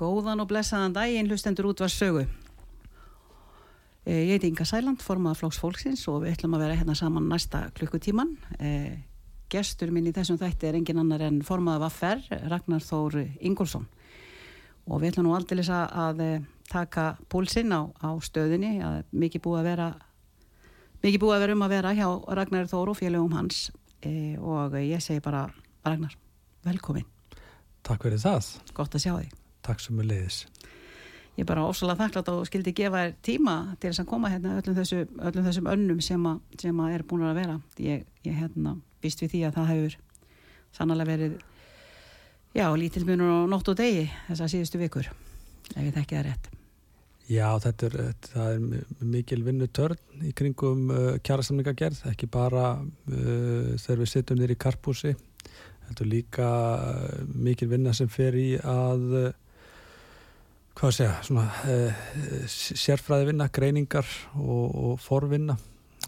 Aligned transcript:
Góðan 0.00 0.40
og 0.40 0.48
blessaðan 0.48 0.94
daginn 0.96 1.28
hlustendur 1.28 1.66
út 1.68 1.82
var 1.84 1.92
sögu. 1.92 2.22
Eh, 4.06 4.22
Ég 4.30 4.38
heiti 4.38 4.48
Inga 4.48 4.64
Sæland, 4.64 5.02
formaða 5.04 5.36
Flóks 5.42 5.58
Fólksins 5.60 6.06
og 6.08 6.22
við 6.24 6.38
ætlum 6.38 6.54
að 6.56 6.62
vera 6.64 6.76
hérna 6.78 6.94
saman 6.96 7.26
næsta 7.28 7.66
klukkutíman. 7.76 8.36
Eh, 8.58 8.96
Gestur 9.50 9.90
minn 9.92 10.06
í 10.06 10.12
þessum 10.14 10.38
þætti 10.38 10.68
er 10.68 10.76
engin 10.78 11.00
annar 11.02 11.20
en 11.26 11.40
formaða 11.42 11.82
Vaffer, 11.84 12.20
Ragnar 12.48 12.80
Þór 12.86 13.16
Ingolson. 13.42 13.84
Og 14.88 15.02
við 15.02 15.12
ætlum 15.12 15.26
nú 15.26 15.34
aldrei 15.36 15.60
að, 15.66 16.20
eh, 16.20 16.40
taka 16.70 17.18
púlsinn 17.28 17.72
á, 17.74 17.90
á 18.00 18.14
stöðinni, 18.22 18.80
að 18.80 19.04
mikið 19.12 19.42
búið 19.42 19.58
að 19.60 19.64
vera 19.64 19.94
mikið 21.02 21.18
búið 21.20 21.34
að 21.36 21.40
vera 21.40 21.52
um 21.52 21.62
að 21.66 21.68
vera 21.68 21.94
hjá 21.94 22.08
Ragnar 22.36 22.66
Þór 22.66 22.88
og 22.88 22.96
félögum 22.96 23.32
hans 23.32 23.70
og 24.38 24.72
ég 24.72 25.02
segi 25.02 25.20
bara 25.20 25.50
Ragnar, 25.84 26.14
velkomin, 26.64 27.04
Takk 27.82 28.02
fyrir 28.02 28.18
það. 28.18 28.72
gott 28.72 28.94
að 28.94 29.00
sjá 29.02 29.18
þig. 29.18 29.39
Takk 29.70 29.82
sem 29.86 30.02
er 30.02 30.10
leiðis. 30.10 30.42
Ég 31.38 31.44
er 31.44 31.48
bara 31.48 31.62
ósala 31.70 31.94
þakklátt 31.96 32.28
og 32.34 32.42
skildi 32.50 32.72
gefa 32.76 33.04
þér 33.06 33.12
tíma 33.24 33.54
til 33.80 33.92
þess 33.92 34.02
að 34.02 34.08
koma 34.10 34.28
hérna 34.32 34.58
öllum, 34.58 34.74
þessu, 34.76 35.04
öllum 35.30 35.46
þessum 35.46 35.68
önnum 35.72 36.00
sem, 36.04 36.26
a, 36.26 36.34
sem 36.60 36.80
að 36.84 36.96
er 36.98 37.04
búin 37.08 37.22
að 37.30 37.38
vera. 37.38 37.54
Ég, 37.80 38.02
ég 38.26 38.34
hérna 38.42 38.74
býst 39.00 39.22
við 39.22 39.30
því 39.36 39.42
að 39.48 39.54
það 39.60 39.70
hefur 39.72 39.94
sannlega 40.76 41.08
verið 41.08 41.36
já, 42.58 42.66
lítil 42.76 43.06
munur 43.08 43.30
og 43.38 43.48
nótt 43.54 43.70
og 43.72 43.78
degi 43.78 44.08
þessar 44.28 44.50
síðustu 44.52 44.80
vikur, 44.82 45.08
ef 45.70 45.80
ég 45.86 45.94
þekki 45.96 46.18
það 46.18 46.26
rétt. 46.28 46.50
Já, 47.30 47.46
þetta 47.62 47.86
er, 47.88 47.96
það 48.26 48.48
er 48.56 48.62
mi- 48.66 49.10
mikil 49.14 49.44
vinnutörn 49.46 50.24
í 50.26 50.32
kringum 50.36 50.88
uh, 50.90 51.12
kjærasamningagerð, 51.22 52.00
ekki 52.10 52.26
bara 52.26 52.72
uh, 52.82 53.76
þegar 53.78 54.00
við 54.02 54.10
sittum 54.16 54.40
nýr 54.42 54.50
í 54.56 54.58
karpúsi. 54.58 55.12
Þetta 55.86 56.02
er 56.04 56.10
líka 56.10 56.48
uh, 56.74 57.20
mikil 57.38 57.70
vinna 57.70 57.94
sem 57.94 58.10
fer 58.10 58.34
í 58.34 58.48
að, 58.58 59.06
uh, 59.20 59.30
hvað 60.80 60.88
að 60.88 60.96
segja, 60.96 61.16
svona 61.26 61.42
uh, 61.68 62.04
sérfræði 62.48 63.26
vinna, 63.28 63.50
greiningar 63.52 64.06
og, 64.40 64.70
og 64.70 64.94
forvinna. 65.04 65.58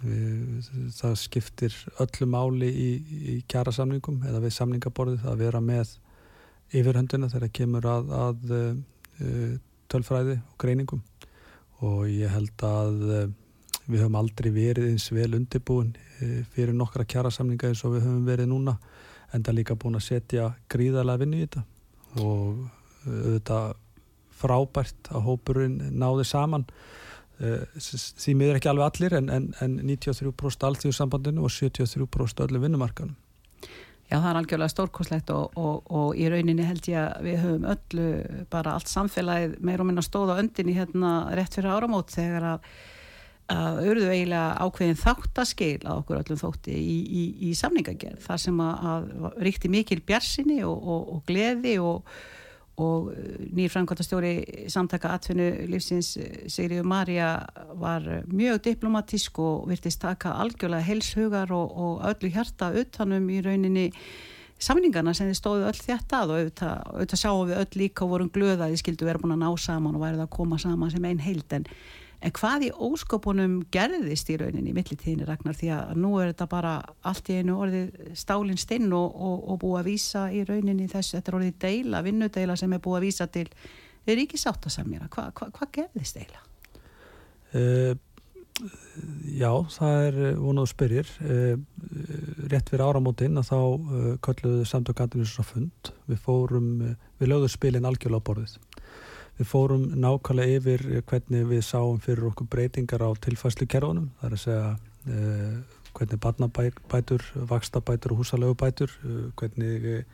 Við, 0.02 0.70
það 0.96 1.18
skiptir 1.20 1.74
öllu 2.00 2.26
máli 2.32 2.70
í, 2.72 2.86
í 3.32 3.34
kjærasamningum 3.52 4.22
eða 4.30 4.40
við 4.42 4.54
samningaborðið 4.56 5.26
að 5.28 5.42
vera 5.44 5.60
með 5.62 5.92
yfirhöndina 6.72 7.28
þegar 7.30 7.52
kemur 7.58 7.88
að, 7.92 8.14
að 8.16 8.54
uh, 8.56 9.52
tölfræði 9.92 10.38
og 10.40 10.56
greiningum 10.64 11.04
og 11.84 12.08
ég 12.08 12.32
held 12.32 12.64
að 12.66 13.04
uh, 13.04 13.22
við 13.84 14.00
höfum 14.00 14.18
aldrei 14.22 14.50
verið 14.56 14.88
eins 14.94 15.10
vel 15.12 15.28
undirbúin 15.36 15.92
uh, 15.92 16.40
fyrir 16.56 16.72
nokkra 16.78 17.04
kjærasamninga 17.04 17.68
eins 17.68 17.84
og 17.84 17.98
við 17.98 18.06
höfum 18.08 18.24
verið 18.26 18.48
núna 18.54 18.78
en 19.36 19.44
það 19.44 19.60
líka 19.60 19.76
búin 19.76 20.00
að 20.00 20.08
setja 20.08 20.48
gríðarlega 20.72 21.26
vinnu 21.26 21.42
í 21.42 21.44
þetta 21.44 21.66
og 22.25 22.64
auðvitað 23.04 23.81
frábært 24.42 25.10
að 25.14 25.26
hópurinn 25.30 25.80
náði 26.02 26.28
saman. 26.28 26.66
S- 27.80 28.12
því 28.22 28.34
miður 28.38 28.58
ekki 28.60 28.68
alveg 28.70 28.86
allir 28.86 29.14
en, 29.18 29.30
en, 29.32 29.46
en 29.64 29.78
93% 29.88 30.66
alltíðu 30.68 30.94
sambandinu 30.94 31.42
og 31.42 31.50
73% 31.50 32.44
öllu 32.44 32.60
vinnumarkanum 32.62 33.16
Já, 34.12 34.18
það 34.20 34.28
er 34.28 34.38
algjörlega 34.42 34.72
stórkoslegt 34.74 35.30
og, 35.32 35.54
og, 35.56 35.86
og 35.88 36.18
í 36.20 36.26
rauninni 36.28 36.66
held 36.68 36.88
ég 36.90 36.98
að 37.00 37.22
við 37.24 37.38
höfum 37.40 37.62
öllu, 37.72 38.08
bara 38.52 38.74
allt 38.76 38.90
samfélagið 38.92 39.54
meir 39.64 39.80
og 39.80 39.88
minna 39.88 40.04
stóða 40.04 40.36
öndinni 40.42 40.74
hérna 40.76 41.12
rétt 41.32 41.56
fyrir 41.56 41.72
áramót 41.72 42.12
þegar 42.12 42.48
að 42.52 42.74
að 43.52 43.80
auðvitað 43.82 44.12
eiginlega 44.14 44.66
ákveðin 44.66 45.00
þáttaskil 45.00 45.80
að 45.82 45.96
okkur 45.96 46.20
öllum 46.20 46.38
þótti 46.40 46.76
í, 46.76 46.98
í, 47.02 47.22
í 47.48 47.54
samningagerð 47.58 48.20
þar 48.22 48.40
sem 48.40 48.60
að, 48.64 48.84
að 48.92 49.40
ríkti 49.48 49.70
mikil 49.72 49.98
bjarsinni 50.06 50.60
og, 50.68 50.86
og 50.86 51.24
gleði 51.28 51.74
og, 51.82 52.12
og 52.80 53.12
nýr 53.52 53.69
framkvæmtastjóri 53.72 54.69
samtaka 54.72 55.12
atvinnu 55.12 55.48
lífsins 55.69 56.14
Sigriður 56.48 56.86
Marja 56.88 57.30
var 57.76 58.06
mjög 58.26 58.62
diplomatísk 58.64 59.38
og 59.44 59.69
virtist 59.69 60.00
taka 60.00 60.32
algjörlega 60.40 60.86
heilshugar 60.86 61.52
og, 61.52 61.76
og 61.76 62.06
öllu 62.08 62.32
hjarta 62.32 62.72
utanum 62.80 63.28
í 63.28 63.42
rauninni 63.44 63.90
samningana 64.62 65.14
sem 65.16 65.28
þið 65.30 65.38
stóðu 65.38 65.66
öll 65.69 65.80
þetta 65.80 66.22
og 66.24 66.34
auðvitað, 66.36 66.86
auðvitað 66.94 67.22
sjáum 67.22 67.48
við 67.50 67.60
öll 67.60 67.80
líka 67.82 68.06
og 68.06 68.12
vorum 68.14 68.30
glöða 68.32 68.66
að 68.66 68.75
þið 68.75 68.82
skildu 68.82 69.08
vera 69.08 69.22
búin 69.22 69.36
að 69.36 69.42
ná 69.42 69.50
saman 69.58 69.98
og 69.98 70.04
værið 70.04 70.25
að 70.25 70.32
koma 70.36 70.58
saman 70.62 70.92
sem 70.92 71.08
einn 71.08 71.22
heild. 71.22 71.56
En, 71.56 71.66
en 72.22 72.34
hvað 72.36 72.66
í 72.69 72.70
óskopunum 72.86 73.56
gerðist 73.74 74.30
í 74.30 74.36
rauninni 74.40 74.70
í 74.70 74.76
millitíðinni 74.76 75.26
Ragnar? 75.26 75.56
Því 75.58 75.72
að 75.74 75.96
nú 76.02 76.12
er 76.20 76.30
þetta 76.30 76.48
bara 76.52 76.74
allt 77.08 77.30
í 77.32 77.38
einu 77.40 77.58
orðið 77.64 78.14
stálinn 78.19 78.60
stinn 78.60 78.92
og, 78.96 79.16
og, 79.16 79.42
og 79.52 79.60
búið 79.64 79.80
að 79.80 79.90
vísa 79.90 80.22
í 80.30 80.44
rauninni 80.48 80.88
þess, 80.92 81.16
þetta 81.16 81.32
er 81.32 81.38
orðið 81.40 81.58
deila, 81.66 82.04
vinnudeila 82.06 82.56
sem 82.58 82.76
er 82.76 82.84
búið 82.84 83.00
að 83.00 83.06
vísa 83.08 83.28
til 83.32 83.48
ríkisáttasamjara, 84.06 85.10
Hva, 85.12 85.28
hva, 85.34 85.50
hvað 85.58 85.74
gerðist 85.78 86.19
deila? 86.19 86.42
Uh, 87.52 87.92
já, 89.28 89.50
það 89.76 90.06
er 90.06 90.20
uh, 90.22 90.32
vonað 90.40 90.70
spyrir. 90.72 91.14
Uh, 91.20 91.54
rétt 92.50 92.72
fyrir 92.72 92.86
áramótin 92.86 93.38
að 93.38 93.50
þá 93.50 93.58
uh, 93.60 94.10
kölluðu 94.25 94.66
samtökandinu 94.70 95.28
svo 95.28 95.44
fund. 95.46 95.92
Við 96.10 96.22
fórum, 96.25 96.72
við 97.20 97.34
lögðum 97.34 97.52
spilin 97.52 97.88
algjörlega 97.88 98.25
á 98.25 98.28
borðið 98.30 98.58
við 99.38 99.49
fórum 99.49 99.84
nákvæmlega 100.02 100.58
yfir 100.58 100.84
uh, 100.88 100.99
hvernig 101.08 101.46
við 101.50 101.62
sáum 101.67 102.00
fyrir 102.02 102.29
okkur 102.31 102.49
breytingar 102.52 103.05
á 103.05 103.11
tilfæslu 103.25 103.69
kerfunum 103.70 104.11
það 104.20 104.29
er 104.29 104.37
að 104.37 104.43
segja 104.44 104.69
uh, 104.73 105.79
hvernig 105.93 106.20
barnabætur, 106.25 107.25
vakstabætur 107.50 108.14
og 108.14 108.23
húsalögubætur 108.23 108.93
uh, 109.05 109.25
hvernig 109.38 110.05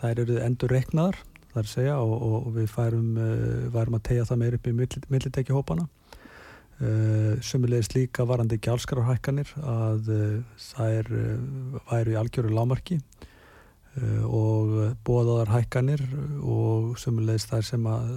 þær 0.00 0.24
eru 0.24 0.38
endur 0.44 0.74
reiknaðar 0.74 1.20
það 1.50 1.60
er 1.60 1.66
að 1.66 1.74
segja 1.74 1.98
og, 2.02 2.14
og, 2.28 2.48
við 2.56 2.70
færum, 2.72 3.10
værum 3.74 3.98
að 4.00 4.06
tegja 4.08 4.24
það 4.30 4.40
meir 4.42 4.56
upp 4.58 4.70
í 4.70 4.78
millitekki 4.78 5.54
hópana 5.56 5.90
Uh, 6.82 7.38
sumulegis 7.38 7.92
líka 7.94 8.24
varandi 8.26 8.56
gjálskararhækkanir 8.58 9.52
að 9.62 10.08
þær 10.58 11.06
væru 11.86 12.10
í 12.10 12.16
algjöru 12.18 12.50
lámarki 12.50 12.96
og 14.26 14.96
bóðaðar 15.06 15.52
hækkanir 15.54 16.02
og 16.42 16.96
sumulegis 16.98 17.46
þær 17.46 17.62
sem 17.68 17.84
að 17.86 18.08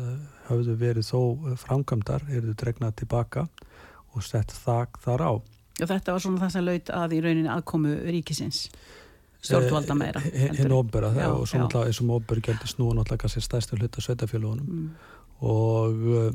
höfðu 0.47 0.75
verið 0.81 1.05
þó 1.11 1.19
framkvæmdar 1.61 2.23
eru 2.33 2.53
dregnað 2.57 2.95
tilbaka 3.03 3.47
og 4.15 4.23
sett 4.25 4.51
þak 4.63 4.97
þar 5.03 5.21
á. 5.21 5.31
Og 5.77 5.85
þetta 5.91 6.15
var 6.15 6.23
svona 6.23 6.41
það 6.41 6.55
sem 6.55 6.65
laut 6.65 6.89
að 6.89 7.13
í 7.13 7.19
rauninni 7.21 7.51
aðkomu 7.53 7.91
ríkisins 8.09 8.63
stjórnvalda 9.45 9.93
meira 9.95 10.21
Eh, 10.33 10.49
Hinn 10.57 10.73
óbera 10.73 11.11
og 11.29 11.45
svo 11.47 11.59
já. 11.59 11.61
náttúrulega 11.61 11.85
eins 11.91 12.01
og 12.01 12.09
óbera 12.17 12.41
gældi 12.41 12.67
snúa 12.71 12.95
náttúrulega 12.97 13.21
kannski 13.21 13.41
stærstu 13.45 13.77
hluta 13.77 14.01
sveitafjölugunum 14.01 14.65
Mm. 14.65 14.89
og 15.45 16.33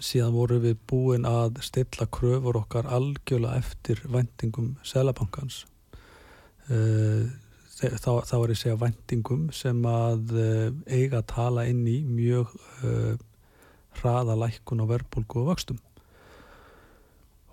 síðan 0.00 0.32
voru 0.32 0.60
við 0.62 0.76
búin 0.88 1.26
að 1.28 1.60
stilla 1.60 2.06
kröfur 2.06 2.56
okkar 2.62 2.86
algjörlega 2.86 3.58
eftir 3.58 4.00
vendingum 4.08 4.76
Selabankans 4.82 5.64
uh, 6.70 7.28
þá, 7.82 8.10
þá 8.28 8.34
er 8.38 8.52
ég 8.52 8.56
að 8.56 8.60
segja 8.60 8.80
vendingum 8.80 9.46
sem 9.54 9.86
að 9.88 10.34
uh, 10.36 10.66
eiga 10.86 11.22
að 11.22 11.30
tala 11.32 11.64
inn 11.70 11.82
í 11.90 12.02
mjög 12.06 12.52
uh, 12.86 13.14
hraða 14.00 14.36
lækkun 14.44 14.84
og 14.84 14.92
verbulgu 14.92 15.42
og 15.42 15.50
vöxtum. 15.52 15.80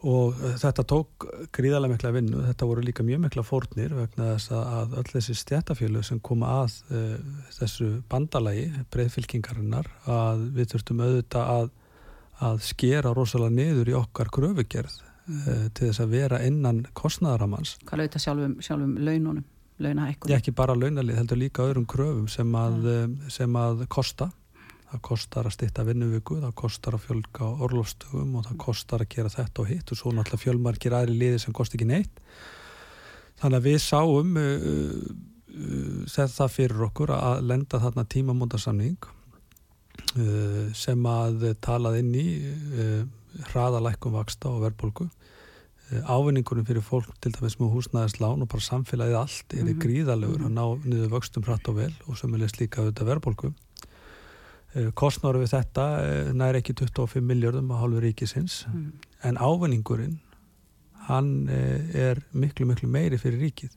Og 0.08 0.38
uh, 0.38 0.54
þetta 0.62 0.86
tók 0.88 1.28
gríðarlega 1.56 1.96
mikla 1.96 2.14
vinnu, 2.16 2.46
þetta 2.48 2.70
voru 2.70 2.86
líka 2.86 3.04
mjög 3.08 3.26
mikla 3.26 3.44
fórnir 3.48 3.98
vegna 3.98 4.32
þess 4.36 4.54
að, 4.56 4.96
öll 5.02 5.10
þessi 5.12 5.36
stjættafjölu 5.42 6.06
sem 6.06 6.22
koma 6.24 6.54
að 6.62 6.80
uh, 6.94 7.20
þessu 7.58 7.92
bandalagi, 8.12 8.70
breyðfylkingarinnar 8.94 9.92
að 10.08 10.48
við 10.56 10.74
þurftum 10.74 11.04
auðvitað 11.04 11.54
að, 11.58 11.70
að 12.50 12.66
skera 12.70 13.14
rosalega 13.18 13.58
niður 13.58 13.92
í 13.92 14.00
okkar 14.00 14.32
kröfugerð 14.32 15.00
uh, 15.04 15.68
til 15.74 15.90
þess 15.90 16.04
að 16.06 16.16
vera 16.16 16.44
innan 16.48 16.86
kostnæðaramans 16.96 17.76
hvað 17.84 18.06
lauta 18.06 18.24
sjálfum, 18.24 18.60
sjálfum 18.64 18.96
laununum 19.04 19.48
launahækkun 19.84 20.34
ekki 20.36 20.54
bara 20.56 20.76
launalið, 20.78 21.18
heldur 21.20 21.40
líka 21.40 21.66
öðrum 21.66 21.88
kröfum 21.90 22.28
sem 22.32 22.56
að, 22.58 22.86
um, 22.94 23.16
sem 23.32 23.58
að 23.60 23.86
kosta. 23.92 24.30
Það 24.90 25.02
kostar 25.06 25.46
að 25.46 25.54
stýtta 25.54 25.84
vinnuviku 25.86 26.40
það 26.42 26.54
kostar 26.58 26.96
að 26.98 27.04
fjölga 27.04 27.50
orlofstugum 27.62 28.40
og 28.40 28.48
það 28.48 28.56
kostar 28.64 29.04
að 29.04 29.12
gera 29.14 29.30
þetta 29.30 29.62
og 29.62 29.70
hitt 29.70 29.92
og 29.94 30.00
svo 30.00 30.14
náttúrulega 30.16 30.44
fjölmargir 30.44 30.96
aðri 30.98 31.18
liði 31.20 31.42
sem 31.44 31.54
kosti 31.54 31.78
ekki 31.78 31.90
neitt. 31.92 32.24
Þannig 33.40 33.60
að 33.60 33.68
við 33.70 33.78
sáum 33.86 34.40
uh, 34.42 34.66
uh, 34.66 36.02
þetta 36.10 36.50
fyrir 36.50 36.88
okkur 36.90 37.14
að 37.20 37.46
lenda 37.52 37.82
þarna 37.86 38.08
tímamóndarsamning 38.16 38.98
uh, 39.06 40.66
sem 40.74 41.10
að 41.14 41.52
talað 41.62 42.02
inn 42.02 42.12
í 42.18 42.28
hraðalækkum 43.52 44.18
vaksta 44.18 44.50
og 44.50 44.64
verðbólgu. 44.66 45.06
uh, 45.06 45.19
ávinningunum 45.90 46.66
fyrir 46.68 46.86
fólk 46.86 47.16
til 47.22 47.32
dæmis 47.34 47.58
með 47.60 47.74
húsnæðislán 47.74 48.44
og 48.44 48.50
bara 48.52 48.62
samfélagið 48.62 49.18
allt 49.18 49.54
er 49.54 49.64
Mhm. 49.64 49.80
gríðalegur 49.82 50.46
að 50.46 50.54
ná 50.54 50.66
niður 50.86 51.14
vöxtum 51.16 51.46
hratt 51.46 51.68
og 51.70 51.76
vel 51.76 51.94
og 52.08 52.18
sömulegst 52.18 52.60
líka 52.62 52.82
auðvitað 52.82 53.10
verðbólgu. 53.10 53.54
Uh, 54.76 54.92
kostnáru 54.94 55.42
við 55.42 55.54
þetta 55.56 55.86
uh, 55.98 56.34
nær 56.34 56.54
ekki 56.60 56.76
25 56.78 57.26
miljardum 57.26 57.72
að 57.72 57.80
hálfu 57.82 58.02
ríkisins. 58.06 58.66
Mm. 58.68 58.92
en 59.24 59.36
ávinningurinn 59.38 60.20
hann 61.10 61.50
eh, 61.50 62.10
er 62.10 62.22
miklu 62.32 62.68
miklu 62.70 62.88
meiri 62.92 63.18
fyrir 63.18 63.42
ríkið. 63.42 63.74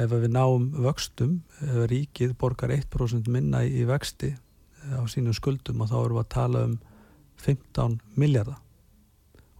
Ef 0.00 0.10
við 0.12 0.30
náum 0.32 0.70
vöxtum 0.84 1.40
ef 1.60 1.86
ríkið 1.90 2.34
borgar 2.40 2.72
1% 2.72 3.28
minna 3.32 3.62
í 3.64 3.84
vexti 3.88 4.32
eh, 4.32 4.96
á 4.96 5.04
sínum 5.08 5.36
skuldum 5.36 5.80
og 5.84 5.90
þá 5.92 5.96
erum 6.00 6.16
við 6.18 6.24
að 6.24 6.32
tala 6.36 6.64
um 6.70 6.78
15 7.44 7.98
miljardar 8.16 8.60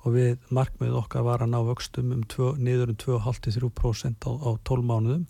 og 0.06 0.14
við 0.14 0.36
markmið 0.54 0.94
okkar 1.00 1.24
var 1.26 1.42
að 1.42 1.50
ná 1.50 1.58
vöxtum 1.66 2.12
um 2.14 2.22
tvö, 2.30 2.52
niður 2.62 2.92
um 2.94 2.98
2,5-3% 3.02 4.22
á, 4.22 4.30
á 4.30 4.50
12 4.62 4.86
mánuðum 4.86 5.24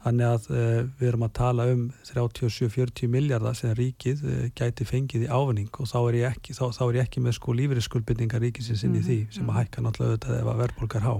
þannig 0.00 0.26
að 0.26 0.46
uh, 0.50 0.82
við 0.98 1.08
erum 1.10 1.24
að 1.26 1.32
tala 1.36 1.66
um 1.70 1.82
37-40 2.08 3.10
miljardar 3.12 3.54
sem 3.58 3.74
ríkið 3.76 4.22
uh, 4.24 4.44
gæti 4.56 4.86
fengið 4.88 5.26
í 5.26 5.30
ávinning 5.30 5.68
og 5.76 5.86
þá 5.90 5.98
er 6.08 6.16
ég 6.22 6.28
ekki, 6.34 6.54
þá, 6.56 6.62
þá 6.72 6.82
er 6.88 6.98
ég 6.98 7.04
ekki 7.08 7.20
með 7.26 7.36
sko 7.36 7.54
lífrisskuldbindingar 7.58 8.40
ríkisins 8.42 8.84
inn 8.88 8.96
í 8.96 9.02
því 9.04 9.18
sem 9.30 9.44
að 9.44 9.50
Mhm. 9.52 9.58
hækka 9.60 9.84
náttúrulega 9.84 10.14
auðvitað 10.16 10.38
ef 10.40 10.48
að 10.54 10.62
verðbólkar 10.64 11.04
há 11.06 11.14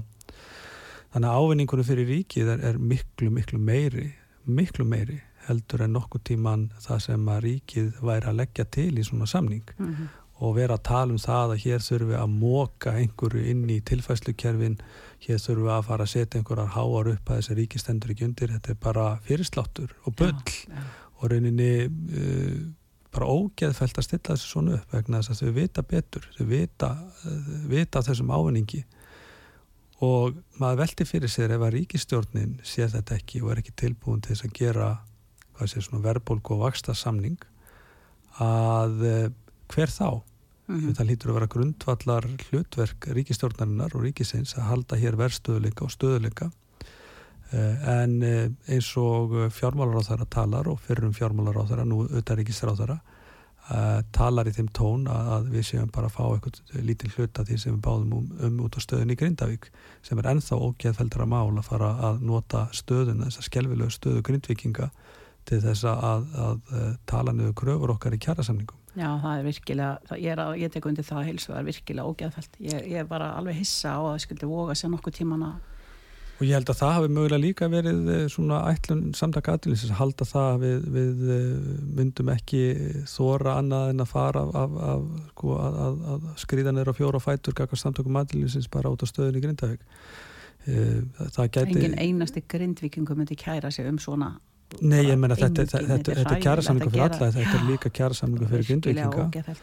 þannig 1.13 1.29
að 1.29 1.41
ávinningunum 1.43 1.89
fyrir 1.91 2.09
ríkið 2.15 2.53
er, 2.55 2.65
er 2.71 2.79
miklu 2.79 3.31
miklu 3.35 3.59
meiri 3.61 4.07
miklu 4.47 4.85
meiri 4.89 5.21
heldur 5.49 5.83
en 5.85 5.93
nokkuð 5.97 6.23
tíman 6.31 6.67
það 6.81 6.99
sem 7.05 7.29
að 7.33 7.45
ríkið 7.49 7.89
væri 8.07 8.29
að 8.31 8.39
leggja 8.41 8.65
til 8.71 8.93
í 8.97 9.05
svona 9.05 9.27
samning 9.29 9.65
Mhm. 9.79 10.09
Og 10.41 10.57
vera 10.57 10.79
að 10.79 10.87
tala 10.89 11.13
um 11.13 11.21
það 11.21 11.55
að 11.55 11.63
hér 11.67 11.83
þurfum 11.85 12.11
við 12.11 12.19
að 12.21 12.35
móka 12.41 12.93
einhverju 12.97 13.43
inn 13.53 13.65
í 13.69 13.79
tilfæslukerfin 13.85 14.79
hér 15.27 15.41
þurfum 15.43 15.67
við 15.67 15.75
að 15.75 15.89
fara 15.91 16.07
að 16.07 16.13
setja 16.15 16.41
einhverjar 16.41 16.71
háar 16.77 17.11
upp 17.13 17.33
að 17.33 17.41
þessi 17.41 17.57
ríkistendur 17.59 18.15
ekki 18.15 18.27
undir. 18.29 18.55
Þetta 18.57 18.73
er 18.73 18.79
bara 18.87 19.07
fyrirsláttur 19.27 19.93
og 20.05 20.17
bull. 20.17 20.33
Já, 20.33 20.79
já. 20.79 20.87
og 21.21 21.27
rauninni 21.29 21.73
uh, 21.91 22.63
bara 23.13 23.29
ógeðfælt 23.29 24.01
að 24.01 24.07
stilla 24.07 24.31
þessu 24.31 24.49
svona 24.55 24.79
upp 24.79 24.95
vegna 24.95 25.21
þess 25.21 25.35
að 25.35 25.43
þau 25.43 25.59
vita 25.59 25.85
betur. 25.93 26.31
Þau 26.39 26.49
vita, 26.55 26.91
uh, 27.27 27.53
vita 27.69 28.05
þessum 28.07 28.33
ávinningi. 28.33 28.81
Og 30.01 30.41
maður 30.57 30.81
velti 30.87 31.05
fyrir 31.05 31.29
sér 31.29 31.53
ef 31.59 31.67
að 31.67 31.75
ríkistjórnin 31.77 32.57
sé 32.65 32.89
þetta 32.89 33.21
ekki 33.21 33.43
og 33.45 33.53
er 33.53 33.61
ekki 33.61 33.77
tilbúin 33.77 34.25
til 34.25 34.33
þess 34.33 34.49
að 34.49 34.57
gera 34.57 34.91
hvað 35.59 35.75
sé 35.75 35.85
svona 35.85 36.07
verðbólku 36.07 36.57
og 36.57 36.65
vaksta 36.65 36.97
samning 36.97 37.37
að 38.41 39.05
uh, 39.05 39.31
hver 39.69 39.93
þá? 39.93 40.23
Mhm. 40.71 40.95
Það 40.97 41.11
lítur 41.11 41.33
að 41.33 41.39
vera 41.41 41.53
grundvallar 41.57 42.31
hlutverk 42.49 43.11
ríkistjórnarinnar 43.19 43.95
og 43.97 44.07
ríkisins 44.07 44.55
að 44.55 44.69
halda 44.71 44.97
hér 44.97 45.19
verðstöðuleika 45.19 45.85
og 45.85 45.95
stöðuleika 45.95 46.51
Eh, 47.51 48.03
en 48.03 48.23
eh, 48.23 48.51
eins 48.71 48.93
og 48.97 49.33
fjármálaráþara 49.51 50.27
talar 50.31 50.69
og 50.71 50.79
fyrir 50.85 51.09
um 51.09 51.15
fjármálaráþara, 51.15 51.83
nú 51.83 52.05
auðvitað 52.05 52.39
ríkisráþara 52.39 52.95
uh, 53.01 54.03
talar 54.15 54.47
í 54.47 54.53
þeim 54.55 54.69
tón 54.71 55.09
að, 55.11 55.49
við 55.51 55.65
séum 55.67 55.91
bara 55.91 56.07
að 56.07 56.15
fá 56.15 56.23
eitthvað 56.29 56.85
lítið 56.87 57.17
hluta 57.17 57.45
því 57.49 57.59
sem 57.59 57.75
við 57.75 57.83
báðum 57.89 58.15
um, 58.21 58.29
um 58.47 58.61
út 58.69 58.79
á 58.79 58.81
stöðun 58.85 59.11
í 59.11 59.19
Grindavík 59.19 59.67
sem 60.07 60.23
er 60.23 60.31
ennþá 60.31 60.61
ógeðfeldra 60.63 61.27
mál 61.27 61.51
að 61.57 61.67
fara 61.73 61.91
að 62.11 62.23
nota 62.31 62.69
stöðun, 62.71 63.25
þessa 63.27 63.47
skelvilegu 63.49 63.99
stöðu 63.99 64.23
grindvikinga 64.31 64.93
til 65.51 65.59
þess 65.65 65.89
að, 65.91 66.31
að, 66.31 66.31
að 66.47 66.95
tala 67.11 67.35
niður 67.35 67.59
kröfur 67.65 67.97
okkar 67.97 68.15
í 68.15 68.23
kjærasamningum. 68.23 68.80
Já, 68.99 69.07
það 69.23 69.33
er 69.39 69.45
virkilega, 69.47 69.99
það- 70.09 70.21
ég, 70.21 70.31
er 70.33 70.41
að, 70.43 70.53
ég 70.59 70.71
tek 70.75 70.87
undir 70.91 71.05
það 71.07 71.19
að 71.21 71.29
heilsu, 71.31 71.53
er 71.55 71.67
virkilega 71.69 72.11
ógeðfælt. 72.11 72.57
Ég, 72.59 72.87
ég 72.91 72.97
er 72.99 73.05
bara 73.11 73.33
alveg 73.39 73.55
hissa 73.61 73.93
á 73.95 74.01
að 74.03 74.15
það 74.17 74.25
skildi 74.25 74.49
voga 74.51 74.75
sér 74.75 74.91
nokkuð 74.91 75.19
tíman 75.21 75.45
að 75.47 75.59
Og 76.41 76.47
ég 76.49 76.55
held 76.57 76.71
að 76.73 76.79
það 76.81 76.93
hafi 76.97 77.09
mögulega 77.13 77.41
líka 77.43 77.67
verið 77.69 78.07
eh, 78.09 78.23
svona 78.33 78.63
ætlun 78.71 79.03
samtaka 79.13 79.59
aðlýsins 79.59 79.91
að 79.93 79.99
halda 79.99 80.25
það 80.25 80.47
að 80.55 80.63
við, 80.65 80.87
við 80.95 81.19
eh, 81.35 81.75
myndum 81.99 82.31
ekki 82.33 82.61
þóra 83.13 83.59
annað 83.61 83.91
en 83.93 84.01
að 84.01 84.09
fara 84.09 84.41
af, 84.47 84.55
af, 84.57 84.79
af 84.89 85.03
sko, 85.35 85.59
að, 85.61 85.77
að, 85.85 85.99
að 86.15 86.25
skrýða 86.41 86.73
neyra 86.73 86.95
fjóra 86.97 87.21
fætur 87.21 87.53
kakar 87.61 87.83
samtökum 87.83 88.17
aðlýsins 88.23 88.71
bara 88.73 88.89
út 88.89 89.05
á 89.05 89.07
stöðun 89.13 89.37
í 89.37 89.43
Grindavík. 89.45 89.85
Eh, 90.65 91.03
Það 91.29 91.51
gæti... 91.59 91.77
engin 91.77 91.99
einasti 92.01 92.43
grindvikingu 92.49 93.19
myndi 93.21 93.37
kæra 93.37 93.69
sig 93.71 93.85
um 93.93 94.01
svona 94.01 94.39
Nei, 94.79 95.01
ég 95.09 95.19
menna 95.19 95.37
þetta, 95.39 95.65
þetta, 95.65 95.81
þetta, 95.89 96.15
þetta 96.21 96.35
er 96.37 96.43
kjærasamlingu 96.45 96.93
fyrir 96.93 97.05
að 97.05 97.17
alla, 97.17 97.31
þetta 97.35 97.57
er 97.59 97.67
líka 97.67 97.91
kjærasamlingu 97.99 98.51
fyrir 98.51 98.69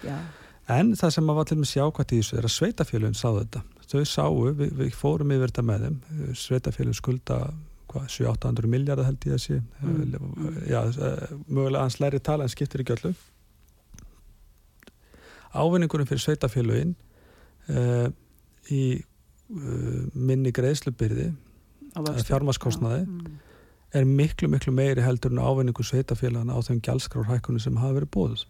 já. 0.04 0.18
En 0.78 0.92
það 1.00 1.14
sem 1.16 1.32
að 1.32 1.38
var 1.38 1.48
til 1.48 1.58
með 1.62 1.70
sjákvæmt 1.72 2.12
í 2.12 2.20
þessu 2.20 2.38
er 2.38 2.48
að 2.48 2.54
sveitafélagin 2.58 3.16
sáðu 3.16 3.44
þetta. 3.46 3.62
Þau 3.88 4.02
sáu, 4.12 4.42
við, 4.60 4.74
við 4.82 4.98
fórum 5.00 5.32
yfir 5.32 5.54
þetta 5.54 5.64
með 5.70 5.86
þeim, 5.86 5.98
sveitafélagin 6.42 6.98
skulda 6.98 7.38
hvað, 7.88 8.10
700-800 8.18 8.72
miljardar 8.74 9.08
held 9.08 9.30
ég 9.30 9.38
að 9.38 9.44
sé, 9.46 9.62
Mm. 9.82 10.68
já, 10.68 10.82
eh, 10.84 11.36
mögulega 11.48 11.82
hans 11.86 12.00
læri 12.00 12.20
tala 12.20 12.44
en 12.44 12.50
skiptir 12.50 12.84
ekki 12.84 12.98
öllu. 12.98 13.14
Ávinningurinn 15.56 16.08
fyrir 16.08 16.22
sveitafélagin 16.22 16.96
uh, 17.70 18.10
í 18.70 19.00
uh, 19.00 20.04
minni 20.14 20.52
greiðslubyrði, 20.52 21.32
fjármaskostnaði, 22.28 23.06
Já, 23.06 23.08
mm. 23.08 23.47
Er 23.94 24.06
miklu, 24.06 24.50
miklu 24.52 24.74
meiri 24.76 25.02
heldur 25.06 25.32
en 25.32 25.40
ávinningu 25.40 25.84
sveitafélagana 25.86 26.56
á 26.56 26.60
þeim 26.68 26.82
gjaldskrárhækkunum 26.84 27.60
sem 27.64 27.78
hafa 27.80 27.94
verið 28.02 28.12
bóðuð. 28.16 28.44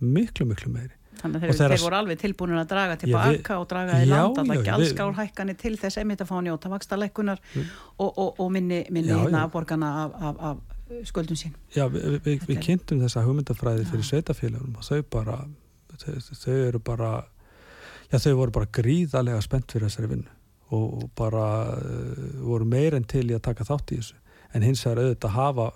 Miklu, 0.00 0.46
miklu 0.46 0.70
meiri. 0.72 0.92
Þannig 1.16 1.42
að 1.42 1.46
þeir, 1.56 1.72
þeir 1.72 1.80
voru 1.86 1.96
alveg 1.96 2.18
tilbúinir 2.20 2.58
að 2.60 2.68
draga 2.68 2.96
tilbaka 3.00 3.30
við- 3.32 3.60
og 3.60 3.68
draga 3.70 4.00
í 4.04 4.06
land 4.10 4.36
við- 4.36 4.64
gjaldskárhækkanir 4.68 5.56
til 5.56 5.76
þess 5.80 5.96
einmitt 6.02 6.20
að 6.20 6.28
fá 6.28 6.36
njóta 6.44 6.68
vakstalækkunar 6.68 7.38
og, 7.98 8.10
og, 8.18 8.34
og 8.40 8.50
minni, 8.52 8.82
minni 8.90 9.08
Já, 9.08 9.16
hérna 9.24 9.38
já. 9.40 9.44
afborgana 9.48 9.88
af, 10.04 10.12
af, 10.20 10.36
af 10.40 11.06
skuldum 11.08 11.36
sín. 11.40 11.54
Já, 11.74 11.88
við, 11.88 12.20
Þetta 12.20 12.46
við 12.50 12.56
er- 12.58 12.62
kynntum 12.68 13.00
þessa 13.00 13.24
hugmyndafræði 13.24 13.86
fyrir 13.88 14.04
Já. 14.04 14.10
sveitafélagunum 14.12 14.76
og 14.76 14.84
þau 14.84 15.02
bara 15.10 15.38
þau, 15.96 16.20
þau 16.44 16.52
eru 16.68 16.78
bara 16.78 17.10
já, 18.12 18.18
þau 18.20 18.34
voru 18.36 18.50
bara 18.52 18.66
gríðarlega 18.76 19.40
spennt 19.42 19.72
fyrir 19.72 19.88
þessari 19.88 20.08
vinnu 20.12 20.28
og, 20.76 21.10
bara 21.16 21.46
uh, 21.80 22.44
voru 22.44 22.64
meir 22.68 22.94
en 22.94 23.04
til 23.08 23.24
í 23.30 23.34
að 23.34 23.42
taka 23.48 23.64
þátt 23.64 23.96
í 23.96 24.02
þessu 24.02 24.14
en 24.56 24.64
hins 24.64 24.82
vegar 24.86 25.02
auðvitað 25.04 25.36
hafa 25.36 25.68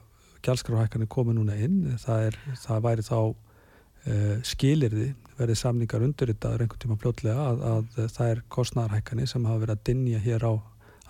gjaldskráhækkanir 0.46 1.10
komið 1.12 1.38
núna 1.38 1.56
inn. 1.60 1.80
Það, 2.00 2.28
er, 2.30 2.38
það 2.62 2.84
væri 2.86 3.06
þá 3.06 3.18
uh, 3.20 4.36
skilirði 4.46 5.10
verið 5.40 5.60
samningar 5.60 6.04
undirritaður 6.04 6.64
einhvern 6.64 6.82
tíma 6.82 6.98
fljótlega 7.00 7.50
að, 7.50 7.62
að 7.72 8.08
það 8.16 8.32
er 8.34 8.42
kostnæðarhækkanir 8.56 9.30
sem 9.30 9.46
hafa 9.48 9.64
verið 9.64 9.76
að 9.76 9.86
dinja 9.88 10.24
hér 10.24 10.48
á 10.48 10.52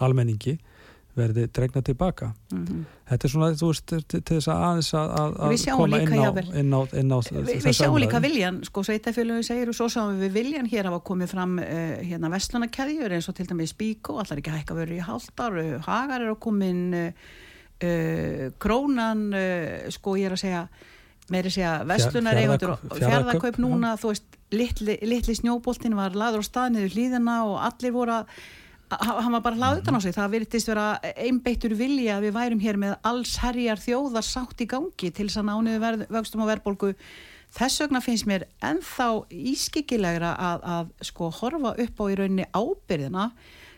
almenningi 0.00 0.58
verði 1.18 1.48
dregna 1.50 1.82
tilbaka. 1.82 2.30
Mm 2.52 2.64
-hmm. 2.64 2.82
Þetta 3.10 3.26
er 3.26 3.30
svona, 3.30 3.48
þú 3.58 3.66
veist, 3.70 3.86
til, 3.86 4.20
þess 4.28 4.48
að 4.48 4.60
aðeins 4.66 4.90
að, 4.94 5.08
að 5.10 5.76
koma 5.76 6.00
inn 6.00 6.14
á, 6.14 6.30
inn 6.60 6.72
á, 6.74 6.80
inn 7.00 7.10
á 7.10 7.18
Vi, 7.30 7.56
við 7.64 7.74
sjáum 7.74 7.98
líka 7.98 8.20
viljan, 8.22 8.62
sko 8.64 8.84
sveitafélögum 8.86 9.42
segir 9.42 9.68
og 9.68 9.74
svo 9.74 9.88
sáum 9.88 10.20
við 10.20 10.32
viljan 10.38 10.70
hér 10.70 10.86
hafa 10.86 11.00
komið 11.00 11.26
fram 11.34 11.58
uh, 11.58 11.98
hérna 12.06 12.30
vestlunarkeðjur 12.30 13.12
eins 13.12 13.28
og 13.28 13.34
til 13.34 13.46
dæmis 13.46 13.74
Bíkó, 13.74 14.20
allar 14.22 14.38
ekki 14.38 14.50
hækka 14.50 14.74
verið 14.74 14.96
í 14.96 15.02
uh, 15.02 15.82
Hagar 15.82 16.20
er 16.20 16.30
að 16.30 16.38
komin 16.38 16.94
uh, 16.94 17.12
Krónan, 18.60 19.26
uh, 19.34 19.90
sko 19.94 20.16
ég 20.20 20.28
er 20.30 20.36
að 20.36 20.42
segja 20.44 20.62
meiri 21.30 21.50
segja 21.54 21.76
vestlunar 21.86 22.34
eigundur 22.42 22.72
fjárðakaup 22.98 23.58
núna, 23.62 23.92
þú 24.00 24.08
veist 24.10 24.38
litli, 24.50 24.96
litli 25.06 25.34
snjóboltin 25.38 25.94
var 25.94 26.16
laður 26.18 26.42
á 26.42 26.48
staðniður 26.48 26.96
hlýðina 26.96 27.36
og 27.46 27.60
allir 27.68 27.92
voru 27.94 28.16
að 28.18 28.32
að- 28.90 29.20
hann 29.22 29.32
var 29.36 29.40
bara 29.44 29.56
hlaðið 29.60 29.82
utan 29.84 29.94
á 29.94 30.00
sig, 30.02 30.14
það 30.16 30.32
virtist 30.34 30.66
vera 30.72 30.86
einbeittur 31.14 31.74
vilja 31.78 32.16
að 32.18 32.24
við 32.26 32.32
værum 32.34 32.60
hér 32.64 32.76
með 32.82 32.96
alls 33.06 33.36
herjar 33.38 33.78
þjóðar 33.78 34.26
sátt 34.26 34.58
í 34.60 34.66
gangi 34.66 35.12
til 35.14 35.28
þess 35.28 35.38
að 35.38 35.46
nániðu 35.52 36.06
vöxtum 36.10 36.42
og 36.42 36.50
verðbólgu. 36.50 36.94
Þess 37.54 37.80
vegna 37.84 38.00
finnst 38.02 38.26
mér 38.26 38.44
ennþá 38.62 39.06
ískikilegra 39.30 40.34
að, 40.38 40.60
að 40.66 40.90
sko 41.06 41.30
horfa 41.30 41.72
upp 41.78 42.02
á 42.02 42.04
í 42.10 42.18
rauninni 42.18 42.46
ábyrðina 42.50 43.30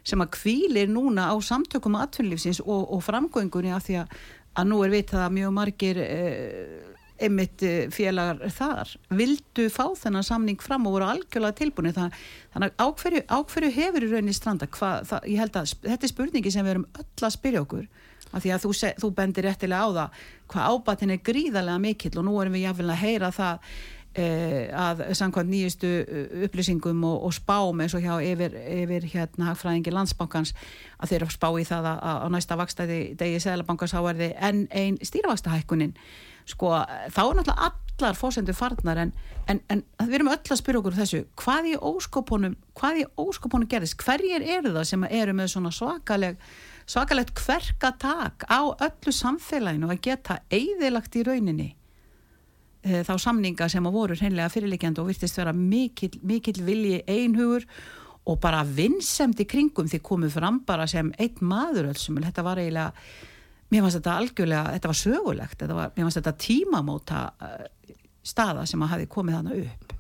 sem 0.07 0.23
að 0.23 0.33
kvílir 0.37 0.91
núna 0.91 1.31
á 1.31 1.37
samtökum 1.43 1.99
atvinnlífsins 2.01 2.63
og, 2.65 2.89
og 2.91 3.03
framgöngunni 3.07 3.73
af 3.75 3.87
því 3.87 4.01
að, 4.03 4.17
að 4.59 4.73
nú 4.73 4.81
er 4.85 4.95
vitað 4.97 5.27
að 5.27 5.37
mjög 5.39 5.55
margir 5.59 6.01
eh, 6.03 6.93
einmitt 7.23 7.63
eh, 7.67 7.87
félagar 7.93 8.41
þar 8.53 8.93
vildu 9.15 9.69
fá 9.73 9.85
þennan 9.99 10.27
samning 10.27 10.63
fram 10.63 10.87
og 10.89 10.97
voru 10.97 11.11
algjörlega 11.13 11.59
tilbúinni 11.61 11.95
Þann, 11.97 12.15
þannig 12.55 12.77
ákverju, 12.83 13.25
ákverju 13.29 13.73
hefur 13.77 14.07
í 14.07 14.11
rauninni 14.11 14.37
stranda 14.37 14.69
Hva, 14.73 14.95
það, 15.07 15.29
ég 15.31 15.43
held 15.43 15.59
að 15.61 15.75
þetta 15.85 16.09
er 16.09 16.13
spurningi 16.15 16.55
sem 16.55 16.67
við 16.67 16.77
erum 16.77 16.89
öll 16.99 17.29
að 17.29 17.37
spyrja 17.37 17.65
okkur 17.65 17.89
af 18.33 18.45
því 18.45 18.53
að 18.55 18.63
þú, 18.65 18.75
þú 19.03 19.11
bendir 19.17 19.47
réttilega 19.47 19.87
á 19.87 19.89
það 19.99 20.23
hvað 20.53 20.77
ábatin 20.77 21.15
er 21.15 21.25
gríðarlega 21.27 21.83
mikill 21.83 22.15
og 22.19 22.27
nú 22.27 22.39
erum 22.41 22.57
við 22.57 22.67
jáfnvel 22.67 22.93
að 22.95 23.03
heyra 23.03 23.33
það 23.35 23.77
að 24.13 25.05
samkvæmt 25.17 25.49
nýjustu 25.49 25.91
uh, 26.03 26.43
upplýsingum 26.47 27.05
og, 27.09 27.29
og 27.29 27.33
spám 27.37 27.81
eins 27.81 27.95
og 27.97 28.05
hjá 28.05 28.19
yfir, 28.21 28.57
yfir 28.61 29.07
hérna 29.15 29.53
hagfræðingi 29.53 29.95
landsbankans 29.95 30.53
að 30.99 31.13
þeir 31.13 31.21
eru 31.21 31.31
að 31.31 31.37
spá 31.39 31.49
í 31.57 31.65
það 31.69 31.89
að, 31.93 32.03
á 32.21 32.27
næsta 32.35 32.59
vakstæði 32.61 33.01
degi 33.21 33.41
Sælabankans 33.41 33.97
áverði 33.97 34.33
enn 34.37 34.67
einn 34.69 35.01
stýravakstahækkunin 35.01 35.97
sko 36.49 36.75
þá 37.13 37.23
er 37.23 37.39
náttúrulega 37.39 37.71
allar 37.71 38.19
fósendur 38.19 38.57
farnar 38.59 38.99
en, 38.99 39.13
en, 39.49 39.61
en 39.71 39.83
við 40.03 40.19
erum 40.19 40.33
öll 40.33 40.41
að 40.41 40.59
spyrja 40.59 40.83
okkur 40.83 40.97
þessu, 40.99 41.23
hvað 41.39 41.71
í 41.71 41.75
óskopunum 41.79 42.57
hvað 42.79 43.03
í 43.03 43.07
óskopunum 43.21 43.71
gerðist, 43.71 44.01
hverjir 44.03 44.43
eru 44.43 44.75
það 44.75 44.89
sem 44.91 45.07
eru 45.09 45.37
með 45.39 45.53
svona 45.55 45.73
svakaleg 45.75 46.41
svakalegt 46.91 47.35
kverkatak 47.39 48.45
á 48.51 48.61
öllu 48.75 49.15
samfélaginu 49.15 49.93
að 49.93 50.03
geta 50.09 50.41
eigðilagt 50.51 51.17
í 51.17 51.25
rauninni 51.29 51.69
þá 52.83 53.15
samninga 53.21 53.69
sem 53.71 53.87
að 53.87 53.95
voru 53.95 54.17
hreinlega 54.19 54.51
fyrirleikjandi 54.51 55.03
og 55.03 55.11
virtist 55.13 55.39
vera 55.39 55.53
mikill, 55.55 56.17
mikill 56.27 56.63
vilji 56.67 57.03
einhugur 57.07 57.67
og 58.27 58.39
bara 58.43 58.63
vinnsemt 58.67 59.41
í 59.43 59.47
kringum 59.51 59.91
því 59.91 60.01
komið 60.07 60.35
fram 60.37 60.63
bara 60.67 60.87
sem 60.91 61.11
einn 61.19 61.47
maður 61.47 61.91
öll 61.91 61.99
sem 61.99 62.19
þetta 62.23 62.45
var 62.47 62.61
eiginlega 62.63 62.93
mér 63.73 63.85
fannst 63.85 63.99
þetta 63.99 64.19
algjörlega, 64.21 64.75
þetta 64.77 64.91
var 64.91 65.01
sögulegt 65.01 65.57
þetta 65.63 65.79
var, 65.79 65.95
mér 65.97 66.07
fannst 66.07 66.21
þetta 66.21 66.35
tímamóta 66.45 67.23
uh, 67.33 67.97
staða 68.23 68.67
sem 68.69 68.85
að 68.85 68.95
hafi 68.97 69.11
komið 69.11 69.39
hana 69.41 69.59
upp 69.63 69.99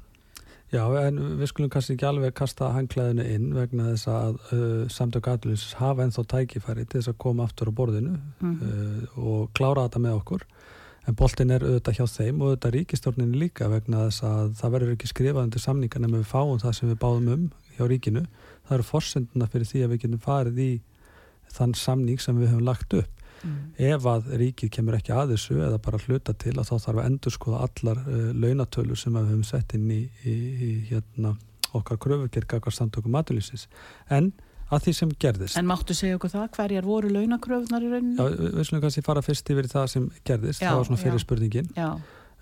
Já, 0.73 0.87
en 1.03 1.19
við 1.37 1.51
skulum 1.51 1.69
kannski 1.73 1.99
ekki 1.99 2.07
alveg 2.09 2.33
kasta 2.33 2.71
hangklæðinu 2.73 3.25
inn 3.29 3.51
vegna 3.53 3.91
þess 3.91 4.09
að 4.09 4.39
uh, 4.57 4.85
samtök 4.93 5.29
aðlunins 5.29 5.67
hafa 5.77 6.07
ennþá 6.07 6.25
tækifæri 6.33 6.87
til 6.87 7.01
þess 7.01 7.13
að 7.13 7.19
koma 7.27 7.45
aftur 7.45 7.69
á 7.69 7.77
borðinu 7.77 8.15
mm 8.15 8.55
-hmm. 8.55 8.71
uh, 8.71 9.19
og 9.19 9.51
klára 9.59 9.89
þetta 9.89 10.05
með 10.07 10.19
okkur 10.21 10.47
en 11.09 11.19
boltin 11.19 11.51
er 11.51 11.65
auðvitað 11.67 11.99
hjá 11.99 12.07
þeim 12.13 12.43
og 12.43 12.53
auðvitað 12.53 12.75
ríkistórninu 12.77 13.41
líka 13.41 13.69
vegna 13.73 14.07
þess 14.07 14.27
að 14.29 14.53
það 14.61 14.75
verður 14.77 14.95
ekki 14.97 15.11
skrifað 15.11 15.49
undir 15.49 15.65
samningarna 15.65 16.11
með 16.13 16.23
við 16.23 16.31
fáum 16.31 16.63
það 16.63 16.77
sem 16.79 16.93
við 16.93 17.01
báðum 17.03 17.33
um 17.33 17.49
hjá 17.77 17.85
ríkinu. 17.91 18.23
Það 18.69 18.77
eru 18.77 18.87
forsenduna 18.87 19.49
fyrir 19.51 19.71
því 19.71 19.83
að 19.83 19.93
við 19.93 20.03
getum 20.05 20.23
farið 20.23 20.63
í 20.63 20.71
þann 21.53 21.75
samning 21.77 22.23
sem 22.23 22.39
við 22.39 22.53
höfum 22.53 22.69
lagt 22.69 22.95
upp 22.97 23.23
mm. 23.43 23.59
ef 23.91 24.07
að 24.09 24.31
ríkið 24.41 24.73
kemur 24.77 24.97
ekki 24.99 25.15
að 25.17 25.35
þessu 25.35 25.59
eða 25.59 25.81
bara 25.83 26.01
hluta 26.07 26.35
til 26.39 26.55
að 26.57 26.69
þá 26.71 26.75
þarf 26.87 27.01
að 27.03 27.09
endur 27.09 27.35
skoða 27.35 27.65
allar 27.67 28.03
uh, 28.05 28.31
launatölur 28.45 28.99
sem 28.99 29.17
við 29.17 29.29
höfum 29.33 29.45
sett 29.49 29.75
inn 29.79 29.91
í, 29.93 30.01
í, 30.25 30.37
í 30.37 30.71
hérna, 30.91 31.35
okkar 31.77 32.01
kröfugirka 32.03 32.61
okkar 32.61 32.77
samtökum 32.77 33.15
matulísins 33.17 33.69
en 34.13 34.33
að 34.73 34.87
því 34.87 34.95
sem 34.97 35.13
gerðist. 35.21 35.59
En 35.61 35.69
máttu 35.69 35.95
segja 35.97 36.17
okkur 36.17 36.33
það, 36.33 36.49
hverjar 36.57 36.89
voru 36.89 37.13
launakröfnar 37.13 37.85
í 37.85 37.93
rauninu? 37.93 38.17
Já, 38.17 38.41
við 38.57 38.67
slumum 38.69 38.83
kannski 38.87 39.05
fara 39.05 39.23
fyrst 39.25 39.53
yfir 39.53 39.69
það 39.71 39.87
sem 39.93 40.09
gerðist, 40.29 40.63
já, 40.63 40.71
það 40.71 40.79
var 40.81 40.89
svona 40.89 41.03
fyrir 41.03 41.19
já, 41.19 41.25
spurningin. 41.27 41.71
Já. 41.77 41.89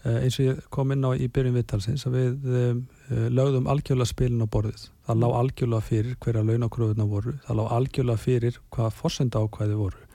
Uh, 0.01 0.15
eins 0.25 0.39
og 0.41 0.47
ég 0.47 0.61
kom 0.73 0.95
inn 0.95 1.05
á 1.05 1.11
í 1.13 1.27
byrjun 1.29 1.59
vittalsins 1.59 2.07
að 2.09 2.15
við 2.17 2.47
uh, 2.49 3.25
lögðum 3.29 3.67
algjörlega 3.69 4.09
spilin 4.09 4.47
á 4.47 4.49
borðið. 4.49 4.87
Það 5.09 5.21
lág 5.25 5.35
algjörlega 5.41 5.87
fyrir 5.91 6.15
hverja 6.25 6.45
launakröfuna 6.47 7.09
voru, 7.11 7.35
það 7.45 7.59
lág 7.61 7.75
algjörlega 7.77 8.23
fyrir 8.23 8.61
hvaða 8.73 8.95
fórsenda 8.97 9.43
ákvæði 9.45 9.77
voru 9.77 10.07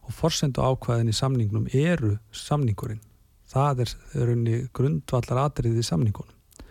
og 0.00 0.16
forsendu 0.16 0.64
ákvæðin 0.64 1.12
í 1.12 1.14
samningnum 1.14 1.68
eru 1.70 2.16
samningurinn. 2.34 3.04
Það 3.50 3.84
er, 3.84 3.94
er 4.18 4.32
grundvallar 4.74 5.44
atriðið 5.44 5.78
í 5.84 5.86
samningunum. 5.86 6.64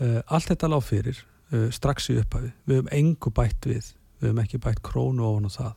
Uh, 0.00 0.22
allt 0.32 0.48
þetta 0.48 0.72
lág 0.72 0.86
fyrir 0.86 1.20
strax 1.76 2.06
í 2.08 2.14
upphafi. 2.16 2.54
Við 2.64 2.78
höfum 2.78 2.94
engu 2.96 3.30
bætt 3.36 3.66
við. 3.68 3.90
Við 4.22 4.30
höfum 4.30 4.42
ekki 4.44 4.62
bætt 4.62 4.82
krónu 4.86 5.26
ofan 5.26 5.48
og 5.48 5.56
það. 5.56 5.72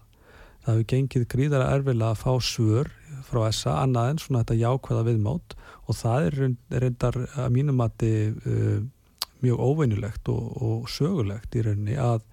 Það 0.66 0.76
hefur 0.76 0.90
gengið 0.94 1.26
gríðara 1.34 1.72
erfilega 1.76 2.12
að 2.14 2.22
fá 2.22 2.32
svör 2.42 2.92
frá 3.26 3.40
þessa 3.48 3.74
annað 3.82 4.12
en 4.12 4.22
svona 4.22 4.44
þetta 4.44 4.62
jákvæða 4.62 5.08
viðmátt 5.10 5.56
og 5.86 5.98
það 5.98 6.28
er 6.28 6.38
reyndar 6.84 7.20
að 7.26 7.50
mínum 7.54 7.82
þetta 7.84 8.12
uh, 8.54 8.80
mjög 9.46 9.66
óveinulegt 9.66 10.32
og, 10.34 10.48
og 10.62 10.88
sögulegt 10.90 11.58
í 11.58 11.66
rauninni 11.66 12.00
að 12.02 12.24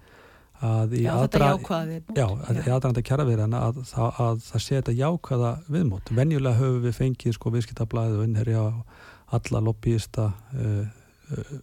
að 0.63 0.93
í 0.95 1.01
aðranda 1.11 3.01
kjaraverðana 3.03 3.65
að, 3.67 3.81
að, 3.99 4.19
að 4.23 4.43
það 4.45 4.61
sé 4.63 4.77
þetta 4.77 4.93
jákvæða 4.95 5.49
viðmót. 5.75 6.11
Venjulega 6.15 6.59
höfum 6.61 6.85
við 6.85 6.95
fengið 6.99 7.35
sko 7.35 7.51
viðskiptablaðið 7.55 8.21
og 8.21 8.27
innherja 8.29 8.61
alla 9.35 9.63
lobbyista 9.65 10.29
uh, 10.55 10.85
uh, 11.35 11.57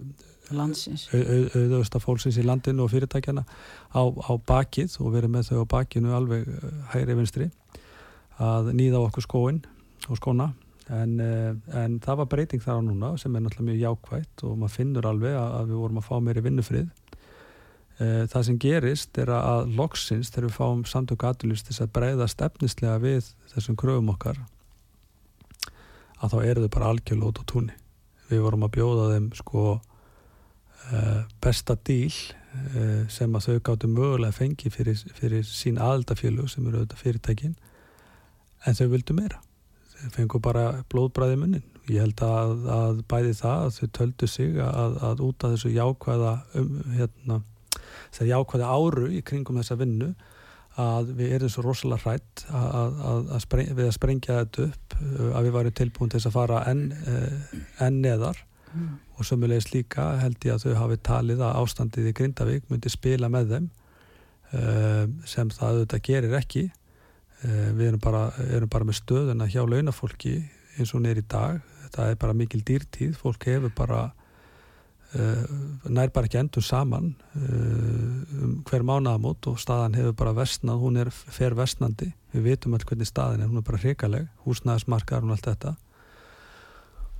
auðvösta 0.50 2.00
fólksins 2.02 2.38
í 2.40 2.46
landinu 2.46 2.84
og 2.84 2.92
fyrirtækjana 2.94 3.44
á, 3.46 4.02
á 4.02 4.32
bakið 4.46 4.96
og 5.00 5.14
verið 5.14 5.34
með 5.34 5.50
þau 5.50 5.62
á 5.62 5.72
bakinu 5.76 6.16
alveg 6.16 6.48
uh, 6.48 6.72
hægri 6.94 7.18
vinstri 7.18 7.50
að 8.40 8.72
nýða 8.76 9.04
okkur 9.04 9.26
skóin 9.26 9.62
og 10.08 10.18
skóna. 10.18 10.50
En, 10.90 11.18
uh, 11.22 11.52
en 11.78 12.00
það 12.02 12.22
var 12.22 12.30
breyting 12.32 12.64
þar 12.64 12.80
á 12.80 12.86
núna 12.86 13.12
sem 13.20 13.34
er 13.36 13.44
náttúrulega 13.44 13.68
mjög 13.68 13.84
jákvægt 13.84 14.46
og 14.48 14.56
maður 14.58 14.76
finnur 14.78 15.10
alveg 15.10 15.36
að, 15.38 15.70
við 15.70 15.82
vorum 15.84 16.00
að 16.00 16.08
fá 16.08 16.16
meiri 16.24 16.44
vinnufrið. 16.48 16.88
Eh, 18.00 18.24
það 18.32 18.44
sem 18.46 18.56
gerist 18.56 19.18
er 19.20 19.28
að 19.34 19.74
loksins 19.76 20.30
þegar 20.32 20.46
við 20.46 20.54
fáum 20.56 20.84
samtök 20.88 21.24
aðlust 21.28 21.66
þess 21.68 21.82
að 21.84 21.90
breyða 21.98 22.28
stefnislega 22.32 22.96
við 23.02 23.26
þessum 23.52 23.76
kröfum 23.76 24.08
okkar 24.14 24.38
að 26.16 26.32
þá 26.32 26.38
eru 26.46 26.62
þau 26.64 26.72
bara 26.78 26.92
algjörl 26.94 27.26
út 27.28 27.40
á 27.40 27.44
túnni. 27.44 27.76
Við 28.30 28.40
vorum 28.46 28.64
að 28.64 28.72
bjóða 28.78 29.10
þeim 29.10 29.26
sko 29.36 29.64
uh, 29.74 29.89
besta 31.42 31.76
díl 31.86 32.10
uh, 32.10 33.06
sem 33.12 33.34
að 33.36 33.46
þau 33.46 33.60
gáttu 33.68 33.90
mögulega 33.90 34.34
fengi 34.34 34.72
fyrir, 34.72 34.98
fyrir 35.16 35.44
sín 35.46 35.80
aðaldafélug 35.80 36.50
sem 36.50 36.66
eru 36.66 36.82
auðvitað 36.82 37.04
fyrirtækin 37.04 37.54
en 38.66 38.76
þau 38.76 38.88
vildu 38.94 39.16
meira. 39.16 39.40
Þau 40.00 40.10
fengu 40.16 40.40
bara 40.42 40.64
blóðbræði 40.92 41.38
munnin. 41.40 41.66
Ég 41.90 42.04
held 42.04 42.20
að, 42.24 42.66
að 42.70 43.04
bæði 43.10 43.36
það 43.40 43.62
að 43.66 43.78
þau 43.78 43.94
töldu 43.98 44.28
sig 44.30 44.58
að, 44.62 44.98
að 45.10 45.22
út 45.26 45.46
af 45.46 45.54
þessu 45.54 45.72
jákvæða 45.74 46.34
um 46.60 46.74
hérna 46.96 47.40
þegar 48.10 48.28
ég 48.30 48.42
ákvaði 48.42 48.68
áru 48.74 49.08
í 49.10 49.22
kringum 49.26 49.58
þessa 49.60 49.78
vinnu 49.80 50.10
að 50.80 51.10
við 51.18 51.34
erum 51.36 51.50
svo 51.50 51.64
rosalega 51.66 52.04
hrætt 52.04 52.44
að, 52.46 53.00
að, 53.10 53.24
að 53.34 53.42
spreng, 53.44 53.72
við 53.76 53.88
að 53.88 53.96
sprengja 53.96 54.36
þetta 54.38 54.66
upp 54.68 54.94
uh, 55.00 55.32
að 55.34 55.46
við 55.46 55.56
varum 55.56 55.76
tilbúin 55.80 56.12
til 56.12 56.20
þess 56.20 56.30
að 56.30 56.36
fara 56.36 56.60
enn 56.70 56.84
en 57.82 57.98
neðar 58.04 58.38
mm. 58.72 58.92
Og 59.20 59.28
sömulegis 59.28 59.70
líka 59.74 60.06
held 60.22 60.44
ég 60.46 60.54
að 60.56 60.64
þau 60.64 60.78
hafi 60.80 60.98
talið 61.04 61.42
að 61.44 61.58
ástandið 61.60 62.10
í 62.10 62.12
Grindavík 62.16 62.70
myndi 62.70 62.92
spila 62.92 63.28
með 63.32 63.50
þeim 63.54 63.66
uh, 64.56 65.02
sem 65.28 65.50
það 65.52 65.74
auðvitað 65.74 66.06
gerir 66.08 66.38
ekki. 66.40 66.62
Uh, 67.44 67.68
við 67.76 67.90
erum 67.90 68.04
bara, 68.04 68.22
erum 68.48 68.72
bara 68.72 68.88
með 68.88 69.00
stöðuna 69.02 69.50
hjá 69.50 69.60
launafólki 69.68 70.38
eins 70.78 70.94
og 70.96 71.04
neyri 71.04 71.26
dag. 71.28 71.60
Það 71.90 72.14
er 72.14 72.18
bara 72.22 72.38
mikil 72.38 72.62
dýrtíð, 72.64 73.14
fólk 73.20 73.46
hefur 73.50 73.76
bara 73.76 74.08
Uh, 75.10 75.42
nær 75.90 76.12
bara 76.14 76.28
ekki 76.28 76.38
endur 76.38 76.62
saman 76.62 77.08
um 77.34 78.52
hver 78.62 78.84
mánaðamót 78.86 79.48
og 79.50 79.56
staðan 79.58 79.96
hefur 79.98 80.12
bara 80.20 80.36
vestnað, 80.36 80.78
hún 80.78 81.00
er 81.02 81.10
fer 81.10 81.56
vestnandi, 81.58 82.12
við 82.30 82.44
vitum 82.44 82.76
alltaf 82.76 82.92
hvernig 82.92 83.10
staðin 83.10 83.42
er, 83.42 83.48
hún 83.50 83.58
er 83.58 83.64
bara 83.66 83.80
hrikaleg, 83.82 84.28
húsnæðismarkaðar 84.46 85.26
og 85.26 85.32
allt 85.34 85.48
þetta 85.48 85.72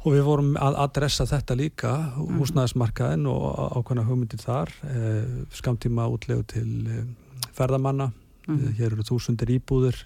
og 0.01 0.15
við 0.15 0.25
vorum 0.25 0.55
að 0.57 0.79
adressa 0.85 1.27
þetta 1.29 1.57
líka 1.59 1.93
mhm. 1.97 2.41
húsnæðismarkaðin 2.41 3.27
og 3.31 3.45
ákveðna 3.79 4.07
hugmyndir 4.09 4.43
þar 4.43 4.73
uh, 4.89 5.45
skamtíma 5.55 6.09
útlegu 6.13 6.47
til 6.55 6.71
ferðamanna 7.57 8.11
mm. 8.47 8.61
hér 8.79 8.95
eru 8.95 9.05
þúsundir 9.05 9.51
íbúður 9.57 9.97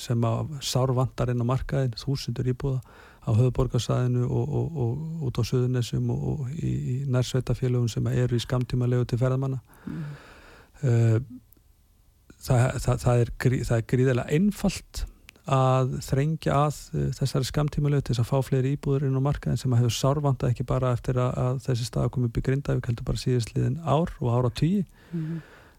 sem 0.00 0.24
að 0.24 0.54
sárvandar 0.64 1.30
inn 1.30 1.44
á 1.44 1.46
markaðin, 1.46 1.94
þúsundir 2.00 2.48
íbúða 2.50 2.80
á 3.28 3.30
höfuborgarsæðinu 3.36 4.24
og, 4.24 4.54
og, 4.58 4.78
og 4.82 5.26
út 5.28 5.40
á 5.40 5.42
Suðunessum 5.44 6.08
og 6.14 6.46
í, 6.54 6.70
í 6.70 6.96
nærsveitafélögun 7.12 7.90
sem 7.92 8.06
eru 8.14 8.38
í 8.38 8.42
skamtímalegu 8.42 9.04
til 9.10 9.20
ferðamanna 9.20 9.60
mm. 9.84 10.08
uh, 10.88 11.18
það, 12.38 12.64
það, 12.84 13.04
það 13.04 13.22
er, 13.24 13.32
er 13.76 13.86
gríðilega 13.92 14.38
einfalt 14.38 15.04
að 15.48 15.94
þrengja 16.04 16.56
að 16.66 16.80
uh, 16.92 17.04
þessari 17.18 17.48
skamtímalegu 17.48 18.04
til 18.04 18.14
þess 18.14 18.24
að 18.24 18.30
fá 18.30 18.48
fleiri 18.50 18.72
íbúður 18.76 19.06
inn 19.08 19.16
á 19.16 19.22
markaðin 19.24 19.60
sem 19.60 19.74
að 19.74 19.84
hefur 19.84 19.96
sárvanda 19.96 20.50
ekki 20.52 20.66
bara 20.68 20.92
eftir 20.96 21.20
að, 21.22 21.30
að 21.44 21.60
þessi 21.66 21.88
stað 21.88 22.10
komið 22.14 22.30
upp 22.30 22.40
í 22.40 22.46
Grindavík 22.48 22.90
heldur 22.90 23.08
bara 23.08 23.22
síðastliðin 23.22 23.78
ár 23.84 24.12
og 24.20 24.34
ára 24.34 24.52
tíu 24.52 24.82
mm. 25.12 25.38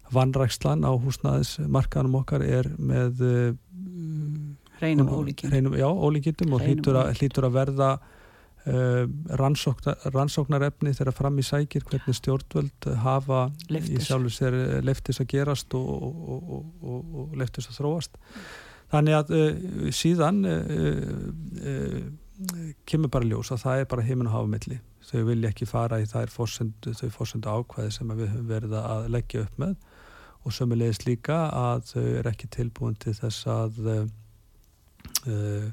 Vannrækslan 0.10 0.82
á 0.82 0.92
húsnaðismarkaðanum 0.98 2.22
okkar 2.24 2.42
er 2.42 2.72
með 2.82 3.20
uh, 3.22 3.52
reynum 4.82 5.12
ólíkindum 5.14 5.76
já, 5.78 5.86
ólíkindum 5.86 6.56
og 6.56 6.64
hlýtur 6.66 6.98
að, 7.00 7.12
hlýtur 7.20 7.48
að 7.48 7.58
verða 7.58 7.90
uh, 8.00 9.04
rannsóknar, 9.42 10.00
rannsóknarefni 10.16 10.96
þegar 10.98 11.18
fram 11.18 11.38
í 11.42 11.46
sækir 11.46 11.86
hvernig 11.90 12.18
stjórnvöld 12.18 12.90
hafa 13.04 13.46
Leftis. 13.70 13.92
í 13.94 14.08
sjálfu 14.08 14.34
sér 14.34 14.58
eh, 14.58 14.80
leftis 14.86 15.22
að 15.22 15.30
gerast 15.36 15.78
og, 15.78 15.86
og, 15.86 16.58
og, 16.82 17.14
og 17.22 17.38
leftis 17.40 17.70
að 17.70 17.80
þróast 17.82 18.20
þannig 18.92 19.18
að 19.20 19.34
uh, 19.38 19.90
síðan 19.96 20.44
uh, 20.50 22.04
kemur 22.90 23.12
bara 23.12 23.28
ljós 23.28 23.52
að 23.54 23.64
það 23.66 23.82
er 23.82 23.90
bara 23.92 24.06
heiminn 24.08 24.30
og 24.30 24.38
hafamilli 24.38 24.80
þau 25.10 25.24
vilja 25.28 25.50
ekki 25.50 25.68
fara 25.70 26.00
í 26.02 26.08
þær 26.10 26.32
fórsendu, 26.34 26.94
þau 26.94 27.10
fórsendu 27.14 27.52
ákvæði 27.52 27.94
sem 27.96 28.12
við 28.14 28.32
höfum 28.34 28.50
verið 28.50 28.76
að 28.80 29.08
leggja 29.16 29.46
upp 29.46 29.62
með. 29.62 29.76
Og 30.48 30.56
sömulegist 30.56 31.06
líka 31.08 31.38
að 31.52 31.88
þau 31.90 32.06
er 32.20 32.30
ekki 32.30 32.50
tilbúin 32.54 32.98
til 33.02 33.16
þess 33.18 33.48
að 33.52 33.80
uh, 33.90 35.72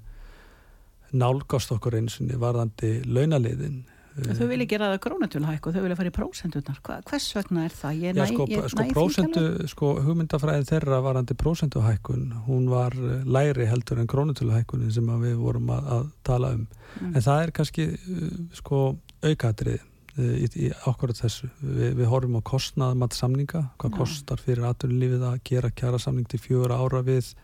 nálgast 1.17 1.75
okkur 1.75 1.99
eins 2.01 2.19
og 2.23 2.33
varðandi 2.43 2.99
launaliðin 3.07 3.85
Þau 4.17 4.47
vilja 4.49 4.65
gera 4.71 4.87
það 4.95 5.01
krónutulhækku, 5.05 5.73
þau 5.75 5.83
vilja 5.85 5.97
fara 5.99 6.11
í 6.11 6.15
prósendunar. 6.17 6.79
Hvers 7.11 7.27
vegna 7.37 7.65
er 7.67 7.75
það? 7.77 7.99
Ég 8.01 8.15
Já, 8.17 8.23
næ, 8.23 8.31
sko, 8.31 8.47
ég, 8.49 8.63
sko, 8.73 8.79
næ 8.79 8.87
því 8.87 8.95
prósentu, 8.97 9.43
sko, 9.73 9.91
hugmyndafræðin 10.07 10.69
þeirra 10.71 11.01
varandi 11.05 11.37
prósentuhækkun, 11.43 12.23
hún 12.47 12.71
var 12.73 12.97
eh, 12.97 13.27
lægri 13.29 13.69
heldur 13.69 14.01
en 14.01 14.09
krónutöluhækkunin 14.09 14.95
sem 14.97 15.13
að 15.13 15.29
við 15.29 15.37
vorum 15.43 15.75
að, 15.77 15.93
að 15.99 16.09
tala 16.31 16.55
um. 16.57 16.65
Mm. 16.97 17.13
En 17.13 17.27
það 17.29 17.43
er 17.43 17.55
kannski, 17.61 17.89
uh, 17.93 18.35
sko, 18.57 18.83
aukatrið 19.27 19.85
í, 20.17 20.49
í 20.65 20.73
akkurat 20.89 21.21
þessu. 21.21 21.53
Vi, 21.61 21.93
við 22.01 22.13
horfum 22.15 22.41
á 22.41 22.49
kostnaðmat 22.55 23.17
samninga, 23.17 23.67
hvað 23.77 23.93
Já. 23.93 23.99
kostar 24.01 24.45
fyrir 24.49 24.71
aðtunlífið 24.71 25.29
að 25.29 25.41
gera 25.53 25.75
kjara 25.77 26.01
samning 26.01 26.29
til 26.33 26.41
fjögur 26.41 26.73
ára 26.73 27.05
við 27.05 27.35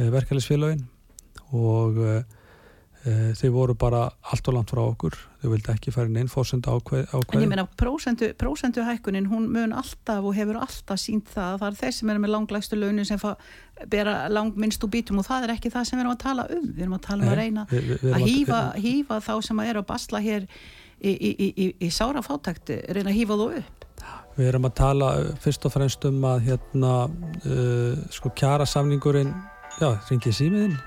verkefælisfélagin 0.00 0.86
og 1.52 2.00
þeir 3.02 3.50
voru 3.50 3.74
bara 3.74 4.04
allt 4.30 4.48
og 4.48 4.54
langt 4.54 4.70
frá 4.70 4.80
okkur. 4.84 5.16
Þau 5.42 5.48
vildi 5.50 5.72
ekki 5.72 5.90
fara 5.94 6.06
inn 6.06 6.16
einn 6.20 6.28
fórsendu 6.30 6.70
ákveð, 6.70 7.00
En 7.12 7.20
ákveð. 7.20 7.42
ég 7.42 7.48
meina, 7.50 7.64
prósentu, 7.76 8.28
prósentuhækkunin, 8.38 9.26
hún 9.26 9.48
mun 9.50 9.72
alltaf 9.74 10.22
og 10.22 10.34
hefur 10.38 10.60
alltaf 10.62 11.00
sínt 11.02 11.26
það 11.34 11.48
að 11.56 11.58
það 11.64 11.66
er 11.72 11.78
þeir 11.80 11.92
sem 11.98 12.10
eru 12.14 12.22
með 12.22 12.32
langlægstu 12.36 12.78
launin 12.78 13.04
sem 13.08 13.18
bera 13.90 14.28
langminnst 14.30 14.84
úr 14.86 14.90
bítum 14.94 15.18
og 15.18 15.26
það 15.26 15.48
er 15.48 15.54
ekki 15.56 15.72
það 15.74 15.84
sem 15.88 15.98
við 15.98 16.04
erum 16.04 16.14
að 16.14 16.22
tala 16.22 16.46
um. 16.54 16.68
Við 16.76 16.82
erum 16.86 16.94
að 16.98 17.02
tala 17.08 17.22
um 17.26 17.32
að 17.32 17.40
reyna 17.42 17.66
við- 17.72 17.88
við- 17.90 18.02
við 18.06 18.14
að 18.14 18.26
hýfa, 18.30 18.60
hýfa 18.86 19.20
þá 19.26 19.32
sem 19.48 19.60
eru 19.66 19.82
að 19.82 19.86
basla 19.90 20.20
hér 20.22 20.46
í, 21.02 21.10
í, 21.10 21.30
í, 21.32 21.48
í, 21.58 21.66
í 21.82 21.90
sára 21.90 22.22
fátækt, 22.22 22.70
reyna 22.94 23.10
að 23.10 23.18
hýfa 23.18 23.34
þú 23.42 23.48
upp. 23.58 23.78
Við 24.38 24.46
erum 24.48 24.64
að 24.70 24.74
tala 24.78 25.08
uh, 25.18 25.34
fyrst 25.42 25.66
og 25.66 25.72
fremst 25.74 26.04
um 26.08 26.22
að 26.24 26.46
hérna 26.46 26.92
uh, 27.10 27.98
sko 28.14 28.30
kjara 28.38 28.64
samningurinn 28.64 29.34
já, 29.80 29.90
ringið 30.08 30.38
símiðinn 30.38 30.78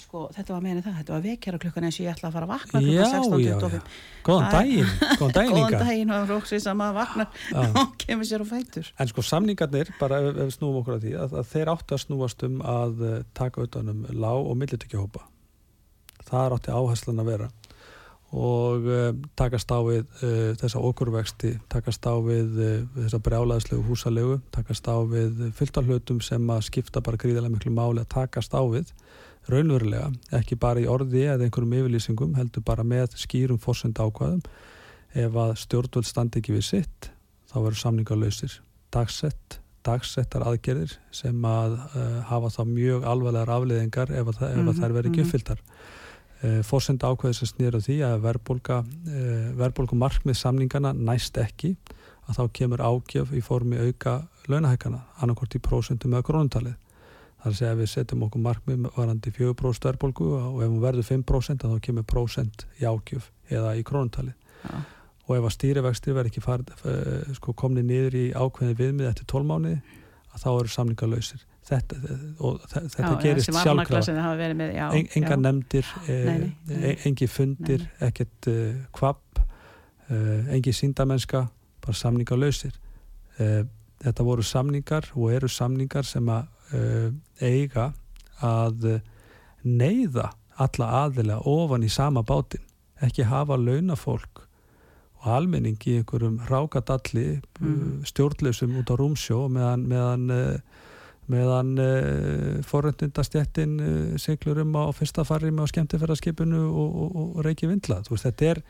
Sko, 0.00 0.22
þetta 0.32 0.54
var 0.54 0.62
meðin 0.64 0.80
það, 0.80 0.94
þetta 1.02 1.12
var 1.12 1.24
vekjara 1.26 1.58
klukkan 1.60 1.84
eins 1.84 1.96
og 1.98 2.06
ég 2.06 2.14
ætla 2.14 2.28
að 2.30 2.36
fara 2.38 2.46
að 2.46 2.52
vakna 2.54 2.80
klukkan 2.80 2.94
já, 2.94 3.08
16.25. 3.12 3.74
já. 3.74 3.96
Góðan 4.24 4.54
daginn, 4.54 4.92
góðan 5.20 5.34
daginn 5.38 5.58
Góðan 5.58 5.82
daginn 5.82 6.12
og 6.14 6.32
róksins 6.32 6.68
að 6.70 6.78
maður 6.80 6.96
vaknar 7.02 7.42
og 7.82 7.92
kemur 8.00 8.28
sér 8.30 8.44
á 8.44 8.46
fætur. 8.48 8.88
En 8.96 9.10
sko 9.12 9.24
samningarnir, 9.28 9.92
bara 10.00 10.22
ef, 10.24 10.30
við 10.38 10.54
snúum 10.56 10.80
okkur 10.80 10.96
að 10.96 11.04
því 11.04 11.12
að, 11.20 11.36
að 11.42 11.50
þeir 11.52 11.72
áttu 11.74 11.98
að 11.98 12.02
snúast 12.06 12.46
um 12.48 12.62
að 12.64 13.04
uh, 13.04 13.18
taka 13.36 13.68
utan 13.68 13.92
um 13.92 14.06
lág 14.16 14.48
og 14.48 14.56
millitökjahópa 14.62 15.26
það 16.28 16.56
átti 16.56 16.74
áherslan 16.74 17.22
að 17.22 17.32
vera 17.34 17.50
og 18.28 18.88
uh, 18.88 19.12
takast 19.40 19.70
á 19.72 19.80
við 19.84 20.02
uh, 20.20 20.56
þessa 20.60 20.80
okurvexti, 20.84 21.54
takast 21.72 22.04
á 22.04 22.12
við 22.20 22.58
uh, 22.60 22.74
þessa 22.98 23.20
brjálaðslegu 23.24 23.84
húsalegu 23.86 24.40
takast 24.52 24.88
á 24.88 24.96
við 25.08 25.46
fylltarhlutum 25.56 26.20
sem 26.24 26.52
að 26.52 26.66
skipta 26.68 27.04
bara 27.04 27.20
gríðarlega 27.20 27.54
miklu 27.54 27.72
máli 27.72 28.04
að 28.04 28.12
takast 28.16 28.52
á 28.52 28.60
við 28.68 28.92
raunverulega, 29.48 30.10
ekki 30.38 30.58
bara 30.60 30.82
í 30.82 30.88
orði 30.90 31.24
eða 31.26 31.46
einhverjum 31.46 31.76
yfirlýsingum, 31.80 32.34
heldur 32.38 32.64
bara 32.66 32.84
með 32.86 33.16
skýrum 33.20 33.60
fórsenda 33.62 34.04
ákvæðum 34.04 34.42
ef 35.18 35.38
að 35.40 35.54
stjórnvöld 35.62 36.08
standi 36.08 36.42
ekki 36.42 36.56
við 36.56 36.66
sitt 36.66 37.10
þá 37.48 37.56
verður 37.62 37.80
samningar 37.80 38.20
lausir. 38.20 38.58
Dagsett, 38.92 39.58
dagsettar 39.86 40.44
aðgerðir 40.48 40.96
sem 41.14 41.44
að 41.48 41.78
uh, 41.78 42.18
hafa 42.28 42.50
þá 42.52 42.60
mjög 42.68 43.06
alvarlegar 43.08 43.54
afleðingar 43.56 44.12
ef, 44.12 44.34
að, 44.34 44.42
ef 44.50 44.58
Mhm, 44.58 44.68
að 44.68 44.82
þær 44.82 44.96
verður 44.96 45.10
ekki 45.10 45.22
mhm. 45.22 45.28
uppfylltar. 45.28 45.62
Uh, 46.38 46.60
fórsenda 46.62 47.08
ákvæði 47.10 47.38
sem 47.40 47.50
snýra 47.50 47.80
því 47.82 47.96
að 48.06 48.18
verðbólga 48.26 48.82
uh, 48.84 49.46
verðbólgu 49.58 49.98
markmið 49.98 50.38
samningana 50.38 50.92
næst 50.92 51.40
ekki 51.40 51.74
að 52.28 52.36
þá 52.36 52.44
kemur 52.60 52.84
ágjöf 52.84 53.32
í 53.32 53.40
formi 53.42 53.80
auka 53.80 54.20
launahækana 54.48 55.00
annarkort 55.22 55.56
í 55.56 55.62
prósentum 55.64 56.14
eða 56.14 56.26
krónutalið 56.28 56.76
þar 57.38 57.50
að 57.52 57.56
segja 57.58 57.72
að 57.74 57.80
við 57.82 57.90
setjum 57.92 58.22
okkur 58.26 58.42
markmið 58.44 58.86
varandi 58.96 59.32
4% 59.36 59.88
verðbólgu 59.88 60.28
og 60.38 60.62
ef 60.64 60.70
hún 60.72 60.80
verður 60.82 61.06
5% 61.08 61.64
að 61.66 61.74
þá 61.76 61.84
kemur 61.88 62.06
prósent 62.10 62.64
í 62.80 62.86
ágjöf 62.88 63.28
eða 63.50 63.74
í 63.78 63.84
krónutalið 63.86 64.34
Já. 64.68 64.80
og 65.28 65.36
ef 65.36 65.46
að 65.46 65.54
stýrivextir 65.58 66.16
verður 66.16 66.32
ekki 66.32 66.42
farið, 66.44 66.72
uh, 66.82 67.30
sko, 67.38 67.54
komni 67.54 67.84
niður 67.86 68.16
í 68.18 68.24
ákveðin 68.34 68.78
viðmið 68.80 69.10
eftir 69.12 69.28
12 69.30 69.48
mánuði 69.52 69.78
að 70.34 70.42
þá 70.42 70.48
eru 70.58 70.72
samningar 70.74 71.12
lausir 71.12 71.44
þetta, 71.68 71.96
og 72.40 72.58
þe- 72.68 72.84
þetta 72.96 73.12
Já, 73.12 73.20
gerist 73.22 73.52
sjálfkrafa 73.54 74.34
með, 74.58 74.74
já, 74.74 74.84
en, 74.98 75.08
enga 75.20 75.34
já. 75.36 75.40
nefndir 75.44 75.88
Nei, 76.08 76.18
nei, 76.18 76.52
eh, 76.68 76.76
nei. 76.82 76.92
engi 77.10 77.28
fundir, 77.30 77.86
ekkert 78.08 78.50
uh, 78.50 78.76
kvapp 78.98 79.40
uh, 80.10 80.54
engi 80.56 80.72
síndamennska 80.74 81.46
bara 81.84 81.96
samningar 81.96 82.40
lausir 82.40 82.74
uh, 83.38 83.62
þetta 84.04 84.24
voru 84.26 84.44
samningar 84.46 85.10
og 85.14 85.32
eru 85.34 85.48
samningar 85.50 86.06
sem 86.06 86.26
að 86.30 86.46
uh, 86.74 87.08
eiga 87.40 87.92
að 88.44 88.84
uh, 88.84 89.00
neyða 89.64 90.32
alla 90.58 90.90
aðilega 91.04 91.44
ofan 91.46 91.86
í 91.86 91.90
sama 91.92 92.22
bátin 92.26 92.64
ekki 93.04 93.28
hafa 93.30 93.56
launafólk 93.60 94.44
og 95.18 95.30
almenning 95.34 95.78
í 95.86 95.98
einhverjum 96.00 96.40
rákadalli 96.48 97.40
Mhm. 97.60 97.68
mm. 97.68 98.04
stjórnleysum 98.06 98.76
út 98.78 98.90
á 98.90 98.94
rúmsjó 98.98 99.46
meðan, 99.50 99.86
meðan 99.90 100.62
meðan 101.28 101.74
uh, 101.78 102.62
forröndindastjættin 102.64 103.74
uh, 103.80 104.16
siglur 104.20 104.62
um 104.62 104.76
á 104.80 104.88
fyrsta 104.96 105.24
farri 105.28 105.50
með 105.52 105.68
á 105.68 105.72
skemmtifæraskipinu 105.74 106.62
og, 106.68 106.94
og, 107.02 107.18
og 107.36 107.44
reiki 107.44 107.68
vindla 107.68 108.00
veist, 108.08 108.24
þetta 108.24 108.54
er 108.54 108.62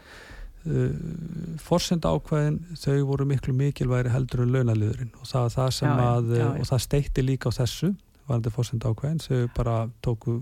forsenda 1.62 2.10
ákvæðin 2.16 2.58
þau 2.76 2.98
voru 3.08 3.24
miklu 3.28 3.54
mikilværi 3.56 4.10
heldur 4.12 4.42
en 4.44 4.52
launaliðurinn 4.56 5.12
og 5.20 5.26
það, 5.30 5.46
var 5.46 5.54
það 5.54 5.70
sem 5.78 5.88
Já, 5.88 6.04
að 6.10 6.28
já, 6.34 6.42
já. 6.44 6.50
og 6.60 6.68
það 6.72 6.82
steitti 6.84 7.24
líka 7.24 7.48
á 7.48 7.58
þessu 7.62 7.90
varandi 8.28 8.50
forsenda 8.52 8.90
ákvæðin 8.92 9.22
þau 9.24 9.38
bara 9.56 9.76
tóku, 10.04 10.34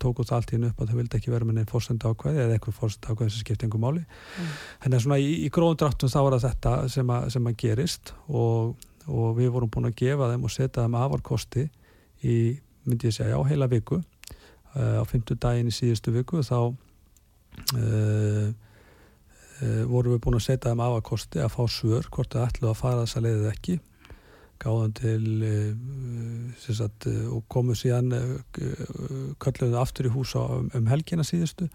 tóku 0.00 0.24
það 0.24 0.36
allt 0.38 0.52
í 0.52 0.56
hennu 0.56 0.70
upp 0.72 0.80
að 0.80 0.92
þau 0.92 0.96
vildi 1.02 1.18
ekki 1.18 1.32
vera 1.34 1.44
með 1.44 1.58
neinn 1.58 1.68
forsenda 1.68 2.12
ákvæði 2.14 2.40
eða 2.46 2.54
eitthvað 2.56 2.78
forsenda 2.78 3.12
ákvæði 3.12 3.34
sem 3.34 3.42
skipti 3.44 3.66
engum 3.68 3.84
máli 3.84 4.04
Mm. 4.04 4.54
en 4.88 5.00
svona 5.00 5.18
í, 5.20 5.28
í 5.44 5.50
gróðum 5.52 5.76
dráttum 5.82 6.08
þá 6.10 6.18
var 6.24 6.38
þetta 6.46 6.72
sem 6.88 7.10
að, 7.12 7.28
sem 7.34 7.46
að 7.50 7.56
gerist 7.60 8.14
og, 8.28 8.72
og 9.06 9.36
við 9.36 9.50
vorum 9.52 9.70
búin 9.70 9.90
að 9.90 9.98
gefa 10.00 10.30
þeim 10.32 10.44
og 10.48 10.50
setja 10.54 10.82
þeim 10.86 10.96
afarkosti 11.02 11.66
í, 12.24 12.36
myndi 12.88 13.10
ég 13.10 13.14
segja, 13.18 13.36
á 13.36 13.42
heila 13.44 13.68
viku 13.68 14.00
uh, 14.00 14.98
á 14.98 15.04
fymtu 15.04 15.36
daginn 15.36 15.68
í 15.68 15.74
síðustu 15.76 16.10
viku 16.16 16.40
þá 16.42 16.56
uh, 17.76 18.48
vorum 19.88 20.14
við 20.16 20.20
búin 20.24 20.38
að 20.38 20.46
setja 20.48 20.70
þeim 20.72 20.80
afarkosti 20.84 21.42
að 21.44 21.52
fá 21.54 21.62
svör 21.70 22.08
hvort 22.10 22.32
þau 22.34 22.44
ætlu 22.46 22.70
að 22.70 22.78
fara 22.80 23.02
þessa 23.04 23.22
leiðið 23.24 23.50
ekki. 23.52 23.76
Gáðum 24.64 24.92
til 24.96 25.24
uh, 25.44 26.64
sagt, 26.64 27.06
uh, 27.10 27.24
og 27.36 27.42
komu 27.52 27.74
síðan 27.76 28.12
kölluðu 29.42 29.78
aftur 29.80 30.08
í 30.08 30.12
hús 30.14 30.34
á, 30.38 30.42
um, 30.58 30.70
um 30.74 30.86
helgina 30.90 31.26
síðustu. 31.26 31.68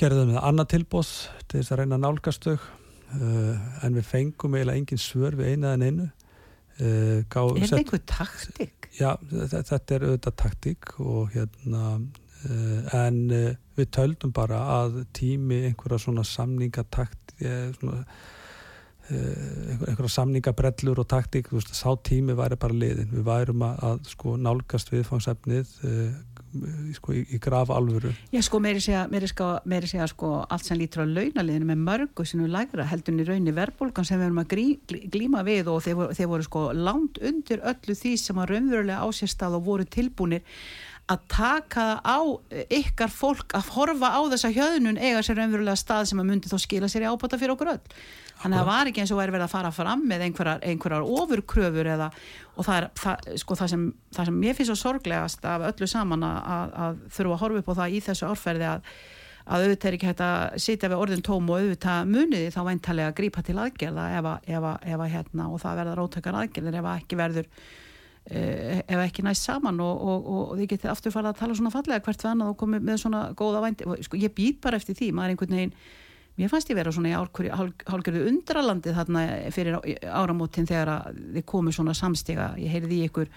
Gerðum 0.00 0.32
við 0.34 0.40
annað 0.42 0.72
tilbóð 0.74 1.10
til 1.46 1.60
þess 1.60 1.72
að 1.74 1.80
reyna 1.82 1.98
að 1.98 2.04
nálgast 2.06 2.48
þau. 2.48 2.56
Uh, 3.14 3.58
en 3.86 3.94
við 3.94 4.08
fengum 4.08 4.56
eiginlega 4.56 4.80
engin 4.80 4.98
svör 5.04 5.36
við 5.38 5.52
eina 5.54 5.74
en 5.76 5.84
einu 5.86 6.06
gá, 7.30 7.38
Er 7.44 7.60
þetta 7.60 7.76
einhver 7.78 8.00
taktik? 8.10 8.88
Já, 8.98 9.12
þe- 9.30 9.60
þetta 9.68 9.94
er 9.94 10.06
auðvitað 10.08 10.34
taktík 10.40 10.88
og 11.04 11.28
hérna 11.36 11.82
en 12.44 13.18
uh, 13.30 13.50
við 13.78 13.90
töldum 13.96 14.32
bara 14.36 14.60
að 14.82 15.02
tími 15.16 15.64
einhverja 15.70 15.98
svona 16.06 16.24
samningatakt 16.28 17.36
eh, 17.40 17.70
svona 17.78 18.04
einhverja 19.04 20.08
samningabrellur 20.08 21.02
og 21.02 21.08
taktík, 21.12 21.50
þú 21.50 21.58
veist, 21.58 21.74
sá 21.76 21.90
tími 22.08 22.32
væri 22.38 22.56
bara 22.56 22.72
liðin, 22.72 23.10
við 23.12 23.26
værum 23.26 23.64
að, 23.66 23.82
að 23.84 24.06
sko 24.14 24.36
nálgast 24.40 24.88
viðfangsefnið 24.94 25.74
sko 26.94 27.14
í, 27.14 27.24
í 27.34 27.40
graf 27.42 27.68
alvöru 27.74 28.12
Já, 28.32 28.40
sko, 28.46 28.60
meiri 28.62 28.80
segja, 28.82 29.04
meiri 29.10 29.28
sko, 29.30 29.48
meiri 29.70 29.90
segja 29.90 30.06
sko, 30.10 30.30
allt 30.48 30.64
sem 30.64 30.78
lítur 30.78 31.04
á 31.04 31.06
launaliðinu 31.10 31.68
með 31.68 31.82
mörgu 31.88 32.26
sem 32.28 32.40
við 32.44 32.54
lægra 32.54 32.86
heldur 32.88 33.20
í 33.20 33.26
raunni 33.28 33.54
verðbólgan 33.56 34.08
sem 34.08 34.20
við 34.20 34.28
erum 34.30 34.42
að 34.44 34.50
grí, 34.54 34.66
glí- 34.88 35.04
glíma 35.12 35.44
við 35.46 35.70
og 35.72 35.82
þeir 35.84 35.98
voru, 36.00 36.16
þeir 36.16 36.30
voru 36.32 36.48
sko 36.48 36.64
langt 36.78 37.20
undir 37.20 37.64
öllu 37.74 37.98
því 37.98 38.16
sem 38.24 38.40
að 38.40 38.54
raunverulega 38.54 39.04
ásérstað 39.04 39.58
og 39.58 39.66
voru 39.68 39.88
tilbúnir 39.98 40.44
að 41.12 41.24
taka 41.28 41.86
á 42.00 42.18
ykkar 42.72 43.10
fólk 43.12 43.52
að 43.58 43.66
horfa 43.76 44.08
á 44.16 44.20
þessa 44.32 44.50
hjöðnun 44.54 44.96
eiga 45.00 45.20
sér 45.26 45.36
raunverulega 45.40 45.76
stað 45.76 46.06
sem 46.08 46.20
að 46.22 46.28
myndi 46.30 46.48
þá 46.52 46.58
skila 46.62 46.88
sér 46.88 47.04
í 47.04 47.10
ábata 47.12 47.36
fyrir 47.40 47.52
okkur 47.56 47.74
öll. 47.74 47.82
Þannig 48.40 48.58
að 48.58 48.62
það 48.64 48.68
var 48.70 48.88
ekki 48.90 49.02
eins 49.04 49.12
og 49.14 49.18
væri 49.20 49.32
verið 49.34 49.44
að 49.46 49.52
fara 49.54 49.72
fram 49.72 50.00
með 50.10 50.24
einhverjar, 50.26 50.62
einhverjar 50.68 51.04
ofurkröfur 51.06 51.90
eða, 51.94 52.08
og 52.56 52.66
það 52.66 52.78
er 52.80 52.86
það, 53.02 53.28
sko, 53.44 53.56
það, 53.60 53.70
sem, 53.74 53.84
það 54.16 54.28
sem 54.30 54.38
mér 54.42 54.56
finnst 54.58 54.72
svo 54.72 54.78
sorglegast 54.80 55.44
af 55.48 55.66
öllu 55.70 55.88
saman 55.92 56.24
að, 56.26 56.72
að, 56.88 56.98
þurfa 57.18 57.36
að 57.36 57.44
horfa 57.44 57.62
upp 57.62 57.70
á 57.70 57.78
það 57.82 57.94
í 57.94 58.00
þessu 58.08 58.26
árferði 58.32 58.66
að, 58.72 58.90
að 59.44 59.64
auðvitað 59.68 59.88
er 59.92 59.96
ekki 59.98 60.10
hægt 60.10 60.24
að 60.26 60.58
sitja 60.66 60.90
við 60.92 61.04
orðin 61.04 61.24
tóm 61.30 61.48
og 61.52 61.60
auðvitað 61.62 62.10
muniði 62.16 62.50
þá 62.56 62.60
væntalega 62.68 63.12
að 63.12 63.16
grípa 63.20 63.44
til 63.46 63.56
aðgerða 63.60 64.08
ef, 64.18 64.28
að- 64.32 64.50
ef, 64.56 64.68
að- 64.72 64.88
ef 64.96 65.04
að 65.06 65.14
hérna 65.14 65.48
og 65.52 65.62
það 65.64 65.80
verða 65.82 65.96
róttakar 66.00 66.38
aðgerðir 66.42 66.80
ef 66.82 66.90
að 66.90 67.00
ekki 67.04 67.20
verður 67.22 67.50
ef 68.24 69.00
ekki 69.02 69.24
næst 69.26 69.44
saman 69.44 69.82
og, 69.84 69.98
og, 70.00 70.22
og, 70.24 70.44
og 70.52 70.54
þið 70.60 70.70
getið 70.70 70.92
aftur 70.94 71.12
farið 71.12 71.32
að 71.34 71.42
tala 71.42 71.58
svona 71.58 71.74
fallega 71.74 72.04
hvert 72.06 72.24
við 72.24 72.30
annað 72.30 72.54
og 72.54 72.56
komið 72.62 72.86
með 72.88 73.02
svona 73.02 73.26
góða 73.36 73.60
vændi. 73.66 73.90
Sko, 74.06 74.20
ég 74.20 74.32
být 74.36 74.62
bara 74.64 74.80
eftir 74.80 74.96
því, 74.96 75.10
maður 75.12 75.26
er 75.26 75.34
einhvern 75.34 75.58
veginn 75.58 75.76
mér 76.34 76.50
fannst 76.50 76.70
ég 76.72 76.78
vera 76.78 76.92
svona 76.94 77.12
í 77.12 77.14
hálgjörðu 77.14 78.24
undralandi 78.30 78.94
þarna 78.96 79.26
fyrir 79.54 79.76
áramótin 80.02 80.66
þegar 80.66 81.12
þið 81.14 81.46
komu 81.46 81.74
svona 81.74 81.94
samstiga, 81.94 82.54
ég 82.58 82.72
heyrði 82.74 82.96
í 82.96 83.06
ykkur 83.10 83.30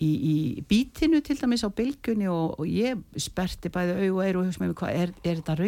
í, 0.00 0.08
í 0.08 0.36
bítinu 0.68 1.20
til 1.24 1.36
dæmis 1.40 1.66
á 1.66 1.68
bylgunni 1.68 2.30
og, 2.32 2.62
ég 2.64 3.02
sperti 3.20 3.72
bæði 3.72 3.98
au 4.06 4.14
og 4.14 4.22
eiru 4.24 4.40
og 4.40 4.48
hugsa 4.48 4.62
með 4.62 4.76
hvað 4.80 5.02
er, 5.02 5.12
er 5.24 5.42
þetta 5.42 5.58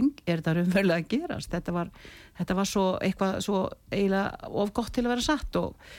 raunverulega 0.56 1.02
að 1.02 1.10
gerast? 1.10 1.52
Þetta 1.52 1.76
var, 1.76 1.92
þetta 2.38 2.58
var 2.62 2.70
svo 2.70 2.86
eitthvað 3.04 3.36
svo 3.44 3.62
eiginlega 3.92 4.52
of 4.64 4.72
gott 4.76 4.94
til 4.96 5.04
að 5.04 5.14
vera 5.14 5.26
satt 5.28 5.60
og 5.60 5.92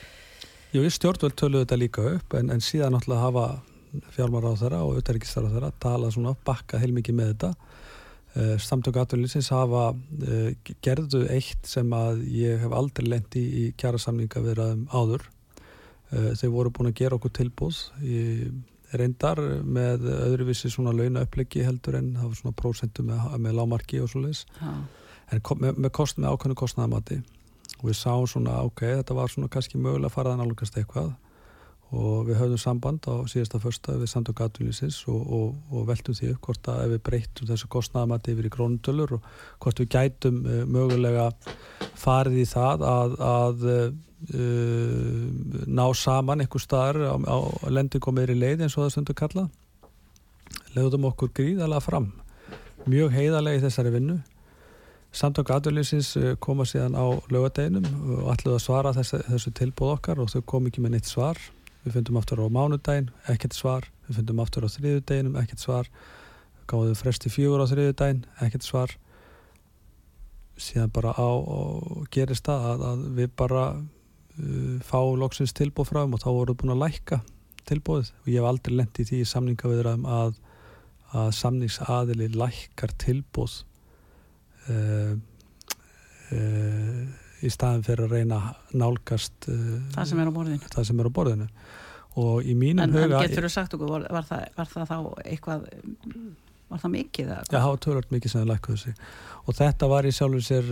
Jú, 0.73 0.81
stjórnvöld 0.89 1.35
töluðu 1.37 1.67
þetta 1.67 1.77
líka 1.77 2.03
upp 2.15 2.33
en, 2.33 2.47
en 2.49 2.61
síðan 2.63 2.95
náttúrulega 2.95 3.21
hafa 3.27 3.43
fjármar 4.15 4.47
á 4.49 4.57
þeirra 4.57 4.79
og 4.81 4.95
auðverkistar 4.95 5.45
á 5.45 5.53
þeirra 5.53 5.67
tala 5.83 6.07
svona 6.09 6.31
bakka 6.47 6.79
heilmikið 6.81 7.17
með 7.19 7.27
þetta. 7.29 7.49
Uh, 8.33 8.55
samtök 8.57 8.97
aðvölinnsins 8.97 9.51
hafa 9.53 9.83
uh, 9.93 10.71
gerðu 10.81 11.27
eitt 11.29 11.69
sem 11.69 11.93
að 11.93 12.23
ég 12.33 12.63
hef 12.63 12.73
aldrei 12.73 13.05
lendi 13.05 13.43
í, 13.43 13.51
í 13.53 13.67
kjærasamninga 13.77 14.41
viðraðum 14.47 14.87
áður. 14.89 15.27
Uh, 16.09 16.31
þau 16.41 16.49
voru 16.55 16.73
búin 16.73 16.89
að 16.89 16.97
gera 17.03 17.19
okkur 17.19 17.35
tilbúð 17.37 17.83
reyndar 18.97 19.43
með 19.77 20.09
öðruvísi 20.09 20.73
svona 20.73 20.95
launa 20.97 21.27
upplegi 21.27 21.61
heldur 21.65 21.99
en 22.01 22.15
það 22.17 22.31
var 22.31 22.41
svona 22.41 22.57
prósentu 22.63 23.05
með, 23.05 23.29
með 23.45 23.55
lámarki 23.61 24.01
og 24.01 24.09
svo 24.09 24.25
leiðis 24.25 24.43
en 24.61 25.41
með, 25.41 25.71
með, 25.77 25.89
kost, 25.97 26.19
með 26.21 26.33
ákveðnu 26.33 26.57
kostnæðamati 26.61 27.21
og 27.83 27.89
við 27.89 27.99
sáum 27.99 28.25
svona 28.31 28.61
ok, 28.63 28.85
þetta 29.01 29.17
var 29.17 29.31
svona 29.31 29.51
kannski 29.51 29.77
mögulega 29.77 30.07
að 30.07 30.15
fara 30.15 30.33
að 30.33 30.39
nálgast 30.39 30.77
eitthvað. 30.79 31.11
Og 31.93 32.23
við 32.25 32.39
höfðum 32.39 32.57
samband 32.57 33.05
á 33.05 33.21
síðasta 33.29 33.59
första 33.61 33.93
við 33.99 34.09
samtök 34.09 34.39
aðvunlýsins 34.41 34.95
og, 35.11 35.19
og, 35.37 35.49
og 35.69 35.83
veltum 35.91 36.15
því 36.17 36.31
upp 36.33 36.47
hvort 36.47 36.69
að 36.71 36.79
ef 36.87 36.93
við 36.95 37.03
breytum 37.09 37.49
þessu 37.51 37.69
kostnæðamatti 37.75 38.33
yfir 38.33 38.47
í 38.47 38.53
krónutölur 38.55 39.13
og 39.19 39.27
hvort 39.61 39.81
við 39.83 39.91
gætum 39.93 40.39
uh, 40.41 40.63
mögulega 40.65 41.27
farið 42.01 42.39
í 42.41 42.47
það 42.49 42.87
að, 42.89 43.13
að 43.27 43.67
uh, 43.69 43.91
ná 45.69 45.85
saman 45.99 46.41
einhver 46.41 46.63
staðar 46.63 47.03
á, 47.13 47.15
á 47.29 47.37
lending 47.69 48.09
og 48.09 48.17
meiri 48.17 48.39
leið 48.39 48.65
eins 48.65 48.79
og 48.79 48.87
það 48.87 48.95
stundu 48.95 49.19
kalla 49.19 49.45
leiðum 50.73 51.11
okkur 51.11 51.29
gríðalega 51.35 51.83
fram. 51.83 52.13
Mjög 52.89 53.13
heiðarlega 53.13 53.59
í 53.59 53.65
þessari 53.67 53.93
vinnu 53.93 54.21
Samtök 55.13 55.51
aðurlýsins 55.53 56.15
eh, 56.17 56.31
koma 56.41 56.65
síðan 56.65 56.95
á 56.97 57.05
lögadeginum 57.29 57.85
og 58.17 58.31
ætluðu 58.33 58.57
að 58.57 58.63
svara 58.63 58.93
þessu, 58.95 59.19
þessu 59.27 59.51
tilbúð 59.59 59.91
okkar 59.93 60.21
og 60.23 60.31
þau 60.31 60.41
kom 60.49 60.69
ekki 60.69 60.81
með 60.81 60.95
neitt 60.95 61.09
svar. 61.09 61.37
Við 61.83 61.97
fundum 61.99 62.17
aftur 62.17 62.41
á 62.41 62.47
mánudagin, 62.49 63.11
ekkert 63.29 63.53
svar. 63.53 63.85
Við 64.07 64.17
fundum 64.17 64.39
aftur 64.41 64.65
á 64.65 64.73
þriðudeginum, 64.73 65.35
ekkert 65.37 65.61
svar. 65.61 65.89
Gáðum 66.71 66.97
fresti 66.97 67.29
fjögur 67.29 67.61
á 67.61 67.69
þriðudagin, 67.69 68.23
ekkert 68.41 68.65
svar. 68.65 68.95
Síðan 70.57 70.93
bara 70.95 71.11
á, 71.13 71.29
á 71.29 71.61
gerist 72.13 72.47
það 72.47 72.65
að, 72.71 72.85
að 72.89 73.03
við 73.19 73.29
bara 73.43 73.65
uh, 73.75 74.79
fá 74.87 74.97
loksins 75.19 75.53
tilbúð 75.53 75.91
frá 75.91 76.01
þeim 76.01 76.17
og 76.17 76.23
þá 76.23 76.29
voruð 76.31 76.57
búin 76.61 76.73
að 76.73 76.81
lækka 76.87 77.19
tilbúðið 77.69 78.09
og 78.15 78.31
ég 78.31 78.39
hef 78.39 78.49
aldrei 78.49 78.75
lendið 78.79 79.03
í 79.03 79.07
því 79.11 79.29
samningaviðraðum 79.29 80.09
að, 80.09 80.33
að 81.21 81.29
samningsaðili 81.37 82.31
lækkar 82.33 82.95
tilbúð 83.01 83.61
Uh, 84.71 85.15
uh, 86.31 87.01
í 87.43 87.49
staðin 87.51 87.83
fyrir 87.83 88.05
að 88.05 88.13
reyna 88.15 88.37
nálgast 88.71 89.49
uh, 89.51 89.81
það 89.91 90.05
sem 90.07 90.21
er 90.23 90.29
á 90.31 90.33
borðinu 90.37 90.69
það 90.71 90.85
sem 90.87 91.01
er 91.03 91.09
á 91.11 91.17
borðinu 91.17 91.47
og 92.23 92.47
í 92.47 92.55
mínum 92.55 92.85
en, 92.85 92.95
huga 92.95 93.19
en 93.19 93.27
getur 93.27 93.49
þú 93.49 93.51
sagt 93.51 93.75
okkur, 93.75 94.05
var, 94.07 94.27
það, 94.29 94.45
var 94.55 94.71
það 94.71 94.87
þá 94.87 94.97
eitthvað 95.25 95.65
var 96.71 96.81
það 96.81 96.93
mikið? 96.93 97.33
Já, 97.33 97.41
það 97.49 97.67
var 97.67 97.81
tölvöld 97.85 98.13
mikið 98.15 98.31
sem 98.33 98.43
það 98.43 98.51
lækkuðu 98.53 98.79
sig 98.85 99.03
og 99.43 99.57
þetta 99.59 99.89
var 99.91 100.07
í 100.07 100.13
sjálfur 100.15 100.45
sér 100.47 100.71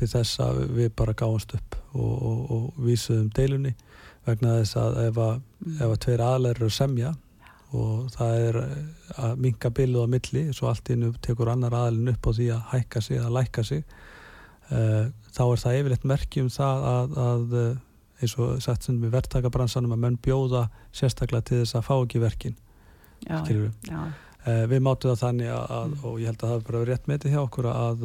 til 0.00 0.08
þess 0.14 0.40
að 0.46 0.62
við 0.78 0.88
bara 1.02 1.16
gáðumst 1.18 1.52
upp 1.58 1.76
og, 1.92 2.14
og, 2.16 2.40
og 2.56 2.80
vísuðum 2.86 3.28
deilunni 3.36 3.74
vegna 4.24 4.56
þess 4.62 4.80
að 4.80 4.98
ef 5.04 5.20
að, 5.20 5.36
mm. 5.66 5.84
að 5.84 5.94
tveir 6.06 6.24
aðlæður 6.30 6.62
eru 6.62 6.74
semja 6.78 7.12
og 7.72 8.08
það 8.12 8.34
er 8.46 8.58
eh, 8.60 8.72
að 9.24 9.38
minga 9.44 9.70
billuð 9.72 10.04
á 10.04 10.12
milli 10.14 10.42
svo 10.52 10.68
allt 10.70 10.90
innu 10.92 11.12
tekur 11.24 11.50
annar 11.52 11.76
aðalinn 11.76 12.12
upp 12.12 12.28
á 12.28 12.30
því 12.36 12.48
að 12.52 12.66
hækka 12.72 13.02
sig, 13.04 13.20
að 13.22 13.36
lækka 13.38 13.64
sig 13.64 13.84
uh, 14.72 15.06
þá 15.32 15.42
er 15.46 15.62
það 15.62 15.78
yfirleitt 15.78 16.06
merkjum 16.12 16.50
það 16.52 16.86
að, 16.90 17.16
að 17.26 17.56
eh, 17.62 17.70
eins 18.22 18.36
og 18.38 18.52
sagt 18.64 18.86
sem 18.86 19.00
við 19.02 19.14
verktakabransanum 19.16 19.96
að 19.96 20.04
menn 20.04 20.20
bjóða 20.22 20.66
sérstaklega 20.94 21.48
til 21.48 21.62
þess 21.62 21.78
að 21.80 21.88
fá 21.88 21.94
ekki 21.96 22.22
verkin 22.22 22.58
já, 23.24 23.40
já. 23.88 24.02
Við 24.42 24.80
mátum 24.82 25.12
það 25.12 25.20
þannig 25.20 25.48
að, 25.54 25.64
að 25.70 25.84
mm. 25.86 25.98
og 26.02 26.14
ég 26.18 26.28
held 26.28 26.40
að 26.40 26.48
það 26.48 26.52
hefur 26.56 26.68
bara 26.68 26.86
rétt 26.88 27.04
með 27.06 27.18
þetta 27.18 27.32
hjá 27.32 27.40
okkur 27.42 27.68
að 27.70 28.00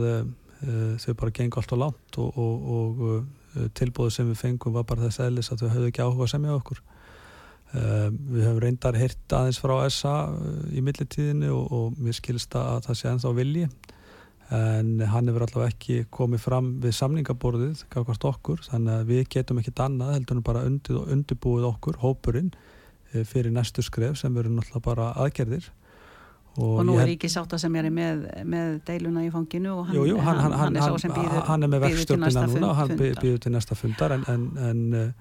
þau 1.01 1.13
bara 1.17 1.33
gengur 1.37 1.61
allt 1.61 1.73
á 1.73 1.77
langt 1.81 2.19
og, 2.21 2.37
og, 2.37 2.99
og 3.07 3.71
tilbúðu 3.77 4.13
sem 4.13 4.29
við 4.29 4.41
fengum 4.43 4.75
var 4.75 4.85
bara 4.89 5.07
þess 5.07 5.23
aðlis 5.25 5.49
að 5.53 5.63
þau 5.63 5.71
höfðu 5.73 5.89
ekki 5.89 6.05
áhuga 6.05 6.29
sem 6.29 6.45
hjá 6.45 6.53
okkur 6.53 6.81
við 7.75 8.45
höfum 8.45 8.61
reyndar 8.63 8.95
hirt 8.95 9.33
aðeins 9.35 9.59
frá 9.59 9.75
SA 9.91 10.15
uh, 10.31 10.63
í 10.71 10.83
millitíðinu 10.85 11.51
og, 11.51 11.71
og 11.75 11.99
mér 11.99 12.15
skilst 12.15 12.55
að 12.55 12.87
það 12.87 12.99
sé 12.99 13.09
ennþá 13.11 13.33
vilji. 13.37 13.67
En 14.55 14.93
hann 15.11 15.27
hefur 15.27 15.43
allavega 15.43 15.73
ekki 15.73 15.97
komið 16.13 16.39
fram 16.45 16.69
við 16.79 16.93
samningaborðið 16.95 17.81
kakvart 17.91 18.29
okkur 18.29 18.61
þannig 18.69 18.93
að 18.93 19.09
við 19.09 19.25
getum 19.35 19.59
ekkit 19.59 19.81
annað 19.83 20.13
heldur 20.15 20.39
en 20.39 20.45
bara 20.47 20.63
undið 20.69 21.01
og 21.01 21.09
undirbúið 21.17 21.67
okkur 21.73 21.99
hópurinn 22.05 22.53
uh, 22.55 23.25
fyrir 23.27 23.51
næstu 23.51 23.83
skref 23.83 24.15
sem 24.21 24.31
verður 24.37 24.61
náttúrulega 24.61 24.87
bara 24.87 25.11
aðgerðir. 25.25 25.67
Og, 26.57 26.79
og 26.79 26.85
nú 26.87 26.95
er 26.97 27.11
ekki 27.11 27.29
sátt 27.29 27.51
að 27.53 27.59
sem 27.67 27.75
er 27.77 27.91
með, 27.93 28.23
með 28.49 28.77
deiluna 28.87 29.21
í 29.27 29.27
fanginu 29.29 29.75
og 29.75 29.89
hann, 29.89 29.97
jú, 29.99 30.07
jú, 30.09 30.15
hann, 30.25 30.39
hann, 30.41 30.55
hann 30.57 30.79
er 30.79 30.87
sá 30.87 31.03
sem 31.03 31.11
býður 31.13 31.43
Hann 31.45 31.67
er 31.67 31.69
með 31.69 31.83
verkstjórnina 31.83 32.45
núna 32.49 32.69
og 32.71 32.79
hann 32.79 32.93
býður 32.97 33.43
til 33.43 33.51
næsta 33.53 33.77
fundar 33.77 34.15
en, 34.15 34.23
en, 34.31 34.47
en 34.71 35.11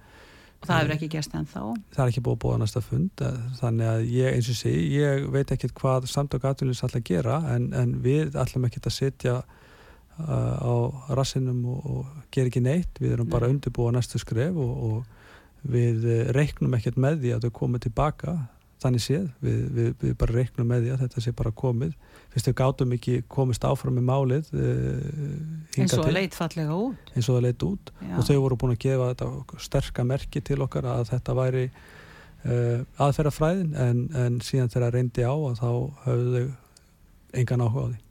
og 0.60 0.68
það 0.68 0.80
hefur 0.80 0.94
ekki 0.96 1.10
gerst 1.12 1.36
ennþá. 1.36 1.64
Það 1.94 2.02
er 2.04 2.12
ekki 2.12 2.24
búið 2.26 2.46
að 2.46 2.56
á 2.56 2.62
næsta 2.62 2.82
fund 2.84 3.22
eh, 3.26 3.36
þannig 3.60 3.90
að 3.90 4.06
ég 4.14 4.36
eins 4.38 4.50
og 4.52 4.58
sé, 4.58 4.72
ég 4.72 5.28
veit 5.34 5.52
ekki 5.54 5.70
hvað 5.76 6.08
samtök 6.10 6.48
aðvunins 6.48 6.82
ætla 6.86 7.02
að 7.02 7.08
gera 7.10 7.38
en, 7.54 7.68
en 7.76 7.94
við 8.04 8.38
ætlum 8.40 8.66
ekki 8.68 8.82
að 8.82 8.96
setja 8.96 9.36
uh, 9.42 10.56
á 10.56 10.74
rassinum 11.18 11.62
og, 11.74 11.86
og 11.92 12.26
gera 12.34 12.50
ekki 12.50 12.64
neitt, 12.64 13.00
við 13.02 13.18
erum 13.18 13.30
Nei. 13.30 13.34
bara 13.36 13.52
undirbúið 13.52 13.92
á 13.92 13.96
næstu 13.98 14.22
skref 14.22 14.56
og, 14.56 14.74
og 14.90 15.66
við 15.66 16.04
reiknum 16.36 16.76
ekkert 16.78 16.98
með 17.00 17.24
því 17.24 17.32
að 17.34 17.46
þau 17.46 17.56
komið 17.60 17.88
tilbaka 17.88 18.36
þannig 18.82 19.02
séð, 19.02 19.26
við, 19.40 19.58
við, 19.72 19.90
við 20.02 20.14
bara 20.20 20.36
reiknum 20.36 20.68
með 20.68 20.84
því 20.84 20.92
að 20.92 21.02
þetta 21.04 21.24
sé 21.24 21.32
bara 21.36 21.52
komið. 21.56 21.92
Fyrst 22.34 22.50
við 22.50 22.56
gátum 22.58 22.94
ekki 22.96 23.16
komist 23.32 23.64
áfram 23.64 23.96
með 23.96 24.06
málið 24.10 24.48
uh, 24.52 25.76
eins 25.80 25.94
og 25.96 26.04
það 26.04 26.16
leitt 26.18 26.36
fallega 26.36 26.76
út. 26.76 27.12
Eins 27.14 27.28
og 27.30 27.38
það 27.38 27.46
leitt 27.46 27.66
út. 27.66 27.92
Já. 28.02 28.12
og 28.12 28.26
þau 28.28 28.38
voru 28.44 28.58
búin 28.60 28.74
að 28.74 28.82
gefa 28.84 29.10
þetta 29.12 29.60
sterka 29.66 30.06
merki 30.08 30.42
til 30.44 30.58
okkar 30.64 30.88
að 30.92 31.04
þetta 31.14 31.36
væri 31.38 31.66
uh, 31.72 32.82
aðferðafræðin. 33.06 33.70
En, 33.80 34.02
en 34.12 34.40
síðan 34.44 34.72
þegar 34.72 34.88
það 34.88 34.98
reyndi 34.98 35.24
á 35.24 35.34
að 35.34 35.62
þá 35.62 35.70
höfðu 36.08 36.34
þau 36.34 37.38
engan 37.40 37.64
áhuga 37.64 37.86
á 37.86 37.88
því. 37.92 38.02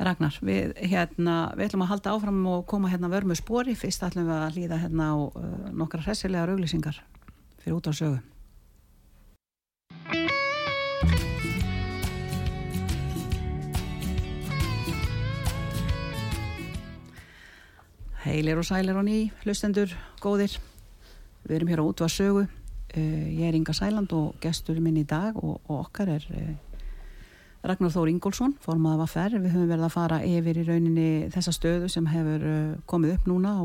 Ragnar, 0.00 0.36
við, 0.48 0.70
hérna, 0.88 1.34
við 1.56 1.66
ætlum 1.66 1.82
að 1.84 1.90
halda 1.90 2.12
áfram 2.16 2.44
og 2.48 2.62
koma 2.68 2.88
hérna 2.92 3.10
vörmu 3.12 3.36
spori. 3.36 3.74
Fyrst 3.76 4.04
ætlum 4.04 4.28
við 4.28 4.36
að 4.36 4.60
líða 4.60 4.80
hérna 4.84 5.12
á 5.12 5.16
uh, 5.16 5.48
nokkra 5.72 6.04
hressilega 6.04 6.44
rauglýsingar 6.48 7.00
fyrir 7.60 7.76
út 7.76 7.88
á 7.88 7.92
sögu 7.92 8.20
Heilir 18.20 18.58
og 18.60 18.66
sælir 18.68 18.98
og 19.00 19.06
ný, 19.06 19.30
hlustendur, 19.46 19.88
góðir. 20.20 20.58
Við 21.48 21.54
erum 21.56 21.70
hér 21.72 21.80
á 21.80 21.88
útvað 21.88 22.10
sögu. 22.12 22.42
Uh, 22.92 23.28
ég 23.32 23.48
er 23.48 23.56
Inga 23.56 23.72
Sæland 23.72 24.12
og 24.12 24.34
gestur 24.42 24.76
minn 24.84 24.98
í 25.00 25.06
dag 25.08 25.38
og, 25.40 25.62
og 25.70 25.86
okkar 25.86 26.10
er 26.18 26.26
uh, 26.36 26.50
Ragnar 27.64 27.94
Þór 27.94 28.10
Ingólfsson, 28.12 28.58
formaða 28.60 29.00
var 29.00 29.10
ferð. 29.14 29.38
Við 29.40 29.54
höfum 29.54 29.72
verið 29.72 29.86
að 29.88 29.94
fara 29.94 30.20
yfir 30.26 30.60
í 30.60 30.66
rauninni 30.68 31.08
þessa 31.32 31.56
stöðu 31.56 31.88
sem 31.88 32.10
hefur 32.12 32.44
uh, 32.50 32.76
komið 32.92 33.14
upp 33.16 33.32
núna 33.32 33.54
á, 33.56 33.64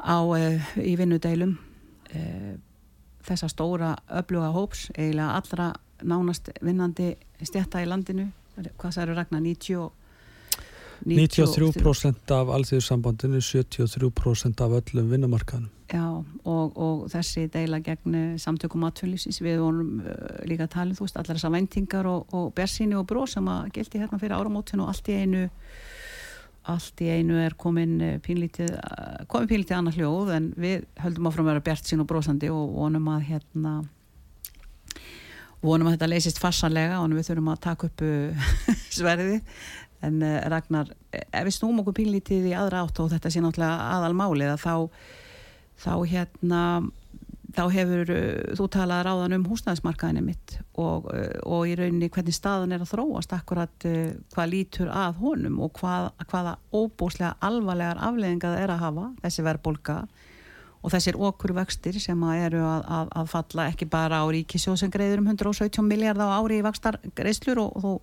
á 0.00 0.16
í 0.80 0.96
vinnudeilum. 0.96 1.58
Þessa 3.28 3.52
stóra 3.52 3.92
öfluga 4.08 4.48
hóps, 4.56 4.88
eiginlega 4.96 5.36
allra 5.36 5.70
nánast 6.00 6.48
vinnandi 6.64 7.12
stjætta 7.44 7.84
í 7.84 7.90
landinu. 7.90 8.30
Hvað 8.80 8.96
særu 8.96 9.18
Ragnar, 9.18 9.44
90 9.44 9.90
93% 11.06 12.32
af 12.34 12.54
alþjóðsambandinu 12.56 13.40
73% 13.44 14.62
af 14.64 14.78
öllum 14.80 15.10
vinnumarkaðinu 15.12 15.74
Já, 15.88 16.04
og, 16.44 16.74
og 16.76 17.04
þessi 17.08 17.46
deila 17.48 17.78
gegn 17.80 18.16
eh, 18.18 18.32
samtökum 18.40 18.82
aðtölusins 18.84 19.38
við 19.40 19.62
vorum 19.62 20.02
uh, 20.02 20.42
líka 20.44 20.66
að 20.66 20.74
tala 20.74 20.92
um, 20.92 20.98
þú 20.98 21.06
veist, 21.06 21.16
allar 21.16 21.38
þessar 21.38 21.54
væntingar 21.54 22.08
og, 22.10 22.34
og 22.36 22.50
bersíni 22.56 22.98
og 22.98 23.06
bró 23.08 23.22
sem 23.30 23.48
að 23.48 23.70
geldi 23.78 24.02
hérna 24.02 24.18
fyrir 24.20 24.36
áramótinu 24.36 24.84
og 24.84 24.92
allt 24.92 25.08
í 25.08 25.16
einu 25.22 25.46
allt 26.68 27.00
í 27.00 27.08
einu 27.08 27.38
er 27.40 27.56
komin 27.56 27.94
eh, 28.04 28.18
pínlítið, 28.20 28.74
komin 29.32 29.48
pínlítið 29.48 29.78
annað 29.78 30.02
hljóð 30.02 30.34
en 30.36 30.50
við 30.60 30.84
höldum 31.00 31.30
áfram 31.30 31.46
að 31.46 31.54
vera 31.54 31.66
bjart 31.70 31.88
sín 31.88 32.04
og 32.04 32.10
brósandi 32.10 32.52
og 32.52 32.74
vonum 32.74 33.08
að 33.14 33.24
hérna 33.30 33.74
vonum 35.64 35.88
að 35.88 35.96
þetta 35.96 36.12
leysist 36.12 36.42
farsanlega 36.42 37.00
og 37.00 37.16
við 37.16 37.30
þurfum 37.30 37.52
að 37.54 37.62
taka 37.64 37.88
upp 37.88 38.04
sverði 38.98 39.40
en 40.06 40.22
uh, 40.22 40.36
Ragnar, 40.52 40.92
ef 41.12 41.48
við 41.48 41.56
snúm 41.56 41.82
okkur 41.82 41.98
pínlítið 42.00 42.50
í 42.50 42.54
aðra 42.56 42.84
átt 42.84 43.00
og 43.02 43.10
þetta 43.14 43.32
sé 43.32 43.42
náttúrulega 43.42 43.90
aðal 43.96 44.14
málið 44.18 44.54
að 44.54 44.62
þá, 44.62 44.74
þá 45.84 45.92
hérna 46.12 46.62
þá 47.56 47.62
hefur 47.74 48.12
uh, 48.14 48.54
þú 48.58 48.68
talað 48.76 49.04
ráðan 49.08 49.36
um 49.38 49.48
húsnæðismarkaðinni 49.50 50.24
mitt 50.26 50.56
og, 50.78 51.10
og 51.42 51.66
í 51.66 51.74
rauninni 51.78 52.10
hvernig 52.14 52.36
staðan 52.36 52.76
er 52.76 52.84
að 52.84 52.92
þróast 52.92 53.34
akkurat 53.34 53.88
hvað 54.34 54.52
lítur 54.52 54.92
að 54.94 55.18
honum 55.24 55.58
og 55.66 55.74
hvað, 55.80 56.12
hvaða 56.30 56.56
óbúslega 56.70 57.34
alvarlegar 57.42 58.02
afleðinga 58.10 58.54
það 58.54 58.64
er 58.64 58.74
að 58.74 58.84
hafa 58.84 59.10
þessi 59.24 59.46
verðbólka 59.48 60.02
og 60.78 60.92
þessir 60.94 61.18
okkur 61.28 61.54
vextir 61.56 61.98
sem 62.00 62.20
að 62.24 62.42
eru 62.46 62.60
að, 62.62 62.84
að, 62.98 63.08
að 63.20 63.30
falla 63.32 63.66
ekki 63.72 63.88
bara 63.90 64.22
á 64.22 64.26
ríkisjóð 64.30 64.78
sem 64.82 64.92
greiður 64.94 65.24
um 65.24 65.30
117 65.32 65.86
miljard 65.86 66.22
á 66.22 66.38
ári 66.38 66.60
í 66.60 66.66
vakstar 66.66 67.00
greiðslur 67.18 67.62
og 67.64 67.80
þú 67.82 67.94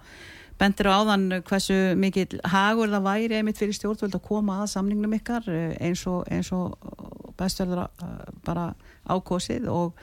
bendir 0.60 0.88
á 0.88 0.96
áðan 1.00 1.26
hversu 1.48 1.80
mikið 2.00 2.38
hagur 2.48 2.94
það 2.94 3.08
væri 3.10 3.40
einmitt 3.40 3.60
fyrir 3.60 3.76
stjórnvöld 3.78 4.16
að 4.16 4.28
koma 4.28 4.62
að 4.64 4.72
samningnum 4.76 5.18
ykkar 5.18 5.50
eins 5.80 6.06
og, 6.08 6.24
eins 6.32 6.52
og 6.56 6.78
bestverður 7.40 7.88
bara 8.46 8.70
ákosið 9.10 9.68
og 9.72 10.00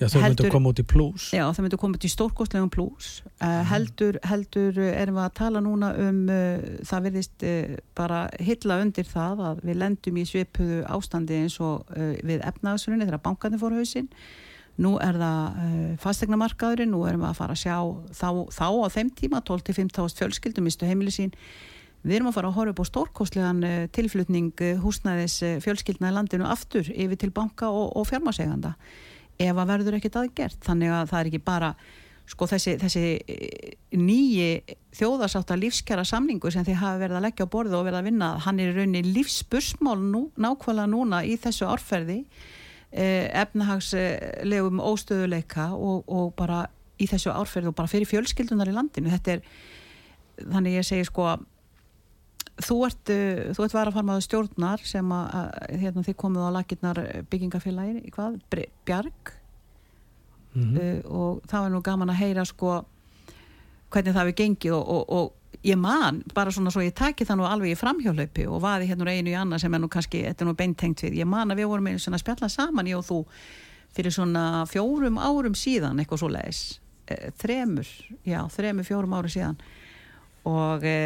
Já, 0.00 0.08
þau 0.08 0.22
myndu 0.24 0.48
koma 0.50 0.70
út 0.72 0.80
í 0.80 0.84
plús. 0.88 1.26
Já, 1.34 1.44
þau 1.54 1.62
myndu 1.62 1.78
koma 1.78 1.98
út 1.98 2.06
í 2.06 2.10
stórkostlegum 2.10 2.70
plús. 2.72 3.10
Uh, 3.36 3.60
heldur, 3.68 4.18
heldur 4.26 4.78
erum 4.88 5.18
við 5.18 5.24
að 5.26 5.34
tala 5.38 5.62
núna 5.62 5.92
um, 6.00 6.22
uh, 6.32 6.64
það 6.88 7.04
verðist 7.06 7.44
uh, 7.46 7.74
bara 7.98 8.22
hilla 8.42 8.80
undir 8.82 9.06
það 9.08 9.44
að 9.50 9.60
við 9.68 9.78
lendum 9.82 10.18
í 10.18 10.24
svipuðu 10.28 10.80
ástandi 10.96 11.42
eins 11.44 11.58
og 11.62 11.92
við 12.24 12.42
efnaðsurinn 12.48 13.04
þegar 13.04 13.22
bankarnir 13.26 13.62
fór 13.62 13.76
hausinn. 13.76 14.08
Nú 14.80 14.94
er 15.04 15.18
það 15.20 15.96
fastegna 16.00 16.38
markaðurinn, 16.40 16.94
nú 16.94 17.02
erum 17.04 17.20
við 17.26 17.28
að 17.28 17.38
fara 17.42 17.52
að 17.52 17.60
sjá 17.60 17.76
þá, 18.16 18.28
þá 18.56 18.68
á 18.72 18.88
þeim 18.94 19.10
tíma, 19.18 19.42
12-15 19.44 20.16
fjölskyldum, 20.16 20.64
mistu 20.64 20.88
heimili 20.88 21.12
sín. 21.12 21.34
Við 22.02 22.16
erum 22.16 22.30
að 22.30 22.38
fara 22.38 22.48
að 22.48 22.56
horfa 22.56 22.72
upp 22.72 22.80
á 22.82 22.90
stórkostlegan 22.90 23.60
tilflutning 23.94 24.64
húsnæðis 24.82 25.36
fjölskyldna 25.62 26.10
í 26.10 26.16
landinu 26.16 26.48
aftur 26.48 26.88
yfir 26.88 27.20
til 27.20 27.30
banka 27.36 27.68
og, 27.68 27.92
og 28.00 28.08
fjármaseganda 28.08 28.72
ef 29.40 29.58
að 29.58 29.70
verður 29.74 29.98
ekkert 29.98 30.18
aðgert 30.22 30.64
þannig 30.66 30.94
að 30.94 31.12
það 31.12 31.20
er 31.20 31.30
ekki 31.30 31.44
bara 31.44 31.74
sko 32.32 32.46
þessi, 32.48 32.76
þessi 32.80 33.04
eh, 33.18 33.74
nýji 33.98 34.76
þjóðarsátt 34.96 35.52
að 35.52 35.64
lífskjara 35.66 36.04
samningu 36.06 36.52
sem 36.52 36.64
þið 36.66 36.80
hafa 36.80 37.00
verið 37.02 37.18
að 37.18 37.26
leggja 37.26 37.46
á 37.48 37.52
borðu 37.54 37.78
og 37.78 37.86
verið 37.88 38.00
að 38.00 38.08
vinna 38.08 38.30
hann 38.44 38.60
er 38.62 38.72
í 38.72 38.76
rauninni 38.76 39.14
lífsbursmál 39.16 39.98
nú, 40.00 40.26
nákvæmlega 40.40 40.90
núna 40.92 41.22
í 41.26 41.36
þessu 41.40 41.68
árferði. 41.68 42.22
eh, 42.22 42.61
efnahagslegum 42.92 44.80
óstöðuleika 44.84 45.70
og, 45.72 46.04
og 46.08 46.34
bara 46.36 46.66
í 47.00 47.08
þessu 47.08 47.32
árferði 47.32 47.70
og 47.72 47.78
bara 47.78 47.90
fyrir 47.90 48.10
fjölskyldunar 48.10 48.68
í 48.68 48.76
landinu 48.76 49.12
þetta 49.12 49.38
er 49.38 49.46
þannig 50.42 50.78
ég 50.78 50.86
segi 50.86 51.06
sko 51.08 51.30
þú 52.62 52.78
ert, 52.86 53.12
eh, 53.12 53.52
þú 53.56 53.66
ert 53.66 53.76
varafarmaður 53.76 54.26
stjórnar 54.26 54.82
sem 54.86 55.12
að 55.14 55.30
hérna, 55.80 56.04
þið 56.04 56.18
komið 56.20 56.48
á 56.48 56.50
lakirnar 56.58 57.00
byggingafélagin 57.32 58.02
í 58.04 58.12
hvað? 58.12 58.40
Bjarg 58.86 59.32
mm 60.54 60.62
-hmm. 60.62 60.78
uh, 60.78 61.10
og 61.10 61.42
það 61.48 61.62
var 61.62 61.70
nú 61.70 61.82
gaman 61.82 62.10
að 62.10 62.20
heyra 62.20 62.44
sko 62.44 62.84
hvernig 63.90 64.14
það 64.14 64.26
við 64.26 64.34
gengið 64.34 64.72
og, 64.72 64.88
og, 64.88 65.04
og 65.08 65.32
ég 65.62 65.78
man, 65.78 66.22
bara 66.34 66.52
svona 66.54 66.72
svo 66.74 66.82
ég 66.84 66.94
taki 66.96 67.26
það 67.28 67.40
nú 67.40 67.48
alveg 67.48 67.74
í 67.74 67.78
framhjálöpi 67.78 68.46
og 68.50 68.62
vaði 68.64 68.88
hérna 68.90 69.12
einu 69.12 69.32
í 69.32 69.36
annað 69.38 69.64
sem 69.64 69.74
er 69.74 69.82
nú 69.82 69.90
kannski, 69.92 70.24
þetta 70.26 70.44
er 70.44 70.50
nú 70.50 70.56
beintengt 70.58 71.04
við. 71.04 71.20
Ég 71.22 71.28
man 71.28 71.52
að 71.52 71.62
við 71.62 71.70
vorum 71.70 71.90
einu 71.90 72.02
svona 72.02 72.20
spjalla 72.22 72.50
saman 72.52 72.90
ég 72.90 72.98
og 72.98 73.06
þú 73.06 73.20
fyrir 73.92 74.14
svona 74.14 74.64
fjórum 74.70 75.20
árum 75.20 75.54
síðan 75.58 76.00
eitthvað 76.00 76.22
svo 76.22 76.32
leiðis 76.32 76.62
eh, 77.12 77.28
þremur, 77.38 77.88
já, 78.26 78.40
þremur 78.56 78.88
fjórum 78.88 79.16
árum 79.18 79.34
síðan. 79.34 79.60
Og 80.48 80.84
e, 80.88 80.98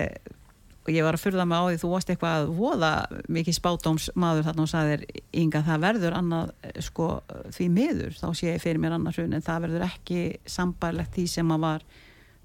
og 0.87 0.95
ég 0.95 1.03
var 1.03 1.17
að 1.19 1.25
fyrða 1.25 1.45
mig 1.49 1.59
á 1.59 1.65
því 1.67 1.79
þú 1.83 1.89
varst 1.91 2.11
eitthvað 2.13 2.37
að 2.41 2.51
voða 2.55 2.91
mikið 3.35 3.57
spátómsmaður 3.59 4.45
þarna 4.47 4.65
og 4.65 4.71
sagðir 4.71 5.03
ynga 5.35 5.63
það 5.67 5.83
verður 5.83 6.17
annað 6.21 6.53
sko 6.87 7.09
því 7.57 7.67
miður 7.75 8.19
þá 8.21 8.27
sé 8.39 8.53
ég 8.53 8.63
fyrir 8.63 8.83
mér 8.83 8.95
annað 8.95 9.19
hrun 9.19 9.35
en 9.35 9.45
það 9.45 9.65
verður 9.67 9.87
ekki 9.89 10.21
sambarlegt 10.47 11.17
því 11.19 11.27
sem 11.33 11.51
að 11.57 11.65
var 11.67 11.87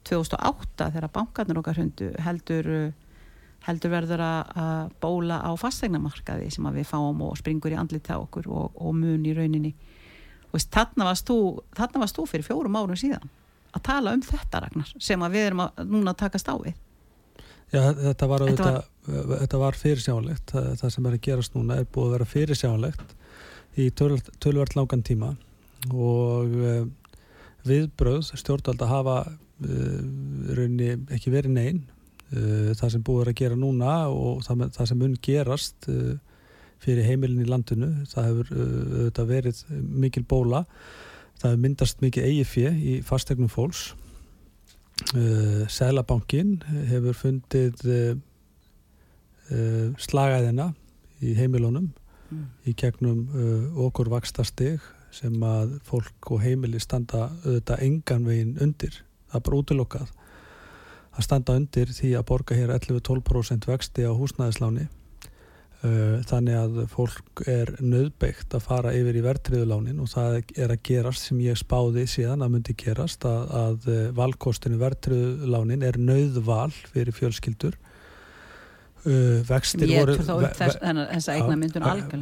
2008 0.10 0.90
þegar 0.96 1.14
bankarnir 1.14 1.60
okkar 1.62 1.80
heldur, 2.26 2.70
heldur 3.68 3.94
verður 3.94 4.24
að 4.26 4.94
bóla 5.04 5.42
á 5.46 5.52
fastegnamarkaði 5.60 6.50
sem 6.54 6.68
að 6.68 6.82
við 6.82 6.90
fáum 6.90 7.22
og 7.28 7.38
springur 7.40 7.76
í 7.76 7.80
andlit 7.80 8.10
á 8.10 8.18
okkur 8.18 8.50
og, 8.50 8.78
og 8.82 8.96
mun 8.98 9.28
í 9.28 9.36
rauninni. 9.38 9.74
Og 10.52 10.64
þarna 10.66 11.12
varst 11.12 11.30
þú, 11.30 11.38
þarna 11.78 12.04
varst 12.04 12.18
þú 12.18 12.28
fyrir 12.28 12.48
fjórum 12.48 12.80
árum 12.80 13.00
síðan 13.00 13.30
að 13.72 13.84
tala 13.88 14.16
um 14.16 14.24
þetta 14.26 14.64
Ragnar 14.66 14.90
sem 15.00 15.22
að 15.24 15.36
við 15.38 15.46
erum 15.50 15.62
að 15.64 15.84
núna 15.88 16.14
takast 16.18 16.50
á 16.52 16.56
við. 16.60 16.74
Já, 17.72 17.86
þetta 17.96 18.28
var, 18.28 18.44
þetta 18.50 18.72
var, 18.72 19.38
þetta 19.46 19.60
var 19.62 19.78
fyrirsjánlegt 19.80 20.52
það, 20.52 20.66
það 20.82 20.94
sem 20.96 21.06
er 21.08 21.16
að 21.16 21.24
gerast 21.28 21.54
núna 21.56 21.78
er 21.80 21.86
búið 21.88 22.10
að 22.10 22.16
vera 22.18 22.28
fyrirsjánlegt 22.34 23.14
í 23.80 23.86
tölvart 23.96 24.76
langan 24.76 25.06
tíma. 25.08 25.30
Og 25.96 26.52
viðbröð 27.66 28.34
stjórnvalda 28.36 28.90
hafa 28.90 29.16
uh, 29.30 29.38
raunni 29.62 30.96
ekki 31.14 31.34
verið 31.34 31.56
neyn 31.56 31.80
uh, 32.34 32.72
það 32.78 32.94
sem 32.96 33.06
búið 33.06 33.32
að 33.32 33.40
gera 33.42 33.60
núna 33.60 33.94
og 34.10 34.42
það, 34.46 34.68
það 34.78 34.92
sem 34.92 35.02
mun 35.02 35.16
gerast 35.22 35.90
fyrir 36.82 37.06
heimilin 37.06 37.44
í 37.44 37.50
landinu 37.50 37.92
það 38.10 38.30
hefur 38.32 39.28
verið 39.30 39.60
mikil 40.02 40.24
bóla. 40.26 40.64
Það 41.38 41.52
hefur 41.52 41.62
myndast 41.62 42.00
mikið 42.02 42.40
fjö 42.50 42.72
í 42.74 42.96
fastegnum 43.06 43.52
fólks. 43.54 43.92
Uh, 45.14 45.68
Sælabankin 45.70 46.60
hefur 46.90 47.18
fundið 47.18 47.86
slagaðina 50.00 50.70
í 51.20 51.34
heimilunum 51.36 51.90
mm. 52.32 52.44
í 52.70 52.74
gegnum 52.80 53.26
okkur 53.84 54.08
vaksta 54.14 54.46
steg 54.48 54.80
sem 55.12 55.36
að 55.44 55.76
fólk 55.84 56.32
og 56.32 56.40
heimili 56.46 56.80
standa 56.80 57.28
auðvitað 57.44 57.84
engan 57.90 58.28
veginn 58.30 58.54
undir 58.64 59.02
það 59.32 59.40
er 59.40 59.46
bara 59.48 59.62
útilokkað 59.64 60.12
að 61.12 61.28
standa 61.28 61.58
undir 61.60 61.92
því 61.92 62.16
að 62.18 62.28
borga 62.30 62.58
hér 62.58 62.74
11-12% 62.78 63.68
vexti 63.68 64.08
á 64.08 64.12
húsnæðisláni. 64.16 64.88
Eh, 65.82 66.18
þannig 66.30 66.58
að 66.60 66.76
fólk 66.92 67.42
er 67.50 67.72
nöðbeitt 67.82 68.54
að 68.54 68.68
fara 68.68 68.92
yfir 68.94 69.18
í 69.18 69.24
verðtriðulánin 69.26 70.02
og 70.04 70.12
það 70.12 70.36
er 70.54 70.74
að 70.76 70.84
gerast 70.86 71.26
sem 71.26 71.40
ég 71.42 71.58
spáði 71.58 72.04
síðan 72.06 72.46
að 72.46 72.52
myndi 72.54 72.76
gerast 72.78 73.26
að, 73.26 73.56
að 73.58 73.88
eh, 73.90 74.04
valkostinu 74.14 74.78
verðtriðulánin 74.84 75.88
er 75.88 75.98
nöðval 75.98 76.70
fyrir 76.94 77.18
fjölskyldur. 77.18 77.80
Uh, 79.02 79.42
vextir 79.48 79.90
voru 79.90 80.14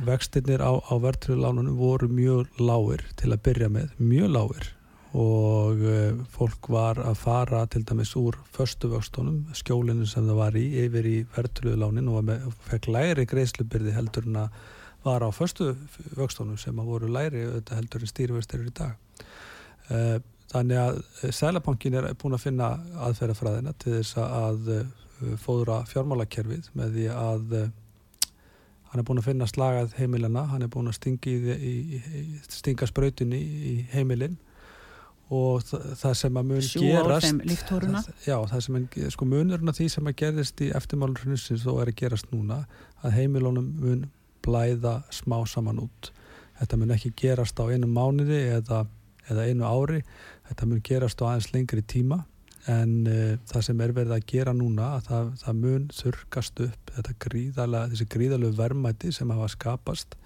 vextirnir 0.08 0.62
á, 0.63 0.80
á 0.80 0.95
verðtriðulánunum 1.04 1.76
voru 1.76 2.08
mjög 2.08 2.62
lágir 2.63 3.04
til 3.19 3.34
að 3.36 3.41
byrja 3.50 3.67
með, 3.76 3.89
mjög 4.00 4.32
lágir 4.32 4.69
og 5.17 5.80
uh, 5.82 6.17
fólk 6.30 6.69
var 6.69 7.00
að 7.02 7.15
fara 7.17 7.63
til 7.65 7.82
dæmis 7.88 8.12
úr 8.19 8.38
förstu 8.54 8.91
vöxtunum, 8.91 9.48
skjólinu 9.58 10.06
sem 10.06 10.28
það 10.28 10.38
var 10.38 10.58
í 10.60 10.65
yfir 10.84 11.08
í 11.10 11.15
verðtröðulánin 11.34 12.12
og 12.13 12.28
með, 12.28 12.45
fekk 12.67 12.89
læri 12.93 13.26
greiðslubyrði 13.30 13.95
heldur 13.95 14.28
en 14.30 14.43
að 14.43 14.60
var 15.04 15.24
á 15.26 15.30
förstu 15.34 15.72
vöxtunum 16.13 16.60
sem 16.62 16.78
að 16.78 16.91
voru 16.91 17.10
læri 17.10 17.41
heldur 17.72 18.04
en 18.06 18.12
stýrivestir 18.12 18.67
í 18.67 18.74
dag. 18.78 19.24
Uh, 19.89 20.19
þannig 20.52 20.78
að 20.78 21.02
Sælabankin 21.34 21.98
er 21.98 22.12
búin 22.13 22.38
að 22.38 22.45
finna 22.45 22.69
aðferðafræðina 23.08 23.74
til 23.82 23.95
þess 24.00 24.17
að 24.22 24.69
fóðra 25.41 25.84
fjármálakerfið 25.89 26.69
með 26.80 26.93
því 26.95 27.08
að 27.13 27.56
hann 28.89 29.02
er 29.02 29.06
búin 29.06 29.22
að 29.22 29.28
finna 29.30 29.48
slagað 29.50 29.93
heimilina, 30.00 30.45
hann 30.50 30.65
er 30.65 30.72
búin 30.74 30.89
að 30.89 30.98
stinga, 30.98 31.30
í, 31.30 32.00
í, 32.00 32.22
stinga 32.50 32.88
spröytunni 32.89 33.38
í 33.39 33.74
heimilin 33.91 34.39
og 35.29 35.61
það 35.69 36.13
sem 36.17 36.37
að 36.39 36.47
mun 36.49 36.63
Sjú 36.65 36.81
gerast 36.81 37.43
það, 37.45 38.07
já, 38.25 38.35
það 38.49 38.63
sem 38.65 38.77
að 38.79 38.95
sko 39.13 39.27
munurna 39.29 39.73
því 39.77 39.89
sem 39.93 40.09
að 40.09 40.15
gerist 40.23 40.63
í 40.65 40.69
eftirmálur 40.79 41.21
hrunsins 41.21 41.65
þó 41.65 41.75
er 41.83 41.91
að 41.91 41.99
gerast 42.01 42.31
núna 42.33 42.63
að 43.03 43.13
heimilónum 43.19 43.67
mun 43.83 44.07
blæða 44.45 44.95
smá 45.13 45.37
saman 45.47 45.83
út. 45.83 46.09
Þetta 46.59 46.79
mun 46.79 46.95
ekki 46.95 47.13
gerast 47.19 47.61
á 47.61 47.69
einu 47.69 47.87
mánuði 47.91 48.39
eða, 48.57 48.83
eða 49.29 49.45
einu 49.45 49.67
ári. 49.69 50.01
Þetta 50.49 50.69
mun 50.71 50.81
gerast 50.89 51.21
á 51.21 51.29
aðeins 51.29 51.51
lengri 51.53 51.83
tíma. 51.85 52.23
En 52.69 53.05
uh, 53.07 53.35
það 53.49 53.67
sem 53.69 53.83
er 53.85 53.93
verið 53.95 54.15
að 54.17 54.25
gera 54.29 54.53
núna 54.53 54.95
að 54.97 55.05
það, 55.11 55.29
það 55.43 55.61
mun 55.61 55.85
þurkast 55.95 56.63
upp 56.65 56.95
þetta 56.95 57.15
gríðalega, 57.25 57.91
þessi 57.93 58.09
gríðalegu 58.15 58.57
verðmæti 58.57 59.13
sem 59.15 59.31
hafa 59.33 59.47
skapast 59.53 60.17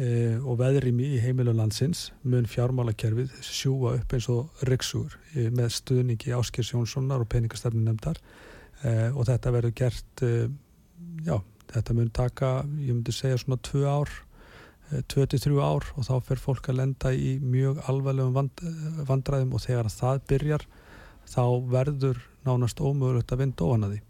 og 0.00 0.58
veðrými 0.60 1.10
í 1.16 1.20
heimilu 1.20 1.52
landsins 1.56 2.06
mun 2.22 2.48
fjármálakerfið 2.48 3.34
sjúa 3.44 3.96
upp 3.98 4.14
eins 4.16 4.28
og 4.32 4.64
ryggsúr 4.68 5.16
e, 5.34 5.48
með 5.52 5.74
stuðningi 5.76 6.32
Áskers 6.36 6.72
Jónssonar 6.72 7.20
og 7.20 7.28
peningastefni 7.32 7.82
nefndar 7.84 8.20
e, 8.82 9.10
og 9.10 9.26
þetta 9.28 9.54
verður 9.56 9.76
gert 9.82 10.24
já, 11.26 11.36
þetta 11.74 11.96
mun 11.98 12.12
taka 12.16 12.52
ég 12.80 12.94
myndi 12.94 13.14
segja 13.14 13.40
svona 13.42 13.60
2 13.70 13.84
ár 13.90 14.14
23 14.90 15.58
ár 15.62 15.86
og 15.94 16.06
þá 16.06 16.14
fer 16.26 16.40
fólk 16.42 16.70
að 16.70 16.80
lenda 16.80 17.12
í 17.14 17.36
mjög 17.42 17.78
alveglegum 17.90 18.34
vand, 18.34 18.62
vandræðum 19.06 19.52
og 19.54 19.62
þegar 19.62 19.90
það 19.94 20.22
byrjar 20.32 20.64
þá 21.30 21.44
verður 21.70 22.24
nánast 22.46 22.80
ómögulegt 22.82 23.30
að 23.30 23.44
vinda 23.44 23.68
ofan 23.68 23.86
að 23.86 23.94
því 23.94 24.00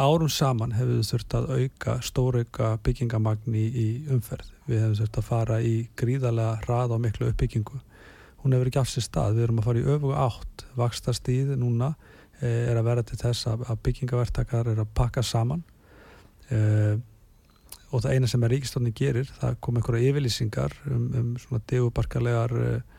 árum 0.00 0.30
saman 0.30 0.74
hefur 0.74 0.98
við 0.98 1.08
þurft 1.12 1.36
að 1.38 1.50
auka, 1.54 1.94
stórauka 2.02 2.70
byggingamagn 2.86 3.56
í, 3.56 3.64
í 3.64 3.86
umferð. 4.12 4.50
Við 4.66 4.82
hefum 4.82 4.96
þurft 5.00 5.18
að 5.20 5.28
fara 5.28 5.60
í 5.62 5.74
gríðarlega 5.98 6.64
rað 6.68 6.94
á 6.94 6.98
miklu 7.02 7.30
uppbyggingu. 7.30 7.80
Hún 8.42 8.56
hefur 8.56 8.70
ekki 8.70 8.82
af 8.82 8.90
sér 8.90 9.06
stað. 9.06 9.38
Við 9.38 9.46
erum 9.46 9.62
að 9.62 9.68
fara 9.68 9.82
í 9.82 9.88
öfuga 9.94 10.26
átt. 10.26 10.66
Vakstastíð 10.78 11.54
núna 11.60 11.94
eh, 12.40 12.70
er 12.70 12.80
að 12.80 12.88
vera 12.90 13.06
til 13.06 13.20
þess 13.20 13.50
að 13.54 13.76
byggingavertakar 13.86 14.72
er 14.72 14.82
að 14.82 14.94
pakka 14.98 15.24
saman 15.24 15.62
eh, 16.50 16.96
og 17.94 18.02
það 18.02 18.16
eina 18.16 18.28
sem 18.30 18.42
er 18.42 18.50
ríkistofni 18.50 18.90
gerir, 18.96 19.28
það 19.38 19.58
kom 19.62 19.78
einhverja 19.78 20.10
yfirlýsingar 20.10 20.72
um, 20.90 21.04
um 21.14 21.28
svona 21.38 21.62
degubarkalegar 21.70 22.54
eh, 22.58 22.93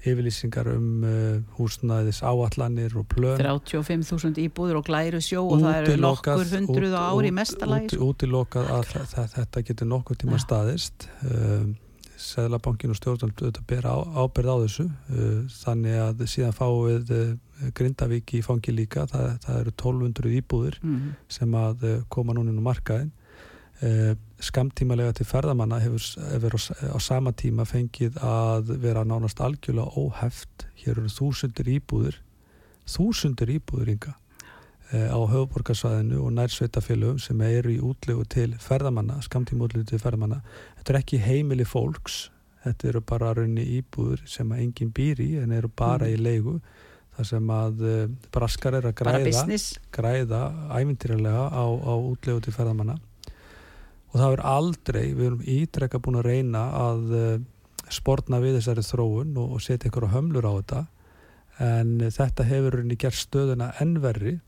yfirlýsingar 0.00 0.70
um 0.72 1.04
uh, 1.04 1.10
húsnæðis 1.58 2.22
áallanir 2.24 2.96
og 2.96 3.06
plön. 3.10 3.40
35.000 3.40 4.40
íbúður 4.46 4.80
og 4.80 4.88
glæru 4.88 5.20
sjó 5.24 5.44
og 5.44 5.60
það 5.60 5.78
eru 5.82 6.00
nokkur 6.00 6.48
hundruð 6.54 6.96
á 6.96 7.02
ári 7.12 7.34
mestalagi 7.36 7.98
út, 7.98 8.08
Útilokað 8.20 8.72
að 8.78 9.30
þetta 9.36 9.64
getur 9.68 9.90
nokkur 9.90 10.20
tíma 10.20 10.38
ja. 10.38 10.44
staðist. 10.46 11.08
Um, 11.26 11.76
Sæðlabankin 12.20 12.92
og 12.92 12.98
stjórnvöld 12.98 13.38
auðvitað 13.38 13.68
bera 13.68 13.94
ábyrð 13.96 14.50
á 14.52 14.56
þessu. 14.64 14.88
Uh, 15.08 15.38
þannig 15.62 16.00
að 16.04 16.26
síðan 16.28 16.56
fáum 16.56 16.82
við 16.88 17.14
uh, 17.16 17.70
Grindavík 17.76 18.34
í 18.36 18.42
fangi 18.44 18.74
líka. 18.76 19.06
Það, 19.08 19.30
það 19.44 19.62
eru 19.62 19.72
1200 19.76 20.34
íbúður 20.40 20.76
mm. 20.84 21.08
sem 21.32 21.56
að 21.56 21.86
uh, 21.88 21.96
koma 22.12 22.36
núna 22.36 22.52
inn 22.52 22.60
á 22.60 22.68
markaðin 22.68 23.12
skamtímalega 24.44 25.14
til 25.16 25.24
ferðamanna 25.28 25.78
hefur, 25.80 26.04
hefur 26.34 26.56
á, 26.56 26.98
sama 27.00 27.32
tíma 27.32 27.64
fengið 27.68 28.18
að 28.20 28.74
vera 28.82 29.04
nánast 29.08 29.40
algjörlega 29.40 29.96
óheft. 29.96 30.66
Hér 30.80 30.98
eru 30.98 31.12
þúsundir 31.12 31.70
íbúður 31.78 32.18
þúsundir 32.90 33.52
íbúður 33.56 33.92
ynga 33.94 34.16
eh, 34.92 35.08
á 35.08 35.18
höfuborgarsvæðinu 35.30 36.20
og 36.24 36.34
nærsveitafélögum 36.36 37.20
sem 37.22 37.40
eru 37.46 37.72
í 37.72 37.80
útlegu 37.84 38.26
til 38.28 38.50
ferðamanna 38.60 39.20
skamtíma 39.24 39.68
útlegu 39.68 39.86
til 39.92 40.02
ferðamanna. 40.02 40.40
Þetta 40.78 40.94
er 40.94 41.00
ekki 41.02 41.22
heimili 41.24 41.66
fólks 41.68 42.28
þetta 42.64 42.92
eru 42.92 43.02
bara 43.06 43.34
raunni 43.36 43.64
íbúður 43.78 44.24
sem 44.28 44.50
enginn 44.56 44.92
býr 44.96 45.20
í 45.24 45.30
en 45.40 45.52
eru 45.56 45.70
bara 45.72 46.08
mm. 46.08 46.14
í 46.14 46.20
leigu 46.20 46.58
þar 47.16 47.28
sem 47.30 47.52
að 47.54 47.84
uh, 47.84 48.02
braskar 48.32 48.76
er 48.78 48.90
að 48.90 48.96
græða 49.00 49.44
græða 49.94 50.42
ævintýralega 50.76 51.46
á, 51.48 51.64
á 51.64 51.94
útlegu 51.96 52.44
til 52.44 52.54
ferðamanna 52.56 52.98
og 54.10 54.16
það 54.18 54.36
er 54.36 54.44
aldrei, 54.52 55.04
við 55.14 55.26
erum 55.28 55.44
ítrekka 55.56 56.00
búin 56.02 56.20
að 56.20 56.28
reyna 56.30 56.64
að 56.78 57.12
uh, 57.14 57.34
sportna 57.90 58.40
við 58.42 58.58
þessari 58.58 58.86
þróun 58.86 59.36
og, 59.38 59.56
og 59.56 59.64
setja 59.64 59.90
ykkur 59.90 60.08
á 60.10 60.14
hömlur 60.14 60.46
á 60.46 60.52
þetta. 60.58 60.84
En 61.60 61.96
þetta 62.08 62.46
hefur 62.48 62.78
reyni 62.80 62.96
gert 62.98 63.18
stöðuna 63.18 63.74
ennverri 63.82 64.38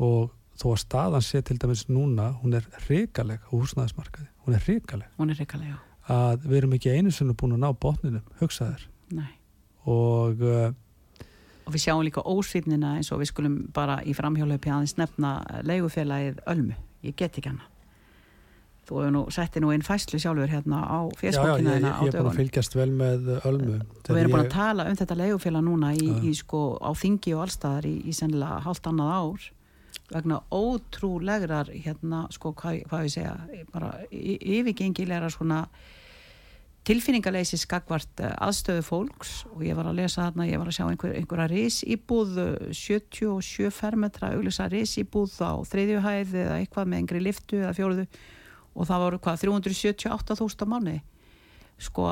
og 0.00 0.32
þó 0.58 0.70
að 0.72 0.80
staðan 0.82 1.26
sé 1.26 1.42
til 1.44 1.58
dæmis 1.60 1.84
núna 1.90 2.32
hún 2.40 2.56
er 2.58 2.66
reikaleg 2.88 3.42
á 3.44 3.50
húsnæðismarkaði. 3.52 4.30
Hún 4.46 4.56
er 4.56 4.64
reikaleg, 4.66 5.12
hún 5.20 5.34
er 5.34 5.42
reikaleg 5.42 5.76
að 6.08 6.44
við 6.48 6.60
erum 6.62 6.76
ekki 6.78 6.92
einu 6.96 7.12
er 7.12 7.36
búin 7.36 7.56
að 7.56 7.64
ná 7.64 7.72
botninum 7.76 8.36
hugsaður 8.40 8.86
og 9.88 10.44
uh, 10.44 10.68
og 11.68 11.74
við 11.74 11.82
sjáum 11.84 12.04
líka 12.04 12.24
ósýtnina 12.24 12.94
eins 12.96 13.10
og 13.12 13.20
við 13.20 13.30
skulum 13.32 13.58
bara 13.76 14.00
í 14.08 14.14
framhjálöpi 14.16 14.72
aðeins 14.72 14.96
nefna 14.96 15.38
leigufélagið 15.68 16.40
Ölmu, 16.48 16.76
ég 17.04 17.16
get 17.16 17.36
ekki 17.36 17.52
hana 17.52 17.68
Þú 18.88 19.02
hefur 19.02 19.12
nú 19.12 19.22
settið 19.34 19.64
nú 19.64 19.70
einn 19.74 19.84
fæslu 19.84 20.18
sjálfur 20.22 20.48
hérna 20.48 20.78
á 20.80 20.98
fjersbókina 21.20 21.74
hérna 21.76 21.90
á 21.92 22.00
dögun. 22.00 22.08
Já, 22.08 22.08
já, 22.08 22.08
ég, 22.08 22.08
ég 22.08 22.14
er 22.14 22.22
búin 22.22 22.30
að 22.30 22.40
fylgjast 22.40 22.76
vel 22.78 22.88
með 22.96 23.28
Ölmu. 23.42 23.74
Og 23.84 24.08
við 24.08 24.22
erum 24.22 24.32
búin 24.32 24.46
að 24.46 24.54
tala 24.54 24.88
um 24.88 24.96
þetta 24.96 25.18
leigufélag 25.20 25.66
núna 25.66 25.92
í, 25.92 26.08
í 26.24 26.32
sko 26.38 26.62
á 26.80 26.90
þingi 26.96 27.34
og 27.36 27.44
allstaðar 27.44 27.88
í, 27.90 27.94
í 28.08 28.16
sennilega 28.16 28.62
hálft 28.64 28.88
annað 28.88 29.12
ár 29.18 29.46
vegna 30.08 30.40
ótrúlegrar 30.54 31.68
hérna 31.74 32.24
sko 32.32 32.54
hvað, 32.56 32.82
hvað 32.88 33.06
ég 33.06 33.12
segja 33.12 33.34
bara 33.74 33.92
yfirgengilegra 34.08 35.28
svona 35.32 35.66
tilfinningaleysi 36.88 37.58
skagvart 37.60 38.22
eh, 38.24 38.32
aðstöðu 38.40 38.86
fólks 38.86 39.42
og 39.52 39.60
ég 39.66 39.76
var 39.76 39.90
að 39.90 39.98
lesa 40.00 40.24
þarna, 40.24 40.48
ég 40.48 40.60
var 40.60 40.70
að 40.70 40.78
sjá 40.78 40.86
einhver, 40.86 41.12
einhverja 41.18 41.48
risýbúð 41.52 42.40
77 42.72 43.68
fermetra 43.74 44.32
auglisa 44.32 44.70
risýbúð 44.72 45.36
á 45.44 45.52
þriðjuhæð 45.68 46.34
eða 46.46 46.58
eitthvað 46.62 46.88
með 46.88 47.02
engri 47.02 47.24
liftu 47.26 47.60
eða 47.60 47.76
fjóruðu 47.76 48.08
og 48.74 48.88
það 48.88 49.04
voru 49.04 49.22
hvað 49.22 49.46
378.000 49.46 50.64
á 50.64 50.66
mánu 50.68 50.98
sko 51.78 52.08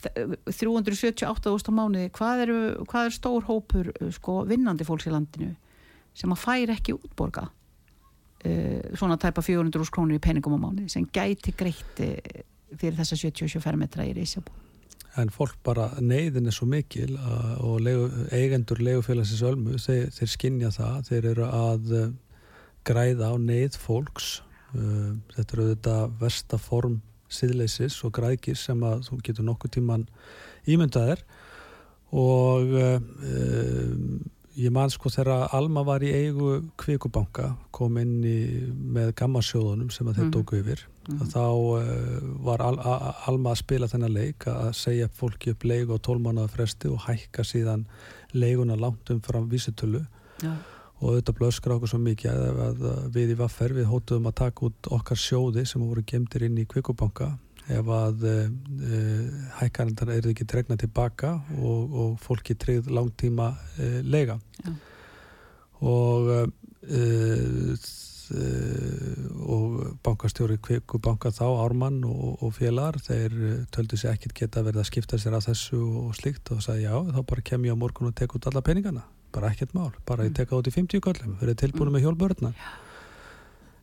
378.000 0.00 1.24
á 1.24 1.72
mánu 1.76 2.04
hvað 2.16 2.44
er, 2.44 2.52
hvað 2.88 3.08
er 3.08 3.16
stór 3.16 3.46
hópur 3.48 3.90
sko 4.16 4.42
vinnandi 4.48 4.86
fólks 4.88 5.08
í 5.08 5.14
landinu 5.14 5.52
sem 6.16 6.32
að 6.32 6.42
fær 6.44 6.72
ekki 6.76 6.96
útborga 6.96 7.48
uh, 7.50 8.80
svona 8.96 9.18
tæpa 9.20 9.44
400 9.44 9.92
krónir 9.92 10.20
í 10.20 10.24
peningum 10.24 10.56
á 10.56 10.60
mánu 10.60 10.88
sem 10.92 11.06
gæti 11.12 11.54
greitt 11.56 12.02
uh, 12.04 12.16
fyrir 12.70 12.98
þessa 13.00 13.18
77 13.18 13.78
metra 13.80 14.08
í 14.08 14.16
Rísjabú 14.16 14.56
En 15.18 15.26
fólk 15.34 15.56
bara 15.66 15.88
neyðin 15.98 16.46
er 16.46 16.54
svo 16.54 16.68
mikil 16.70 17.16
uh, 17.18 17.56
og 17.66 17.80
legu, 17.82 18.04
eigendur 18.30 18.78
legufélagsins 18.78 19.42
ölmu, 19.42 19.74
þeir, 19.82 20.06
þeir 20.14 20.30
skinja 20.30 20.70
það 20.76 21.00
þeir 21.08 21.26
eru 21.32 21.48
að 21.50 21.96
græða 22.86 23.34
á 23.34 23.36
neyð 23.36 23.76
fólks 23.82 24.38
þetta 24.72 25.56
eru 25.56 25.68
þetta 25.74 25.94
versta 26.20 26.58
form 26.60 27.00
siðleisis 27.30 28.00
og 28.06 28.14
grækis 28.18 28.66
sem 28.68 28.82
að 28.86 29.06
þú 29.08 29.20
getur 29.26 29.46
nokkuð 29.46 29.76
tíman 29.78 30.04
ímyndaðir 30.70 31.22
og 32.10 32.72
um, 32.74 34.06
ég 34.58 34.72
man 34.74 34.90
sko 34.90 35.12
þegar 35.14 35.52
Alma 35.54 35.84
var 35.86 36.02
í 36.02 36.10
eigu 36.10 36.56
kvikubanka 36.80 37.52
kom 37.74 38.00
inn 38.02 38.16
í, 38.26 38.40
með 38.66 39.12
gammasjóðunum 39.20 39.92
sem 39.94 40.10
að 40.10 40.18
þeir 40.18 40.26
mm. 40.26 40.32
dóku 40.34 40.58
yfir 40.58 40.82
mm. 41.06 41.22
þá 41.30 41.44
uh, 41.44 41.84
var 42.48 42.66
Al 42.66 42.80
Alma 43.30 43.54
að 43.54 43.62
spila 43.62 43.90
þennan 43.90 44.16
leik 44.16 44.48
að 44.50 44.72
segja 44.80 45.10
fólki 45.20 45.54
upp 45.54 45.68
leik 45.70 45.94
og 45.94 46.02
tólmánaða 46.06 46.54
fresti 46.56 46.90
og 46.90 47.06
hækka 47.06 47.46
síðan 47.46 47.86
leikuna 48.34 48.78
langt 48.78 49.14
um 49.14 49.22
fram 49.24 49.48
vísitölu 49.50 50.02
ja 50.42 50.58
og 51.00 51.14
auðvitað 51.14 51.38
blöskra 51.38 51.76
okkur 51.76 51.90
svo 51.90 52.00
mikið 52.04 52.40
að 52.66 52.82
við 53.14 53.34
í 53.34 53.36
Vaffer 53.38 53.72
við 53.76 53.88
hóttuðum 53.88 54.28
að 54.28 54.36
taka 54.42 54.66
út 54.68 54.90
okkar 54.98 55.20
sjóði 55.20 55.64
sem 55.68 55.84
voru 55.84 56.04
gemdir 56.06 56.44
inn 56.48 56.58
í 56.60 56.66
Kvikubanka 56.68 57.32
ef 57.70 57.90
að 57.94 58.26
e, 58.26 58.36
hækkarandar 59.60 60.12
eru 60.16 60.32
ekki 60.32 60.46
tregna 60.48 60.76
tilbaka 60.80 61.36
og, 61.56 61.96
og 62.02 62.12
fólki 62.20 62.56
tregð 62.58 62.90
langtíma 62.92 63.52
e, 63.78 63.90
lega 64.04 64.36
Já. 64.64 64.74
og 65.88 66.30
e, 66.84 67.02
og 68.30 69.96
bankastjóri 70.06 70.60
Kvikubanka 70.62 71.32
þá, 71.34 71.46
Ármann 71.64 72.04
og, 72.06 72.44
og 72.44 72.52
félagar 72.54 73.00
þeir 73.02 73.32
töldu 73.74 73.98
sér 73.98 74.14
ekkert 74.14 74.36
geta 74.38 74.62
verið 74.62 74.84
að 74.84 74.90
skipta 74.92 75.18
sér 75.18 75.34
að 75.38 75.48
þessu 75.48 75.80
og 76.04 76.12
slikt 76.18 76.52
og 76.54 76.62
sagði 76.62 76.84
já, 76.86 76.94
þá 77.10 77.24
bara 77.32 77.48
kem 77.50 77.66
ég 77.66 77.74
á 77.74 77.82
morgun 77.82 78.12
og 78.12 78.14
tek 78.20 78.36
út 78.38 78.46
alla 78.46 78.62
peningana 78.62 79.02
bara 79.34 79.50
ekkert 79.50 79.74
mál, 79.76 79.90
bara 80.06 80.26
ég 80.26 80.32
mm. 80.32 80.38
tekka 80.40 80.58
út 80.58 80.68
í 80.68 80.74
50 80.74 81.02
köllum 81.04 81.36
verið 81.40 81.58
tilbúinu 81.64 81.90
mm. 81.90 81.96
með 81.96 82.06
hjólbörna 82.06 82.52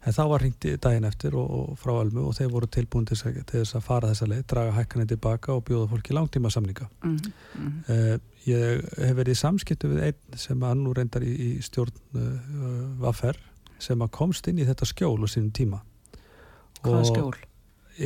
en 0.07 0.15
þá 0.15 0.21
var 0.31 0.43
hringt 0.43 0.67
daginn 0.83 1.07
eftir 1.07 1.35
og, 1.35 1.47
og 1.51 1.79
frá 1.81 1.93
Ölmu 1.97 2.23
og 2.29 2.35
þeir 2.37 2.51
voru 2.53 2.69
tilbúin 2.71 3.07
til, 3.09 3.17
þess 3.17 3.75
að 3.75 3.83
fara 3.83 4.11
þessa 4.11 4.29
leið, 4.31 4.45
draga 4.51 4.75
hækkanir 4.77 5.09
tilbaka 5.11 5.55
og 5.57 5.65
bjóða 5.67 5.89
fólki 5.91 6.15
langtíma 6.15 6.51
samlinga 6.53 6.87
mm. 7.03 7.17
Mm. 7.57 7.75
Uh, 7.89 8.13
ég 8.47 8.87
hef 9.01 9.17
verið 9.19 9.35
í 9.35 9.41
samskiptu 9.41 9.91
við 9.91 10.05
einn 10.09 10.39
sem 10.39 10.63
að 10.63 10.79
nú 10.83 10.95
reyndar 10.95 11.25
í, 11.27 11.33
í 11.33 11.51
stjórn 11.65 11.95
uh, 12.15 12.31
Vaffer 13.03 13.39
sem 13.83 14.01
að 14.01 14.13
komst 14.15 14.47
inn 14.49 14.61
í 14.61 14.67
þetta 14.67 14.87
skjól 14.87 15.19
á 15.23 15.27
sínum 15.29 15.51
tíma 15.55 15.83
Hvaða 16.83 17.07
skjól? 17.09 17.33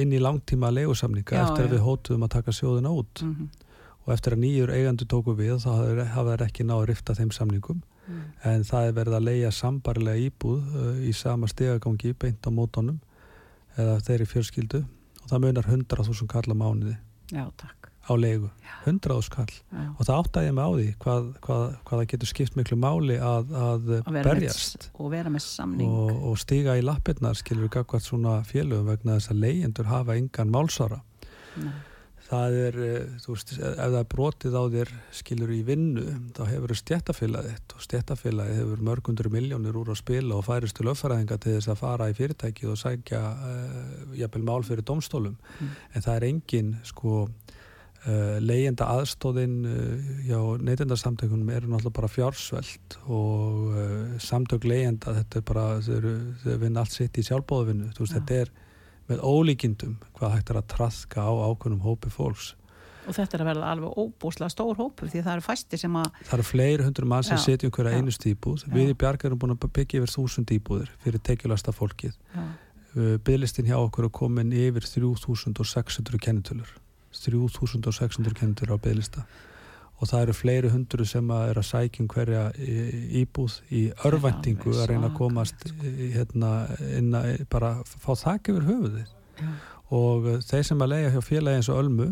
inn 0.01 0.13
í 0.15 0.21
langtíma 0.23 0.71
legusamlinga 0.73 1.43
eftir 1.43 1.65
já. 1.65 1.67
að 1.67 1.75
við 1.75 1.85
hótuðum 1.85 2.25
að 2.25 2.33
taka 2.37 2.55
sjóðina 2.55 2.95
út 2.95 3.21
-hmm 3.25 3.60
og 4.11 4.17
eftir 4.17 4.35
að 4.35 4.43
nýjur 4.43 4.73
eigandu 4.75 5.07
tóku 5.07 5.35
við 5.37 5.61
þá 5.63 5.69
hafa 6.11 6.33
þeir 6.33 6.45
ekki 6.49 6.67
náðu 6.67 6.83
að 6.83 6.89
rifta 6.91 7.15
þeim 7.15 7.31
samningum. 7.35 7.81
Mm. 8.11 8.21
en 8.49 8.63
það 8.65 8.87
er 8.87 8.95
verið 8.97 9.15
að 9.15 9.27
leia 9.27 9.49
sambarlega 9.53 10.23
íbúð 10.25 10.71
uh, 10.73 10.95
í 11.05 11.11
sama 11.15 11.47
stegagangi 11.47 12.15
beint 12.17 12.43
á 12.43 12.51
mótonum 12.51 12.97
eða 13.77 13.99
þeirri 14.07 14.27
fjölskyldu. 14.27 14.81
Og 15.21 15.29
það 15.29 15.43
munar 15.45 15.69
100.000 15.69 16.27
kall 16.27 16.49
á 16.49 16.55
mánuði. 16.57 16.95
Já, 17.31 17.45
á 18.09 18.13
leigu, 18.17 18.49
100.000 18.83 19.31
kall. 19.31 19.53
Já. 19.69 19.83
og 19.93 20.01
það 20.01 20.17
áttæði 20.17 20.55
mig 20.57 20.65
á 20.65 20.71
því 20.73 20.87
hvað, 21.05 21.29
hvað, 21.45 21.61
hvað 21.85 22.01
það 22.01 22.09
getur 22.15 22.31
skipt 22.31 22.57
miklu 22.57 22.79
máli 22.81 23.19
að, 23.21 23.53
að, 23.53 23.93
að 24.01 24.17
berjast. 24.25 24.89
og 24.97 25.13
vera 25.13 25.31
með 25.31 25.45
samning. 25.45 25.93
Og, 26.01 26.25
og 26.31 26.41
stiga 26.41 26.75
í 26.75 26.83
lappirnar 26.83 27.37
skilur 27.39 27.69
við 27.69 27.75
gagvað 27.77 28.03
svona 28.09 28.41
félögum 28.49 28.89
vegna 28.89 29.19
þess 29.19 29.31
að 29.31 29.45
leyendur 29.45 29.93
hafa 29.93 30.17
engan 30.17 30.51
málsara 30.51 30.99
Nei 31.61 31.71
það 32.31 32.57
er, 32.65 32.77
eh, 32.87 33.15
þú 33.21 33.35
veist, 33.35 33.53
ef 33.59 33.93
það 33.95 34.07
brotið 34.13 34.55
á 34.55 34.63
þér 34.75 34.91
skilur 35.19 35.51
í 35.51 35.61
vinnu, 35.67 36.03
þá 36.37 36.43
hefur 36.47 36.75
stjættafélagið 36.79 37.75
og 37.75 37.85
stjættafélagið 37.85 38.59
hefur 38.61 38.83
mörgundur 38.87 39.31
miljónir 39.33 39.79
úr 39.81 39.91
að 39.91 40.01
spila 40.01 40.37
og 40.37 40.45
færist 40.47 40.77
til 40.77 40.87
löffæraðinga 40.87 41.39
til 41.41 41.57
þess 41.57 41.71
að 41.73 41.81
fara 41.81 42.09
í 42.11 42.15
fyrirtækið 42.17 42.71
og 42.71 42.79
sækja 42.79 43.23
uh, 43.31 44.13
jafnvel 44.19 44.45
mál 44.47 44.63
fyrir 44.67 44.87
domstólum, 44.87 45.35
mm. 45.35 45.73
en 45.95 46.07
það 46.07 46.15
er 46.15 46.27
engin 46.29 46.71
sko 46.87 47.17
uh, 47.27 48.37
leyenda 48.39 48.87
aðstóðin 48.95 49.59
uh, 49.67 50.09
hjá 50.29 50.39
neytendarsamtökunum 50.63 51.51
eru 51.51 51.71
náttúrulega 51.73 51.99
bara 51.99 52.11
fjársveld 52.15 52.99
og 53.11 53.75
uh, 53.75 54.17
samtök 54.23 54.67
leyenda 54.71 55.17
þetta 55.19 55.41
er 55.41 55.47
bara, 55.51 55.69
þau, 55.83 56.59
vinna 56.63 56.85
allt 56.85 56.95
sitt 56.95 57.19
í 57.19 57.27
Já. 57.27 58.15
þetta 58.15 58.43
er 58.45 58.59
með 59.11 59.21
ólíkindum 59.27 59.99
hvað 60.17 60.35
hægt 60.37 60.51
er 60.53 60.61
að 60.61 60.71
traðka 60.75 61.27
á 61.27 61.31
ákveðnum 61.51 61.85
hópi 61.85 62.11
fólks 62.13 62.53
og 63.07 63.15
þetta 63.17 63.37
er 63.37 63.43
að 63.43 63.49
verða 63.49 63.69
alveg 63.73 63.99
óbúslega 63.99 64.53
stór 64.53 64.77
hópur 64.79 65.09
því 65.11 65.23
það 65.25 65.33
eru 65.33 65.45
fæsti 65.45 65.79
sem 65.81 65.95
að 65.97 66.09
Það 66.21 66.33
eru 66.37 66.47
fleiri 66.47 66.85
hundur 66.85 67.07
mann 67.09 67.25
sem 67.25 67.39
setjum 67.41 67.73
hverja 67.73 67.97
einust 67.97 68.25
íbúð. 68.29 68.65
Já. 68.65 68.73
Við 68.75 68.91
í 68.93 68.97
Bjarg 69.01 69.25
erum 69.27 69.41
búin 69.41 69.55
að 69.55 69.69
byggja 69.77 70.01
yfir 70.01 70.13
þúsund 70.13 70.53
íbúðir 70.55 70.91
fyrir 71.03 71.23
tekjulasta 71.25 71.73
fólkið. 71.75 72.13
já, 72.35 72.43
Byðlistin 73.25 73.69
hjá 73.69 73.77
okkur 73.79 74.09
er 74.09 74.13
komin 74.13 74.51
yfir 74.51 74.85
3600 74.85 76.21
kennitölur. 76.21 76.73
3600 77.15 78.37
kennitölur 78.37 78.75
á 78.75 78.83
byðlista. 78.83 79.25
Og 80.01 80.09
það 80.09 80.21
eru 80.25 80.33
fleiri 80.33 80.69
hundur 80.73 81.03
sem 81.05 81.27
að 81.29 81.49
er 81.51 81.57
að 81.61 81.67
sækjum 81.67 82.07
hverja 82.09 82.43
í- 82.57 83.21
íbúð 83.21 83.57
í 83.69 83.81
örvæntingu 84.09 84.71
alveg 84.71 84.81
að 84.81 84.89
reyna 84.89 85.09
að 85.11 85.17
komast 85.19 85.65
í- 85.69 86.07
hérna, 86.15 86.49
inn 86.97 87.11
að 87.13 87.45
bara 87.53 87.69
fá 87.85 88.15
þakk 88.17 88.49
yfir 88.55 88.65
höfuðið. 88.71 89.11
já, 89.41 89.49
Og 89.91 90.23
þeir 90.47 90.63
sem 90.65 90.79
að 90.81 90.89
leiða 90.93 91.11
hjá 91.13 91.21
félagi 91.27 91.59
eins 91.59 91.69
og 91.69 91.79
Ölmu 91.83 92.07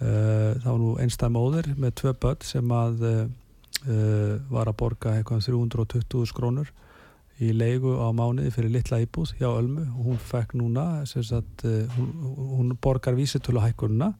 uh, 0.00 0.52
þá 0.64 0.70
nú 0.80 0.94
einstæð 1.02 1.32
móðir 1.36 1.68
með 1.76 1.94
tvö 2.00 2.12
börn 2.24 2.42
sem 2.42 2.72
að 2.74 3.04
uh, 3.06 4.40
var 4.50 4.66
að 4.72 4.76
borga 4.80 5.14
eitthvað 5.20 5.48
um 5.54 5.68
320 5.70 6.26
skrónur 6.32 6.70
í 7.38 7.52
leigu 7.52 7.92
á 8.00 8.08
mánuði 8.16 8.50
fyrir 8.50 8.72
litla 8.72 8.98
íbúð 9.04 9.34
hjá 9.38 9.46
Ölmu. 9.52 9.84
Og 9.94 10.06
hún 10.10 10.18
fekk 10.18 10.54
núna 10.56 11.04
sagt, 11.06 11.62
hún, 11.62 12.10
hún 12.56 12.76
borgar 12.80 13.14
vísitölu 13.14 13.60
hækkununa 13.62 14.14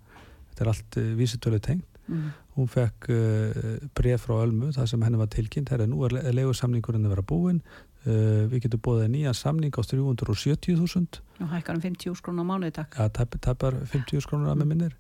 þetta 0.53 0.65
er 0.67 0.69
allt 0.73 0.99
vísitölu 1.17 1.59
tengt 1.65 1.87
mm, 2.09 2.29
hún 2.57 2.71
fekk 2.73 3.11
uh, 3.13 3.77
bref 3.97 4.25
frá 4.27 4.39
Ölmu 4.41 4.73
það 4.75 4.89
sem 4.93 5.05
henni 5.05 5.21
var 5.21 5.31
tilkynnt 5.33 5.73
herri, 5.73 5.87
nú 5.91 6.03
er 6.07 6.17
leigusamningurinn 6.35 7.07
að 7.07 7.17
vera 7.17 7.27
búinn. 7.29 7.63
Uh, 8.07 8.47
við 8.51 8.67
getum 8.67 8.83
búið 8.87 9.09
nýjan 9.11 9.35
samning 9.35 9.75
á 9.75 9.83
370.000 9.83 11.19
og 11.43 11.49
hækkar 11.51 11.75
um 11.75 11.83
50 11.83 12.15
skrún 12.21 12.39
á 12.39 12.45
mánuði 12.47 12.77
takk. 12.79 12.95
Ja, 12.95 13.09
tæp, 13.11 13.35
tæpar 13.43 13.75
50 13.91 14.23
skrónur 14.23 14.53
að 14.53 14.61
með 14.63 14.71
minnir. 14.71 14.95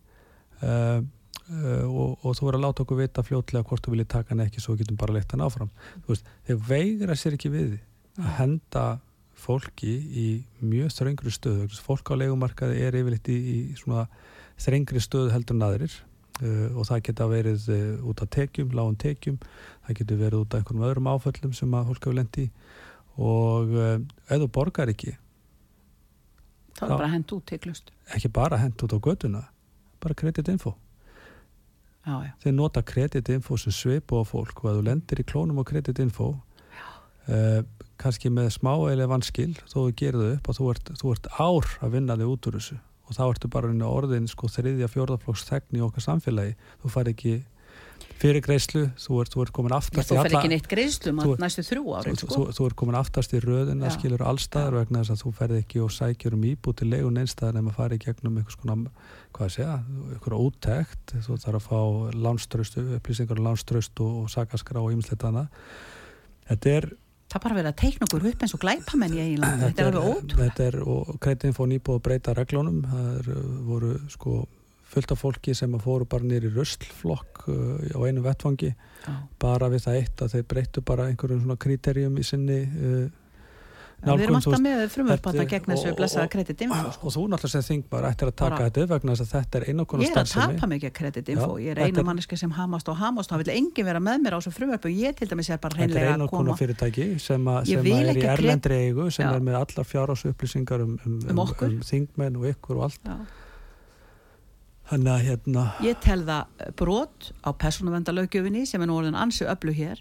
Uh, 0.59 1.05
uh, 1.47 1.85
og, 1.87 2.17
og 2.27 2.35
þú 2.35 2.49
verður 2.49 2.59
að 2.59 2.65
láta 2.67 2.83
okkur 2.85 3.01
vita 3.01 3.25
fljótlega 3.25 3.69
hvort 3.71 3.87
þú 3.87 3.95
viljið 3.95 4.11
taka 4.17 4.35
hann 4.35 4.43
ekki 4.49 4.65
svo 4.65 4.75
getum 4.81 4.99
bara 4.99 5.15
leitt 5.15 5.33
hann 5.33 5.45
áfram. 5.47 5.71
Veist, 6.09 6.27
þeir 6.49 6.59
veigra 6.67 7.17
sér 7.17 7.39
ekki 7.39 7.53
við 7.55 7.79
að 8.19 8.33
henda 8.41 8.87
fólki 9.37 9.95
í 9.95 10.27
mjög 10.65 10.93
þröngri 10.97 11.33
stöðu. 11.33 11.71
Fólk 11.87 12.11
á 12.11 12.15
leigumarkaði 12.19 12.83
er 12.83 12.99
yfirleitt 12.99 13.31
í, 13.31 13.37
í 13.37 13.59
svona 13.79 14.09
þrengri 14.61 15.03
stöðu 15.05 15.33
heldur 15.35 15.59
en 15.59 15.67
aðrir 15.67 15.97
og 16.43 16.83
það 16.85 17.05
geta 17.09 17.29
verið 17.31 17.69
uh, 17.73 18.09
út 18.11 18.21
af 18.21 18.29
tekjum, 18.35 18.75
lágum 18.77 18.97
tekjum. 19.01 19.39
Það 19.87 20.01
getur 20.01 20.19
verið 20.21 20.43
út 20.43 20.55
af 20.55 20.61
einhverjum 20.61 20.89
öðrum 20.91 21.09
áföllum 21.15 21.55
sem 21.57 21.79
að 21.79 21.93
fólk 21.93 22.03
hefur 22.05 22.19
lendi 22.19 22.51
og 23.17 23.73
uh, 23.73 23.99
ef 24.29 24.41
þú 24.43 24.49
borgar 24.53 24.93
ekki 24.93 25.15
þá 26.77 26.83
er 26.85 26.91
bara 26.93 27.13
hend 27.13 27.33
út 27.33 27.47
teklust 27.49 27.93
ekki 28.13 28.31
bara 28.33 28.59
hent 28.61 28.83
út 28.85 28.93
á 28.93 28.99
göduna 29.01 29.45
bara 30.03 30.17
kreditinfo 30.19 30.75
þeir 32.43 32.55
nota 32.55 32.83
kreditinfo 32.87 33.57
sem 33.59 33.75
svipu 33.75 34.21
á 34.21 34.25
fólk 34.29 34.61
og 34.63 34.71
að 34.71 34.81
þú 34.81 34.85
lendir 34.91 35.23
í 35.23 35.27
klónum 35.27 35.63
á 35.65 35.65
kreditinfo 35.67 36.29
uh, 36.37 37.63
kannski 37.97 38.31
með 38.31 38.53
smá 38.59 38.75
eða 38.93 39.09
vanskil 39.11 39.55
þó 39.65 39.79
þú 39.79 39.89
gerir 39.97 40.21
það 40.21 40.35
upp 40.37 40.51
og 40.53 40.59
þú 40.61 40.69
ert, 40.75 40.93
þú 41.01 41.15
ert 41.17 41.33
ár 41.41 41.73
að 41.81 41.97
vinna 41.97 42.19
þig 42.21 42.35
út 42.35 42.51
úr 42.51 42.61
þessu 42.61 42.79
og 43.07 43.17
þá 43.17 43.25
ertu 43.31 43.51
bara 43.53 43.71
inn 43.73 43.83
á 43.85 43.89
orðin 43.89 44.27
sko 44.31 44.49
þriðja 44.51 44.89
fjórðaflokks 44.93 45.47
þegn 45.51 45.79
í 45.79 45.85
okkar 45.87 46.07
samfélagi 46.07 46.57
þú 46.83 46.93
fær 46.97 47.13
ekki 47.13 47.37
fyrir 48.17 48.41
greiðslu 48.45 48.83
þú 48.97 49.19
ert, 49.21 49.33
þú 49.35 49.43
ert 49.45 49.53
komin 49.57 49.75
aftast 49.77 50.09
þú 50.11 50.17
í 50.17 50.21
fer 50.25 50.35
ekki 50.39 50.51
neitt 50.53 50.69
greiðslum 50.71 51.19
þú- 51.21 51.35
að 51.37 51.43
næstu 51.45 51.65
þrjú 51.67 51.85
ári 51.99 52.13
þú, 52.13 52.17
sko. 52.23 52.29
þú, 52.33 52.45
þú 52.57 52.67
ert 52.67 52.77
komin 52.81 52.97
aftast 52.97 53.35
í 53.37 53.41
röðina 53.45 53.91
Já. 53.91 53.95
skilur 53.97 54.25
allstaðar 54.25 54.77
vegna 54.81 55.03
þess 55.03 55.13
að 55.15 55.23
þú 55.23 55.33
ferð 55.41 55.59
ekki 55.61 55.83
og 55.85 55.91
sækjur 55.93 56.37
um 56.37 56.47
íbúð 56.49 56.77
til 56.81 56.89
leigun 56.93 57.21
einstæðar 57.21 57.59
nema 57.59 57.75
fari 57.77 57.99
gegnum 58.01 58.39
einhvers 58.41 58.57
konar, 58.61 58.87
hvað 59.37 59.47
að 59.49 59.55
segja, 59.57 59.77
einhverja 60.17 60.41
úttekt 60.49 61.17
þú 61.27 61.39
þarf 61.45 61.61
að 61.61 61.67
fá 61.69 61.81
lánströst 62.27 62.79
upplýsingar 62.81 63.41
um 63.43 63.49
lánströst 63.51 64.01
og, 64.01 64.23
og 64.25 64.33
sakaskrá 64.33 64.81
og 64.81 64.93
ýmislegt 64.97 65.27
annað 65.29 65.53
þetta 66.49 66.77
er 66.81 66.89
það 67.37 67.43
er 67.43 67.45
bara 67.47 67.59
verið 67.61 67.73
að 67.73 67.81
teikna 67.83 68.07
okkur 68.07 68.29
upp 68.31 68.45
eins 68.45 68.55
og 68.57 68.63
glæpamenn 68.63 69.17
í 69.17 69.23
eiginlega 69.23 69.59
þetta 69.63 69.83
er 69.83 69.89
alveg 69.91 70.07
ótrúlega 70.11 70.47
þetta 70.47 70.67
er, 70.67 70.77
og 70.93 71.11
kreitin 71.23 71.57
fór 71.57 71.69
nýbúið 71.71 71.99
að 71.99 72.05
breyta 72.07 72.35
reglunum. 72.37 72.79
Það 72.87 73.11
er, 73.13 73.29
uh, 73.35 73.59
voru 73.67 73.93
sko 74.13 74.37
fullt 74.87 75.13
af 75.13 75.21
fólki 75.21 75.55
sem 75.57 75.75
að 75.77 75.85
fóru 75.85 76.09
bara 76.09 76.25
nýri 76.25 76.51
röstlflokk 76.55 77.45
uh, 77.53 77.85
á 77.93 77.99
einu 78.07 78.25
vettfangi 78.25 78.73
Já. 78.73 79.15
bara 79.43 79.69
við 79.73 79.85
það 79.85 80.01
eitt 80.01 80.25
að 80.25 80.37
þeir 80.37 80.49
breyttu 80.55 80.85
bara 80.87 81.09
einhverjum 81.11 81.43
svona 81.43 81.59
kriterjum 81.61 82.17
í 82.17 82.27
sinni 82.27 82.61
uh, 82.65 83.07
við 84.07 84.23
erum 84.27 84.37
alltaf 84.37 84.61
með 84.61 84.81
frumvörp 84.93 85.25
að 85.27 85.33
þetta- 85.33 85.43
það 85.43 85.51
gegn 85.53 85.65
þessu 85.73 85.87
og- 85.87 85.93
og- 85.93 85.99
blessaða 85.99 86.25
og- 86.27 86.31
kreditinfo 86.31 86.77
og 87.07 87.13
þú 87.17 87.23
náttúrulega 87.33 87.63
sem 87.63 87.63
þingmar 87.83 88.05
ættir 88.11 88.29
að 88.29 88.35
taka 88.37 88.59
þetta 88.71 88.87
vegna 88.93 89.13
þess 89.17 89.25
að 89.25 89.33
þetta 89.37 89.55
er 89.57 89.65
einu 89.71 89.85
konar 89.87 90.05
ég 90.05 90.11
er 90.11 90.17
að 90.17 90.27
starfsemi 90.27 90.55
tapa 90.61 90.67
mikið 90.75 90.93
kreditinfo 90.99 91.53
ég 91.59 91.71
er 91.71 91.75
þetta 91.77 91.87
einu 91.89 91.99
er- 91.99 92.05
manneski 92.11 92.37
sem 92.39 92.51
hamast 92.51 92.89
og 92.89 92.97
hamast 92.97 93.33
og 93.33 93.39
það 93.41 93.45
vil 93.47 93.55
enginn 93.57 93.85
vera 93.87 93.99
með 94.01 94.17
mér 94.27 94.33
á 94.37 94.39
þessu 94.39 94.53
frumvörpu 94.59 94.89
ég 94.95 95.17
til 95.17 95.29
dæmis 95.29 95.51
er 95.51 95.57
bara 95.59 95.75
þetta 95.75 95.83
er 95.83 95.89
hreinlega 95.89 96.13
einu 96.15 96.25
að 96.25 96.31
koma 96.31 96.45
konar 96.45 96.59
fyrirtæki 96.61 97.21
sem, 97.21 97.49
a, 97.49 97.65
sem 97.65 97.79
að 97.81 97.87
er 97.87 98.17
í 98.17 98.23
að 98.23 98.39
erlendri 98.39 98.77
eigu 98.87 99.11
sem 99.13 99.27
Já. 99.27 99.33
er 99.35 99.41
með 99.41 99.55
allar 99.65 99.87
fjárhásu 99.91 100.33
upplýsingar 100.35 100.81
um, 100.83 100.99
um, 101.07 101.21
Um 101.31 101.37
okkur. 101.39 101.67
um 101.73 101.81
þingmenn 101.81 102.37
og 102.37 102.45
ykkur 102.55 102.77
og 102.77 102.83
allt 102.85 103.01
Já. 103.05 103.17
þannig 104.91 105.11
að 105.17 105.25
hérna 105.27 105.73
ég 105.83 106.01
tel 106.01 106.23
það 106.23 106.45
brot 106.77 107.33
á 107.43 107.51
persónuvendalögjöfinni 107.53 108.67
sem 108.67 108.83
er 108.83 108.87
nú 108.87 109.01
orðin 109.01 109.17
ansi 109.19 109.45
öllu 109.45 109.73
hér 109.75 109.99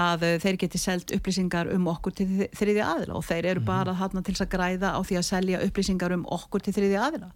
að 0.00 0.26
uh, 0.26 0.34
þeir 0.42 0.58
geti 0.64 0.80
selt 0.80 1.12
upplýsingar 1.14 1.70
um 1.74 1.88
okkur 1.92 2.16
til 2.16 2.28
þriðja 2.56 2.88
aðila 2.94 3.18
og 3.18 3.26
þeir 3.26 3.52
eru 3.52 3.64
bara 3.66 3.96
þarna 3.98 4.24
til 4.26 4.36
að 4.36 4.50
græða 4.54 4.94
á 4.96 5.00
því 5.04 5.20
að 5.20 5.28
selja 5.28 5.62
upplýsingar 5.66 6.16
um 6.16 6.26
okkur 6.38 6.64
til 6.64 6.76
þriðja 6.76 7.04
aðila. 7.08 7.30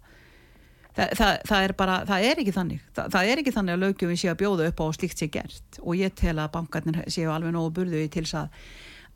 Þa, 0.95 1.05
það, 1.19 1.31
það 1.49 1.65
er 1.67 1.73
bara, 1.75 1.95
það 2.07 2.25
er 2.25 2.41
ekki 2.41 2.55
þannig. 2.55 2.83
Það, 2.95 3.07
það 3.15 3.29
er 3.29 3.41
ekki 3.41 3.53
þannig 3.57 3.75
að 3.75 3.81
lögjöfin 3.83 4.19
sé 4.21 4.29
að 4.31 4.41
bjóða 4.41 4.67
upp 4.71 4.83
á 4.83 4.85
slíkt 4.95 5.21
sé 5.21 5.27
gert. 5.31 5.79
Og 5.83 5.97
ég 5.99 6.13
tel 6.15 6.35
að 6.39 6.53
bankarnir 6.53 7.01
séu 7.11 7.31
alveg 7.33 7.55
nógu 7.55 7.73
burðu 7.79 8.03
til 8.07 8.23
þess 8.23 8.43
að 8.45 8.59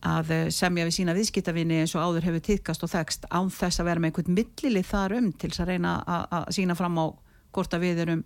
að 0.10 0.30
uh, 0.32 0.45
semja 0.56 0.86
við 0.88 0.95
sína 0.95 1.14
viðskiptavinni 1.16 1.82
eins 1.82 1.91
og 1.97 2.06
áður 2.06 2.30
hefur 2.30 2.43
týðkast 2.47 2.86
og 2.86 2.91
þekst 2.93 3.26
án 3.36 3.50
þess 3.52 3.82
að 3.82 3.89
vera 3.89 4.00
með 4.00 4.14
einhvern 4.14 4.38
millili 4.38 4.84
þar 4.88 5.16
um 5.18 5.32
til 5.36 5.50
að 5.52 5.74
reyna 5.74 5.95
að, 6.08 6.45
sína 6.56 6.76
fram 6.80 6.95
á 7.04 7.06
hvort 7.52 7.76
að 7.76 7.84
við 7.84 8.00
erum 8.06 8.22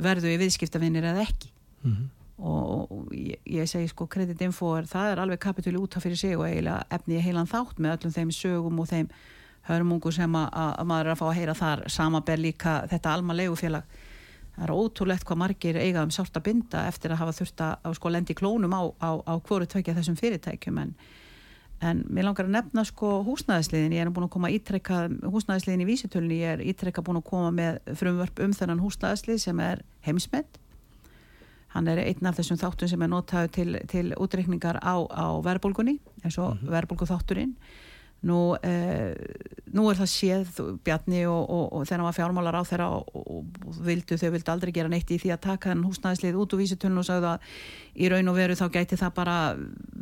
verðu 0.00 0.32
í 0.32 0.38
viðskiptavinnir 0.40 1.04
eða 1.10 1.26
ekki. 1.26 1.50
Mm 1.84 1.98
og, 1.98 2.17
og 2.38 3.08
ég, 3.14 3.40
ég 3.50 3.66
segi 3.66 3.88
sko 3.90 4.06
kreditinfo 4.10 4.74
er, 4.78 4.86
það 4.86 5.12
er 5.12 5.22
alveg 5.22 5.40
kapitúli 5.42 5.80
út 5.80 5.96
af 5.98 6.04
fyrir 6.06 6.18
sig 6.20 6.36
og 6.38 6.46
eiginlega 6.46 6.84
efni 6.94 7.18
heilan 7.22 7.50
þátt 7.50 7.80
með 7.82 7.96
öllum 7.96 8.14
þeim 8.14 8.34
sögum 8.34 8.78
og 8.78 8.90
þeim 8.92 9.08
hörmungu 9.68 10.12
sem 10.14 10.36
að, 10.38 10.46
að 10.54 10.86
maður 10.88 11.08
er 11.08 11.14
að 11.14 11.18
fá 11.18 11.24
að 11.28 11.38
heyra 11.38 11.56
þar. 11.58 11.82
Samaber 11.92 12.40
líka 12.40 12.76
þetta 12.88 13.14
alma 13.16 13.36
leigufélag 13.36 13.98
það 14.58 14.66
er 14.66 14.74
ótrúlegt 14.74 15.26
hvað 15.26 15.40
margir 15.42 15.78
eiga 15.78 16.02
um 16.02 16.12
sárt 16.14 16.36
að 16.38 16.46
binda 16.48 16.84
eftir 16.90 17.14
að 17.14 17.22
hafa 17.22 17.34
þurft 17.36 17.64
að 17.64 17.96
sko 17.98 18.10
lendi 18.10 18.34
klónum 18.38 18.74
á, 18.74 18.82
á, 19.02 19.10
á 19.22 19.34
hvoru 19.38 19.66
tvekja 19.70 19.94
þessum 19.98 20.18
fyrirtækjum. 20.18 20.80
En, 20.82 20.94
en 21.90 22.00
mér 22.10 22.26
langar 22.26 22.48
að 22.48 22.56
nefna 22.56 22.84
sko 22.86 23.20
húsnæðisliðin. 23.26 23.94
Ég 23.94 24.06
er 24.06 24.14
búin 24.14 24.26
að 24.26 24.34
koma 24.34 24.50
ítrekka 24.54 25.04
húsnæðisliðin 25.26 25.84
í 25.84 25.90
vísitölni, 25.90 26.40
ég 26.42 26.56
er 26.56 26.64
ítrekka 26.72 27.04
búin 27.06 27.20
að 27.20 27.28
koma 27.30 27.52
með 27.54 27.78
frumvörp 28.00 28.42
um 28.46 28.56
þennan 28.56 28.82
húsnæðislið 28.82 29.44
sem 29.46 29.62
er 29.62 29.84
heimsmedd 30.06 30.58
hann 31.74 31.88
er 31.90 32.00
einn 32.02 32.26
af 32.26 32.38
þessum 32.38 32.60
þáttum 32.60 32.88
sem 32.88 33.02
er 33.02 33.10
notaðu 33.12 33.52
til, 33.52 33.78
til 33.90 34.14
útreikningar 34.16 34.80
á, 34.80 34.96
á 35.04 35.26
verðbólgunni 35.44 35.98
eins 36.24 36.38
og 36.38 36.56
mm 36.56 36.68
-hmm. 36.68 36.72
þátturinn 37.06 37.54
nú, 38.26 38.56
eh, 38.66 39.14
nú 39.70 39.84
er 39.90 39.98
það 40.00 40.08
séð 40.10 40.60
Bjarni 40.82 41.22
og, 41.30 41.42
og, 41.44 41.66
og 41.72 41.84
þegar 41.86 42.00
hann 42.00 42.08
var 42.08 42.16
fjármálar 42.16 42.58
á 42.58 42.62
þeirra 42.66 42.88
og, 42.96 43.12
og, 43.14 43.44
vildu, 43.86 44.18
þau 44.18 44.32
vildu 44.34 44.50
aldrei 44.50 44.72
gera 44.74 44.90
neitt 44.90 45.10
í 45.14 45.20
því 45.22 45.30
að 45.36 45.44
taka 45.44 45.70
hann 45.70 45.84
húsnæðislið 45.86 46.40
út 46.42 46.56
úr 46.56 46.62
vísitunum 46.64 47.02
og 47.04 47.06
sagðu 47.06 47.30
að 47.30 47.46
í 47.98 48.10
raun 48.10 48.30
og 48.30 48.38
veru 48.38 48.56
þá 48.58 48.64
gæti 48.74 48.98
það 48.98 49.14
bara 49.14 49.36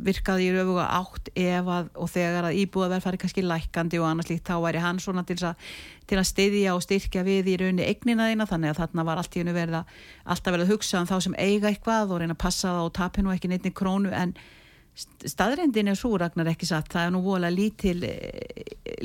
virkaði 0.07 0.47
í 0.47 0.55
röfuga 0.55 0.87
átt 0.97 1.31
ef 1.37 1.71
að 1.77 1.93
og 1.93 2.11
þegar 2.13 2.49
að 2.49 2.59
íbúða 2.63 2.89
verð 2.95 3.05
farið 3.05 3.23
kannski 3.23 3.45
lækandi 3.45 4.01
og 4.01 4.09
annars 4.09 4.31
líkt 4.31 4.49
þá 4.49 4.57
væri 4.65 4.81
hann 4.81 5.01
svona 5.03 5.25
til, 5.27 5.37
að, 5.45 5.69
til 6.09 6.17
að 6.17 6.29
styðja 6.31 6.75
og 6.77 6.83
styrkja 6.85 7.25
við 7.27 7.53
í 7.53 7.57
raunni 7.61 7.85
eignina 7.85 8.29
þína. 8.31 8.49
Þannig 8.49 8.73
að 8.73 8.81
þarna 8.81 9.07
var 9.11 9.21
allt 9.21 9.37
í 9.37 9.43
hennu 9.43 9.57
verið 9.57 9.79
að 9.81 9.97
alltaf 10.25 10.57
verið 10.57 10.67
að 10.67 10.73
hugsa 10.73 11.01
um 11.01 11.09
þá 11.09 11.17
sem 11.25 11.37
eiga 11.37 11.71
eitthvað 11.71 12.13
og 12.13 12.21
reyna 12.21 12.37
að 12.37 12.43
passa 12.45 12.69
það 12.69 12.85
og 12.89 12.93
tapi 12.97 13.25
nú 13.25 13.33
ekki 13.33 13.51
neittni 13.51 13.73
krónu. 13.77 14.13
En 14.13 14.37
staðrendin 14.97 15.91
er 15.91 15.97
svo 15.99 16.17
Ragnar 16.17 16.49
ekki 16.51 16.67
satt, 16.69 16.89
það 16.91 17.07
er 17.07 17.13
nú 17.13 17.21
vola 17.25 17.51
lítil 17.53 17.99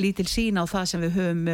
lítil 0.01 0.29
sín 0.31 0.61
á 0.61 0.65
það 0.65 0.87
sem 0.89 1.03
við 1.05 1.17
höfum 1.19 1.49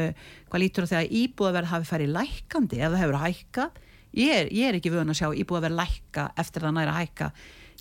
hvað 0.48 0.62
lítur 0.62 0.86
á 0.86 0.90
þegar 0.92 1.14
íbúðaverð 1.20 1.72
hafi 1.72 1.88
færið 1.88 2.12
lækandi 2.14 2.80
ef 2.80 2.92
það 2.92 3.02
hefur 3.02 3.22
hækkað. 3.24 3.80
Ég 4.18 4.34
er, 4.34 4.52
ég 4.54 4.68
er 4.68 4.78
ekki 4.78 4.92
vöðun 4.94 5.12
að 5.12 5.18
sjá 5.20 5.28
íbúðaverð 5.42 5.78
lækka 5.80 6.28
eftir 6.38 6.64
það 6.64 6.76
næra 6.78 6.94
hækka. 7.00 7.32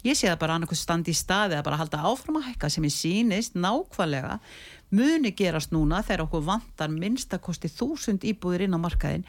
Ég 0.06 0.18
sé 0.18 0.30
það 0.30 0.42
bara 0.44 0.58
annarkoð 0.58 0.80
standi 0.80 1.14
í 1.14 1.18
staði 1.18 1.58
að 1.58 1.66
bara 1.66 1.80
halda 1.82 2.04
áfram 2.06 2.38
að 2.40 2.52
hækka 2.52 2.70
sem 2.70 2.86
ég 2.86 2.94
sýnist 2.94 3.58
nákvæmlega 3.58 4.38
muni 4.94 5.34
gerast 5.36 5.74
núna 5.74 6.04
þegar 6.06 6.28
okkur 6.28 6.46
vantar 6.48 6.92
minnstakosti 6.94 7.72
þúsund 7.72 8.28
íbúðir 8.28 8.68
inn 8.68 8.78
á 8.78 8.80
markaðin 8.80 9.26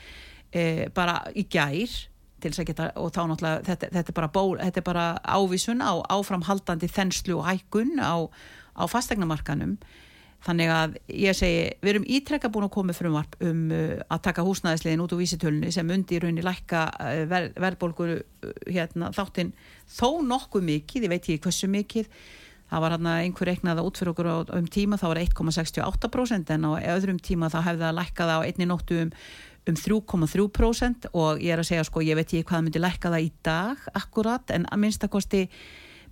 eh, 0.52 0.86
bara 0.94 1.22
í 1.34 1.46
gær 1.50 1.96
til 2.42 2.52
þess 2.52 2.62
að 2.62 2.68
geta, 2.70 2.90
og 2.96 3.12
þá 3.14 3.22
náttúrulega 3.30 3.64
þetta, 3.68 3.92
þetta, 3.94 4.12
er 4.12 4.18
bara 4.20 4.32
ból, 4.34 4.58
þetta 4.60 4.82
er 4.82 4.88
bara 4.88 5.06
ávísun 5.24 5.82
á 5.84 5.92
áframhaldandi 6.14 6.90
þenslu 6.90 7.38
og 7.40 7.48
hækkun 7.48 7.96
á, 7.98 8.16
á 8.78 8.84
fastegnamarkanum 8.90 9.78
þannig 10.46 10.70
að 10.70 10.96
ég 11.10 11.36
segi 11.36 11.62
við 11.82 11.92
erum 11.92 12.06
ítrekka 12.06 12.50
búin 12.52 12.68
að 12.68 12.74
koma 12.76 12.94
frumvarp 12.94 13.34
um 13.42 13.64
uh, 13.74 13.94
að 14.06 14.24
taka 14.28 14.44
húsnæðislegin 14.46 15.02
út 15.02 15.14
úr 15.14 15.22
vísitölunni 15.22 15.72
sem 15.74 15.90
undir 15.90 16.22
raunni 16.22 16.44
lækka 16.46 16.84
uh, 16.94 17.22
ver, 17.30 17.48
verðbólgur 17.58 18.12
uh, 18.20 18.52
hérna, 18.68 19.10
þáttinn 19.16 19.50
þó 19.90 20.20
nokkuð 20.26 20.68
mikið, 20.68 21.08
ég 21.08 21.14
veit 21.14 21.24
ekki 21.24 21.40
hversu 21.42 21.70
mikið. 21.72 22.12
Það 22.68 22.82
var 22.84 22.92
hérna 22.92 23.12
einhver 23.24 23.48
reiknaða 23.48 23.82
út 23.88 23.98
fyrir 23.98 24.12
okkur 24.12 24.28
á, 24.28 24.36
um 24.58 24.66
tíma, 24.68 24.98
það 25.00 25.14
var 25.14 25.20
1,68% 25.24 26.50
en 26.52 26.66
á 26.68 26.70
öðrum 26.94 27.20
tíma 27.24 27.48
það 27.48 27.70
hefði 27.70 27.86
það 27.86 27.94
lækkað 27.96 28.32
á 28.36 28.38
einni 28.44 28.66
nóttu 28.68 28.98
um 29.06 29.12
um 29.68 29.76
3,3% 29.76 31.10
og 31.12 31.42
ég 31.42 31.52
er 31.52 31.62
að 31.62 31.68
segja 31.70 31.84
sko 31.86 32.02
ég 32.04 32.16
veit 32.18 32.28
ekki 32.28 32.46
hvað 32.48 32.64
myndi 32.66 32.82
lækka 32.82 33.12
það 33.12 33.26
í 33.26 33.28
dag 33.46 33.84
akkurat 33.98 34.54
en 34.54 34.64
að 34.68 34.82
minnstakosti 34.84 35.42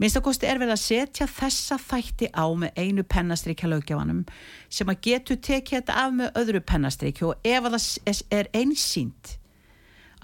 minnstakosti 0.02 0.48
er 0.48 0.60
verið 0.60 0.74
að 0.76 0.82
setja 0.84 1.28
þessa 1.30 1.78
þætti 1.80 2.30
á 2.36 2.46
með 2.52 2.76
einu 2.76 3.06
pennastrykja 3.08 3.70
lögjafanum 3.72 4.22
sem 4.68 4.92
að 4.92 5.02
getur 5.08 5.40
tekið 5.40 5.80
þetta 5.80 5.98
af 6.04 6.14
með 6.20 6.40
öðru 6.42 6.62
pennastrykju 6.72 7.32
og 7.32 7.48
ef 7.48 7.68
það 7.72 8.22
er 8.40 8.52
einsýnt 8.56 9.36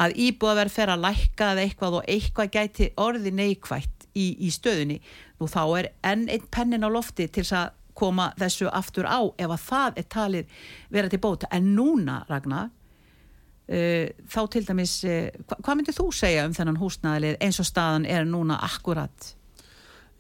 að 0.02 0.16
íbúðaverð 0.26 0.76
fer 0.76 0.92
að 0.92 1.04
lækka 1.06 1.52
eða 1.52 1.66
eitthvað 1.66 1.98
og 1.98 2.08
eitthvað 2.10 2.54
gæti 2.56 2.90
orði 3.00 3.32
neikvægt 3.36 4.08
í, 4.16 4.32
í 4.40 4.48
stöðunni 4.52 4.98
nú 5.40 5.48
þá 5.50 5.62
er 5.78 5.88
enn 6.12 6.28
einn 6.32 6.48
pennin 6.52 6.84
á 6.86 6.90
lofti 6.92 7.28
til 7.32 7.44
að 7.56 7.72
koma 7.96 8.30
þessu 8.40 8.70
aftur 8.72 9.08
á 9.08 9.20
ef 9.36 9.50
að 9.52 9.64
það 9.66 9.98
er 10.00 10.06
talið 10.08 10.62
vera 10.92 11.10
til 11.12 11.20
bóta. 11.20 11.48
En 11.52 11.74
núna 11.76 12.22
Ragnar 12.28 12.70
þá 13.68 14.40
til 14.50 14.64
dæmis 14.66 14.96
uh, 15.06 15.30
hva, 15.46 15.56
hvað 15.62 15.78
myndir 15.78 15.94
þú 15.96 16.08
segja 16.16 16.46
um 16.48 16.54
þennan 16.56 16.80
húsnæðilið 16.80 17.38
eins 17.46 17.60
og 17.62 17.68
staðan 17.68 18.06
er 18.10 18.26
núna 18.26 18.58
akkurat? 18.66 19.32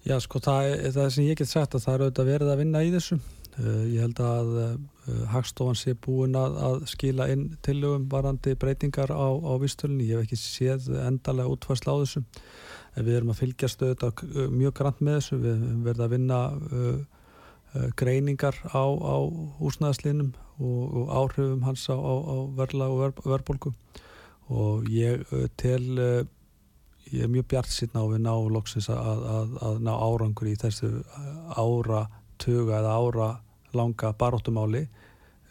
Já 0.06 0.16
sko 0.22 0.40
það 0.42 0.90
það 0.94 1.08
sem 1.14 1.28
ég 1.28 1.38
get 1.38 1.50
sagt 1.50 1.74
að 1.74 1.84
það 1.84 1.94
er 1.94 2.04
auðvitað 2.04 2.30
verið 2.32 2.52
að 2.52 2.60
vinna 2.62 2.82
í 2.82 2.92
þessu. 2.94 3.18
Uh, 3.52 3.82
ég 3.92 4.04
held 4.06 4.22
að 4.24 4.52
Hagstofan 5.32 5.76
sé 5.76 5.96
búin 5.98 6.36
að, 6.38 6.54
að 6.62 6.76
skila 6.92 7.26
inn 7.32 7.48
tillögum 7.66 8.06
varandi 8.10 8.54
breytingar 8.54 9.10
á, 9.10 9.28
á 9.34 9.52
vistölunni, 9.58 10.06
ég 10.06 10.22
hef 10.22 10.28
ekki 10.28 10.38
séð 10.38 10.86
endalega 11.02 11.50
útfarsla 11.50 11.96
á 11.98 12.02
þessu. 12.04 12.22
En 12.94 13.08
við 13.08 13.18
erum 13.18 13.32
að 13.34 13.40
fylgjast 13.42 13.82
auðvitað 13.82 14.22
mjög 14.52 14.76
grann 14.78 15.02
með 15.02 15.18
þessu, 15.18 15.40
við 15.42 15.66
verðum 15.88 16.06
að 16.06 16.14
vinna 16.14 16.40
greiningar 17.98 18.58
á, 18.70 18.84
á 18.84 19.16
húsnæðislinum 19.58 20.32
og, 20.58 20.82
og 20.96 21.12
áhrifum 21.20 21.62
hans 21.66 21.88
á, 21.88 21.96
á, 21.96 22.14
á 22.18 22.36
verla 22.58 22.88
og 22.92 23.00
ver, 23.00 23.12
verbolgu 23.24 23.72
og 24.52 24.88
ég 24.90 25.22
tel 25.56 26.26
ég 27.12 27.22
er 27.24 27.30
mjög 27.30 27.46
bjart 27.52 27.72
síðan 27.72 28.02
á 28.02 28.04
við 28.08 28.24
ná 28.24 28.34
loksins 28.52 28.88
að, 28.92 29.22
að, 29.36 29.54
að 29.68 29.78
ná 29.84 29.92
árangur 29.92 30.50
í 30.50 30.56
þessu 30.60 30.90
ára 31.56 32.06
tuga 32.40 32.80
eða 32.80 32.96
ára 32.98 33.28
langa 33.76 34.12
baróttumáli 34.18 34.86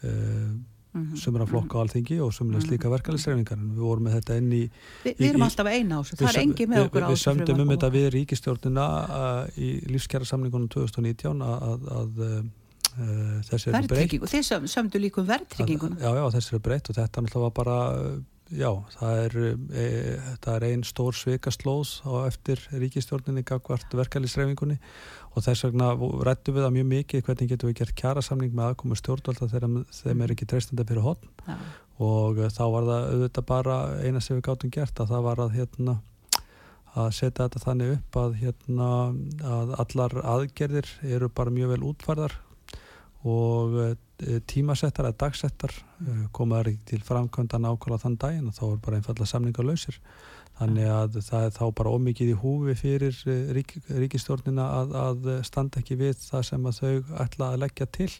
uh, 0.04 0.52
Mm 0.92 1.06
-hmm. 1.06 1.16
sumra 1.16 1.46
flokka 1.46 1.78
á 1.78 1.80
alþingi 1.80 2.20
og 2.20 2.34
sumra 2.34 2.56
mm 2.56 2.62
-hmm. 2.62 2.68
slíka 2.68 2.88
verkefælisreifingar 2.88 3.58
við 3.58 3.80
vorum 3.80 4.04
með 4.04 4.12
þetta 4.12 4.36
inn 4.36 4.52
í 4.52 4.70
Vi, 5.04 5.14
Við 5.18 5.28
erum 5.28 5.42
alltaf 5.42 5.66
eina 5.66 6.00
ás, 6.00 6.10
það 6.12 6.28
er 6.28 6.40
engi 6.42 6.66
með 6.66 6.84
okkur 6.84 7.02
á 7.02 7.08
Við 7.08 7.16
sömdum 7.16 7.60
um 7.60 7.68
þetta 7.68 7.90
við 7.90 8.10
ríkistjórnina 8.10 8.86
uh, 9.20 9.48
í 9.56 9.68
lífskjæra 9.88 10.24
samningunum 10.24 10.68
2019 10.68 11.42
að, 11.42 11.88
að, 12.00 12.20
þessi 13.48 13.72
eru 13.72 13.88
breytt. 13.90 14.18
Þið 14.32 14.68
sömdu 14.70 15.00
líka 15.02 15.22
um 15.22 15.30
verðtrygginguna. 15.30 15.98
Já, 16.02 16.10
já, 16.18 16.24
þessi 16.36 16.54
eru 16.54 16.62
breytt 16.66 16.92
og 16.92 16.98
þetta 16.98 17.26
var 17.38 17.56
bara 17.56 17.78
já, 18.52 18.68
það 18.96 19.20
er, 19.22 19.36
e, 19.72 19.86
er 20.52 20.66
einn 20.66 20.84
stór 20.84 21.16
sveikaslóð 21.16 21.92
á 22.04 22.28
eftir 22.28 22.60
ríkistjórninni 22.72 23.44
gagvart 23.48 23.94
verkefælisreifingunni 23.96 24.78
og 25.32 25.46
þess 25.46 25.66
vegna 25.68 25.92
rættu 26.26 26.54
við 26.54 26.66
það 26.66 26.76
mjög 26.76 26.88
mikið 26.92 27.24
hvernig 27.26 27.52
getum 27.52 27.72
við 27.72 27.78
gert 27.80 27.96
kjærasamning 28.02 28.52
með 28.52 28.72
aðkomu 28.72 28.98
stjórnvalda 29.00 29.48
þegar 29.54 29.68
þeim 30.02 30.24
er 30.24 30.34
ekki 30.34 30.48
treystandi 30.52 30.86
fyrir 30.88 31.06
hodn 31.06 31.32
ja. 31.48 31.58
og 32.04 32.40
þá 32.52 32.64
var 32.76 32.88
það 32.90 33.10
auðvitað 33.14 33.48
bara 33.52 33.78
eina 34.02 34.24
sem 34.24 34.36
við 34.36 34.46
gáttum 34.50 34.74
gert 34.74 35.00
að 35.00 35.14
það 35.14 35.28
var 35.30 35.44
að 35.46 35.58
hérna 35.58 35.98
að 36.92 37.12
setja 37.16 37.46
þetta 37.46 37.62
þannig 37.62 37.94
upp 37.96 38.16
að 38.20 38.34
hérna 38.42 38.88
að 39.48 39.76
allar 39.80 40.18
aðgerðir 40.34 40.96
eru 41.08 41.30
bara 41.32 41.54
mjög 41.54 41.72
vel 41.72 41.84
útfarðar 41.88 42.36
og 43.22 43.74
uh, 43.78 43.92
tímasettar 44.50 45.08
eða 45.08 45.18
dagsettar 45.24 45.74
uh, 45.74 46.24
komaður 46.34 46.76
til 46.88 47.02
framkvæmda 47.06 47.60
nákvæmlega 47.62 48.04
þann 48.04 48.20
daginn 48.22 48.48
og 48.50 48.56
þá 48.56 48.64
er 48.68 48.80
bara 48.84 48.98
einfallega 48.98 49.30
samninga 49.30 49.66
lausir. 49.66 49.98
Þannig 50.58 50.88
að 50.92 51.20
það 51.26 51.44
er 51.46 51.54
þá 51.56 51.62
bara 51.78 51.92
ómikið 51.96 52.32
í 52.34 52.40
húfi 52.42 52.74
fyrir 52.76 53.20
eh, 53.24 53.52
rík, 53.56 53.72
ríkistjórnina 53.88 54.66
að, 54.82 54.96
að 55.00 55.30
standa 55.48 55.80
ekki 55.80 55.96
við 55.98 56.18
það 56.20 56.44
sem 56.50 56.66
að 56.68 56.80
þau 56.82 57.14
ætla 57.24 57.48
að 57.48 57.62
leggja 57.64 57.86
til. 57.96 58.10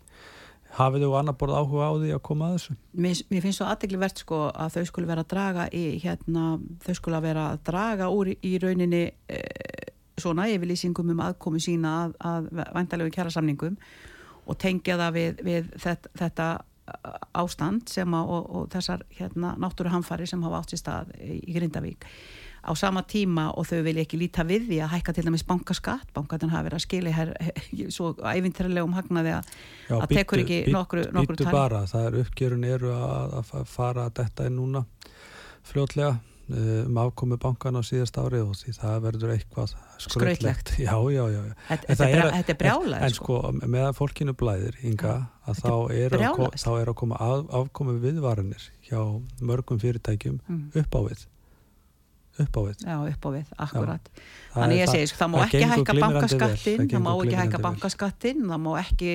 Hafið 0.73 1.05
þau 1.05 1.17
annar 1.19 1.37
borð 1.37 1.59
áhuga 1.59 1.91
á 1.93 1.95
því 2.01 2.15
að 2.17 2.23
koma 2.25 2.49
að 2.49 2.55
þessu? 2.57 2.77
Mér, 3.05 3.19
mér 3.29 3.45
finnst 3.45 3.61
svo 3.61 3.67
aðdeglivert 3.69 4.23
sko 4.25 4.39
að 4.49 4.79
þau 4.79 4.87
skulle 4.89 5.11
vera 5.11 5.25
að 5.27 5.33
draga 5.35 5.67
í 5.69 5.83
hérna, 6.01 6.47
þau 6.87 6.95
skulle 6.97 7.21
að 7.21 7.27
vera 7.29 7.45
að 7.51 7.61
draga 7.69 8.09
úr 8.17 8.33
í 8.33 8.53
rauninni 8.63 9.03
e, 9.29 9.43
svona 10.17 10.49
yfirlýsingum 10.49 11.13
um 11.13 11.21
aðkomi 11.27 11.61
sína 11.61 11.93
að, 12.07 12.17
að 12.25 12.49
væntalegu 12.79 13.13
kjæra 13.13 13.35
samningum 13.37 13.77
og 14.47 14.59
tengja 14.59 14.99
það 15.01 15.19
við, 15.19 15.43
við 15.47 15.73
þetta, 15.83 16.13
þetta 16.19 16.47
ástand 17.39 17.91
sem 17.91 18.15
að, 18.17 18.31
og, 18.37 18.47
og 18.57 18.71
þessar 18.73 19.05
hérna, 19.17 19.55
náttúruhamfari 19.61 20.27
sem 20.29 20.43
hafa 20.45 20.63
átt 20.63 20.73
sér 20.73 20.81
stað 20.81 21.13
í 21.23 21.55
Grindavík. 21.55 22.07
Á 22.63 22.71
sama 22.79 23.03
tíma 23.09 23.49
og 23.59 23.67
þau 23.67 23.81
vilja 23.83 24.05
ekki 24.05 24.21
líta 24.21 24.45
við 24.47 24.69
því 24.69 24.77
að 24.85 24.93
hækka 24.93 25.15
til 25.17 25.25
dæmis 25.27 25.43
bankaskatt 25.47 26.13
bankatin 26.15 26.53
hafa 26.53 26.69
verið 26.69 26.79
að 26.79 26.85
skilja 26.85 27.15
hér 27.17 27.33
svo 27.91 28.13
æfintilegum 28.23 28.95
hagnaði 28.95 29.33
að, 29.35 29.49
Já, 29.89 29.97
að 29.99 30.15
tekur 30.15 30.43
ekki 30.45 30.61
nokkru, 30.71 31.07
nokkru 31.15 31.39
tæm 31.41 31.51
bara, 31.55 31.83
það 31.91 32.07
er 32.07 32.19
uppgjörun 32.23 32.69
eru 32.71 32.93
að, 32.95 33.35
að 33.41 33.65
fara 33.73 34.07
þetta 34.15 34.47
inn 34.47 34.61
núna 34.61 34.85
fljótlega 35.67 36.21
um 36.53 36.99
afkomi 37.03 37.39
bankan 37.41 37.79
á 37.79 37.83
síðast 37.87 38.19
ári 38.21 38.43
og 38.45 38.55
því 38.59 38.75
það 38.77 38.97
verður 39.07 39.35
eitthvað 39.37 39.75
skrautlegt 40.03 40.75
já, 40.79 40.95
já, 41.15 41.23
já, 41.33 41.41
Þetta 41.71 42.09
er, 42.09 42.23
er 42.43 42.59
brjála 42.61 43.01
en, 43.01 43.09
en 43.09 43.17
sko, 43.17 43.39
meðan 43.63 43.99
fólkinu 43.99 44.37
blæðir 44.39 44.79
Inga, 44.87 45.17
að 45.49 45.63
þá 45.65 45.75
er, 45.97 46.17
að, 46.19 46.43
þá 46.61 46.71
er 46.77 46.93
að 46.93 46.99
koma 47.03 47.21
af, 47.23 47.45
afkomi 47.63 47.99
viðvarinir 48.03 48.69
hjá 48.89 49.01
mörgum 49.41 49.81
fyrirtækjum 49.83 50.41
mm. 50.45 50.65
upp 50.83 50.99
á 50.99 51.01
við 51.09 51.27
upp 52.43 52.59
á 52.59 52.63
við. 52.67 52.85
Já, 52.85 52.97
upp 53.09 53.27
á 53.27 53.31
við, 53.35 53.53
akkurat. 53.67 54.11
Já. 54.13 54.23
Þannig 54.53 54.83
ég 54.83 54.93
segi, 54.93 55.17
það 55.17 55.33
má 55.33 55.39
ekki 55.47 55.63
hækka 55.71 55.95
bankaskattin 55.97 56.83
það 56.85 57.05
má 57.07 57.13
ekki 57.15 57.39
hækka 57.39 57.63
bankaskattin 57.65 58.43
það 58.51 58.61
má 58.67 58.71
ekki 58.83 59.13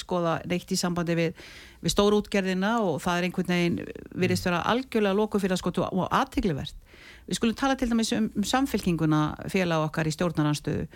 skoða 0.00 0.38
neitt 0.48 0.72
í 0.72 0.78
sambandi 0.80 1.16
við, 1.18 1.44
við 1.84 1.92
stóru 1.92 2.22
útgerðina 2.22 2.72
og 2.80 3.02
það 3.04 3.18
er 3.20 3.28
einhvern 3.28 3.52
veginn 3.52 3.78
virðist 4.16 4.48
vera 4.48 4.62
algjörlega 4.72 5.18
loku 5.18 5.42
fyrir 5.42 5.58
að 5.58 5.60
skotu 5.60 5.84
og 5.84 6.08
aðtiglivert 6.08 6.80
Við 7.26 7.40
skulum 7.40 7.56
tala 7.58 7.74
til 7.78 7.88
dæmis 7.90 8.12
um, 8.14 8.28
um 8.38 8.44
samfélkinguna 8.46 9.20
félag 9.50 9.88
okkar 9.88 10.06
í 10.06 10.14
stjórnaranstöðu 10.14 10.86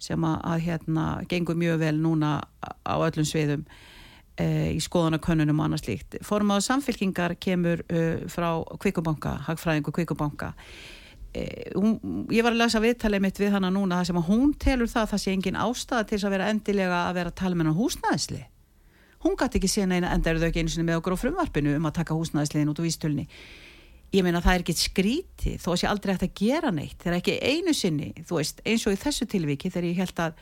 sem 0.00 0.26
að, 0.26 0.36
að 0.52 0.62
hérna 0.68 1.06
gengur 1.28 1.58
mjög 1.58 1.80
vel 1.82 1.96
núna 2.00 2.36
á 2.62 2.94
öllum 2.94 3.26
sviðum 3.26 3.64
e, 4.38 4.46
í 4.76 4.78
skoðanakönnunum 4.80 5.60
og 5.60 5.66
annars 5.66 5.84
líkt. 5.88 6.20
Formáðu 6.24 6.64
samfélkingar 6.68 7.34
kemur 7.42 7.82
e, 7.90 8.04
frá 8.30 8.62
Kvíkubanka, 8.80 9.34
Hagfræðingu 9.48 9.92
Kvíkubanka 9.96 10.54
hún, 11.76 11.96
ég 12.32 12.42
var 12.42 12.54
að 12.54 12.62
lesa 12.64 12.82
viðtalið 12.82 13.24
mitt 13.24 13.40
við 13.40 13.54
hana 13.54 13.70
núna 13.70 14.00
það 14.00 14.10
sem 14.10 14.20
að 14.20 14.28
hún 14.32 14.54
telur 14.58 14.90
það 14.90 15.02
að 15.04 15.10
það 15.12 15.22
sé 15.24 15.34
engin 15.36 15.60
ástæða 15.62 16.08
til 16.10 16.20
að 16.20 16.34
vera 16.34 16.50
endilega 16.50 17.00
að 17.06 17.16
vera 17.20 17.32
að 17.32 17.40
tala 17.40 17.58
með 17.58 17.70
hann 17.70 17.80
húsnæðisli. 17.80 18.44
Hún 19.20 19.36
gæti 19.36 19.60
ekki 19.60 19.68
síðan 19.68 19.98
eina 19.98 20.14
enda 20.14 20.32
eru 20.32 20.40
þau 20.40 20.48
ekki 20.48 20.64
einu 20.64 20.72
sinni 20.72 20.88
með 20.88 21.02
okkur 21.02 21.18
á 21.18 21.22
frumvarpinu 21.22 21.74
um 21.76 21.90
að 21.90 21.98
taka 22.00 22.16
húsnæðisliðin 22.16 22.72
út 22.72 22.80
úr 22.80 22.88
vístölni 22.88 23.26
ég 24.14 24.26
meina 24.26 24.42
það 24.42 24.56
er 24.56 24.64
ekki 24.64 24.76
skríti 24.78 25.56
þó 25.62 25.72
að 25.74 25.80
sé 25.82 25.90
aldrei 25.90 26.14
hægt 26.14 26.26
að 26.26 26.38
gera 26.40 26.70
neitt. 26.74 26.98
Það 26.98 27.12
er 27.12 27.18
ekki 27.20 27.36
einu 27.46 27.74
sinni, 27.76 28.12
þú 28.26 28.40
veist, 28.40 28.62
eins 28.66 28.86
og 28.88 28.96
í 28.96 29.00
þessu 29.00 29.26
tilviki 29.30 29.70
þegar 29.70 29.90
ég 29.90 30.00
held 30.02 30.22
að 30.24 30.40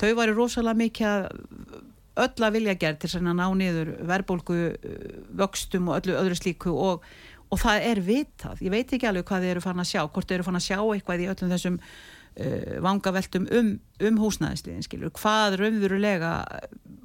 þau 0.00 0.12
væri 0.20 0.36
rosalega 0.36 0.80
mikið 0.80 1.26
öll 2.22 2.44
að 2.44 2.56
vilja 2.56 2.76
gerð 2.80 3.02
til 3.02 3.10
að 3.18 3.28
ná 3.28 3.44
niður 3.56 3.92
verbulgu 4.08 4.56
vöxtum 5.40 5.88
og 5.88 6.00
öllu 6.00 6.16
öðru 6.20 6.36
slíku 6.36 6.72
og 6.72 7.06
og 7.52 7.60
það 7.60 7.86
er 7.90 8.00
vitað, 8.06 8.64
ég 8.64 8.72
veit 8.72 8.92
ekki 8.96 9.08
alveg 9.08 9.28
hvað 9.28 9.44
þið 9.44 9.54
eru 9.54 9.62
fann 9.64 9.82
að 9.82 9.90
sjá, 9.92 10.02
hvort 10.08 10.28
þið 10.28 10.38
eru 10.38 10.48
fann 10.48 10.58
að 10.58 10.66
sjá 10.66 10.78
eitthvað 10.80 11.24
í 11.24 11.28
öllum 11.32 11.52
þessum 11.52 11.78
uh, 11.78 12.76
vangaveltum 12.86 13.48
um, 13.58 13.72
um 14.08 14.20
húsnæðisliðin, 14.22 14.86
skilur 14.86 15.12
hvað 15.18 15.58
raunverulega 15.60 16.32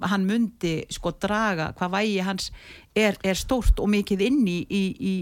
hann 0.08 0.28
myndi 0.30 0.76
sko 0.94 1.12
draga, 1.20 1.72
hvað 1.78 1.94
vægi 1.98 2.24
hans 2.26 2.52
er, 2.96 3.18
er 3.26 3.40
stórt 3.40 3.82
og 3.82 3.90
mikið 3.92 4.24
inn 4.28 4.44
í, 4.48 4.60
í, 4.70 4.84
í, 4.94 5.14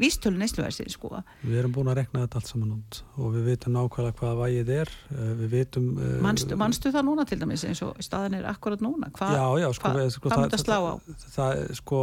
vístölu 0.00 0.40
neysluversi 0.40 0.86
sko. 0.92 1.22
Við 1.42 1.58
erum 1.60 1.74
búin 1.74 1.90
að 1.92 2.00
rekna 2.02 2.24
þetta 2.24 2.40
allt 2.40 2.50
saman 2.50 2.74
út 2.76 3.00
og 3.18 3.36
við 3.36 3.48
veitum 3.50 3.76
nákvæmlega 3.76 4.18
hvaða 4.20 4.38
vægið 4.40 4.72
er 4.76 4.92
uh, 4.92 5.32
við 5.40 5.54
veitum 5.56 5.88
uh, 5.96 6.12
manstu, 6.24 6.58
manstu 6.60 6.92
það 6.94 7.08
núna 7.08 7.26
til 7.28 7.40
dæmis 7.42 7.66
eins 7.68 7.82
og 7.86 8.02
staðan 8.04 8.38
er 8.40 8.50
akkurat 8.50 8.84
núna 8.84 9.10
Hva, 9.12 9.32
Já, 9.36 9.46
já, 9.62 9.68
sko, 9.78 9.94
hva, 9.94 10.06
sko 10.12 10.28
hvað 10.28 10.44
myndi 10.44 10.58
að 10.58 10.64
slá 10.64 10.78
á? 10.78 10.92
Það, 11.06 11.26
það, 11.36 11.64
sko, 11.80 12.02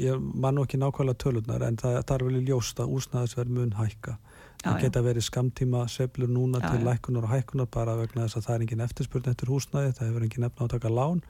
ég 0.00 0.26
man 0.44 0.58
nú 0.58 0.66
ekki 0.66 0.80
nákvæmlega 0.80 1.22
tölunar 1.24 1.66
en 1.68 1.80
það, 1.80 2.00
það 2.02 2.16
er 2.16 2.26
vel 2.28 2.42
ljóst 2.50 2.82
að 2.82 2.98
úsnaðisverð 2.98 3.56
mun 3.56 3.78
hækka 3.78 4.18
það 4.60 4.76
Já, 4.76 4.82
geta 4.84 5.02
verið 5.04 5.24
skamtíma 5.24 5.84
söflur 5.88 6.28
núna 6.28 6.60
Já, 6.60 6.66
til 6.68 6.82
já. 6.82 6.86
lækunar 6.90 7.24
og 7.24 7.32
hækunar 7.32 7.68
bara 7.72 7.96
vegna 7.96 8.26
þess 8.26 8.36
að 8.36 8.46
það 8.46 8.54
er 8.54 8.64
engin 8.64 8.84
eftirspurn 8.84 9.30
eftir 9.30 9.52
húsnaði, 9.52 9.94
það 9.96 10.10
hefur 10.10 10.26
engin 10.26 10.48
efna 10.48 10.60
á 10.60 10.64
að 10.66 10.74
taka 10.74 10.92
lán 10.92 11.22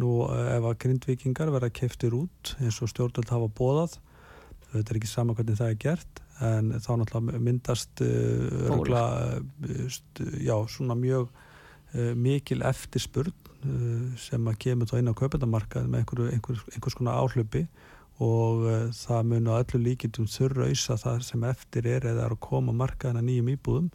nú 0.00 0.10
eh, 0.26 0.56
ef 0.56 0.66
að 0.70 0.78
grindvikingar 0.84 1.52
verða 1.54 1.70
keftir 1.70 2.16
út 2.18 2.54
eins 2.58 2.80
og 2.82 2.90
stjórnvöld 2.90 3.30
hafa 3.30 3.50
bóðað 3.60 3.98
þetta 4.74 4.92
er 4.92 5.00
ekki 5.00 5.10
sama 5.10 5.34
hvernig 5.36 5.58
það 5.60 5.72
er 5.72 5.80
gert 5.84 6.20
en 6.44 6.70
þá 6.82 6.90
náttúrulega 6.98 7.40
myndast 7.46 8.02
uh, 8.02 8.70
örgla, 8.74 9.02
uh, 9.38 9.98
já, 10.42 10.54
svona 10.70 10.96
mjög 10.98 11.28
uh, 11.30 12.12
mikil 12.18 12.64
eftirspurn 12.66 13.34
uh, 13.34 14.14
sem 14.20 14.50
að 14.50 14.60
kemur 14.66 14.90
þá 14.90 14.96
inn 15.00 15.12
á 15.14 15.20
kaupendamarkað 15.20 15.90
með 15.90 16.02
einhver, 16.02 16.24
einhver, 16.34 16.62
einhvers 16.74 16.98
konar 16.98 17.20
áhlaupi 17.22 17.66
og 18.22 18.64
uh, 18.66 18.88
það 18.94 19.30
mun 19.30 19.50
á 19.50 19.54
öllu 19.60 19.82
líkindum 19.88 20.30
þurrauðsa 20.30 20.98
það 21.02 21.22
sem 21.28 21.46
eftir 21.50 21.90
er 21.90 22.08
eða 22.12 22.26
er 22.28 22.36
að 22.36 22.42
koma 22.48 22.74
markaðina 22.74 23.24
nýjum 23.24 23.54
íbúðum 23.56 23.92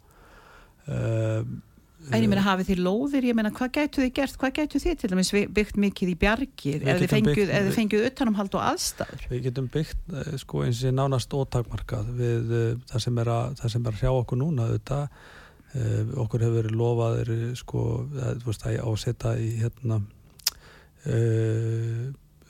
En 2.10 2.22
ég 2.24 2.30
meina 2.32 2.42
hafið 2.42 2.70
þið 2.70 2.80
lóðir, 2.86 3.26
ég 3.28 3.34
meina 3.36 3.50
hvað 3.54 3.70
gætu 3.76 4.00
þið 4.02 4.12
gert, 4.16 4.36
hvað 4.40 4.52
gætu 4.56 4.80
þið 4.82 4.94
til 5.02 5.10
dæmis 5.12 5.30
byggt 5.58 5.76
mikið 5.84 6.08
í 6.10 6.14
bjargir 6.22 6.78
Við 6.80 6.88
eða 6.88 7.02
þið 7.02 7.10
fengjuð, 7.12 7.50
byggt- 7.52 7.74
fengjuð 7.76 8.06
utanumhald 8.08 8.56
og 8.56 8.64
aðstæður? 8.70 9.26
Við 9.30 9.42
getum 9.46 9.68
byggt 9.74 10.14
eh, 10.16 10.30
sko 10.40 10.62
eins 10.64 10.80
og 10.88 10.96
nánast 10.96 11.36
ótakmarkað 11.36 12.08
við 12.18 12.54
uh, 12.56 12.72
það 12.90 13.04
sem 13.04 13.20
er 13.22 13.30
að, 13.36 13.52
það 13.60 13.74
sem 13.76 13.84
er 13.86 13.92
að 13.92 14.00
hrjá 14.00 14.10
okkur 14.22 14.40
núna 14.40 14.68
þetta 14.72 15.00
uh, 15.10 16.16
okkur 16.24 16.46
hefur 16.46 16.56
verið 16.62 16.78
lofaðir 16.80 17.32
sko 17.60 17.84
að, 18.16 18.42
veist, 18.48 18.66
að 18.66 18.80
ásetta 18.90 19.36
í 19.38 19.50
hérna 19.60 20.00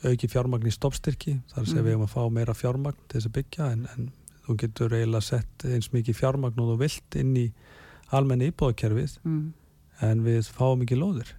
auki 0.01 0.27
fjármagn 0.31 0.67
í 0.67 0.73
stoppstyrki 0.73 1.37
þar 1.53 1.67
sem 1.69 1.77
Mm. 1.77 1.85
við 1.85 1.91
hefum 1.93 2.07
að 2.07 2.15
fá 2.15 2.23
meira 2.33 2.53
fjármagn 2.57 2.97
til 3.07 3.19
þess 3.19 3.29
að 3.29 3.35
byggja 3.37 3.67
en, 3.75 3.83
en 3.93 4.09
þú 4.47 4.55
getur 4.63 4.95
eiginlega 4.97 5.21
sett 5.27 5.65
eins 5.69 5.91
mikið 5.93 6.17
fjármagn 6.17 6.59
og 6.59 6.71
þú 6.73 6.77
vilt 6.81 7.15
inn 7.21 7.35
í 7.37 7.45
almenni 8.11 8.51
íbúðakerfið 8.51 9.17
Mm. 9.23 9.53
en 10.01 10.23
við 10.25 10.49
fáum 10.51 10.81
ekki 10.83 10.97
lóðir. 10.97 11.33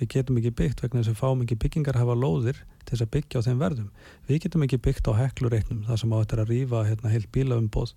Við 0.00 0.08
getum 0.12 0.36
ekki 0.36 0.52
byggt 0.52 0.82
vegna 0.84 1.00
þess 1.00 1.14
að 1.14 1.20
fáum 1.22 1.42
ekki 1.44 1.56
byggingar 1.56 1.96
hafa 1.96 2.14
lóðir 2.16 2.58
til 2.84 2.92
þess 2.96 3.04
að 3.06 3.12
byggja 3.14 3.40
á 3.40 3.46
þeim 3.46 3.60
verðum. 3.60 3.90
Við 4.28 4.40
getum 4.44 4.64
ekki 4.66 4.78
byggt 4.84 5.08
á 5.08 5.12
heklureiknum 5.16 5.84
þar 5.88 6.00
sem 6.02 6.12
á 6.12 6.16
þetta 6.20 6.36
er 6.36 6.42
að 6.44 6.50
rýfa 6.52 6.82
hérna, 6.88 7.12
heilt 7.14 7.30
bílaumbóð 7.32 7.92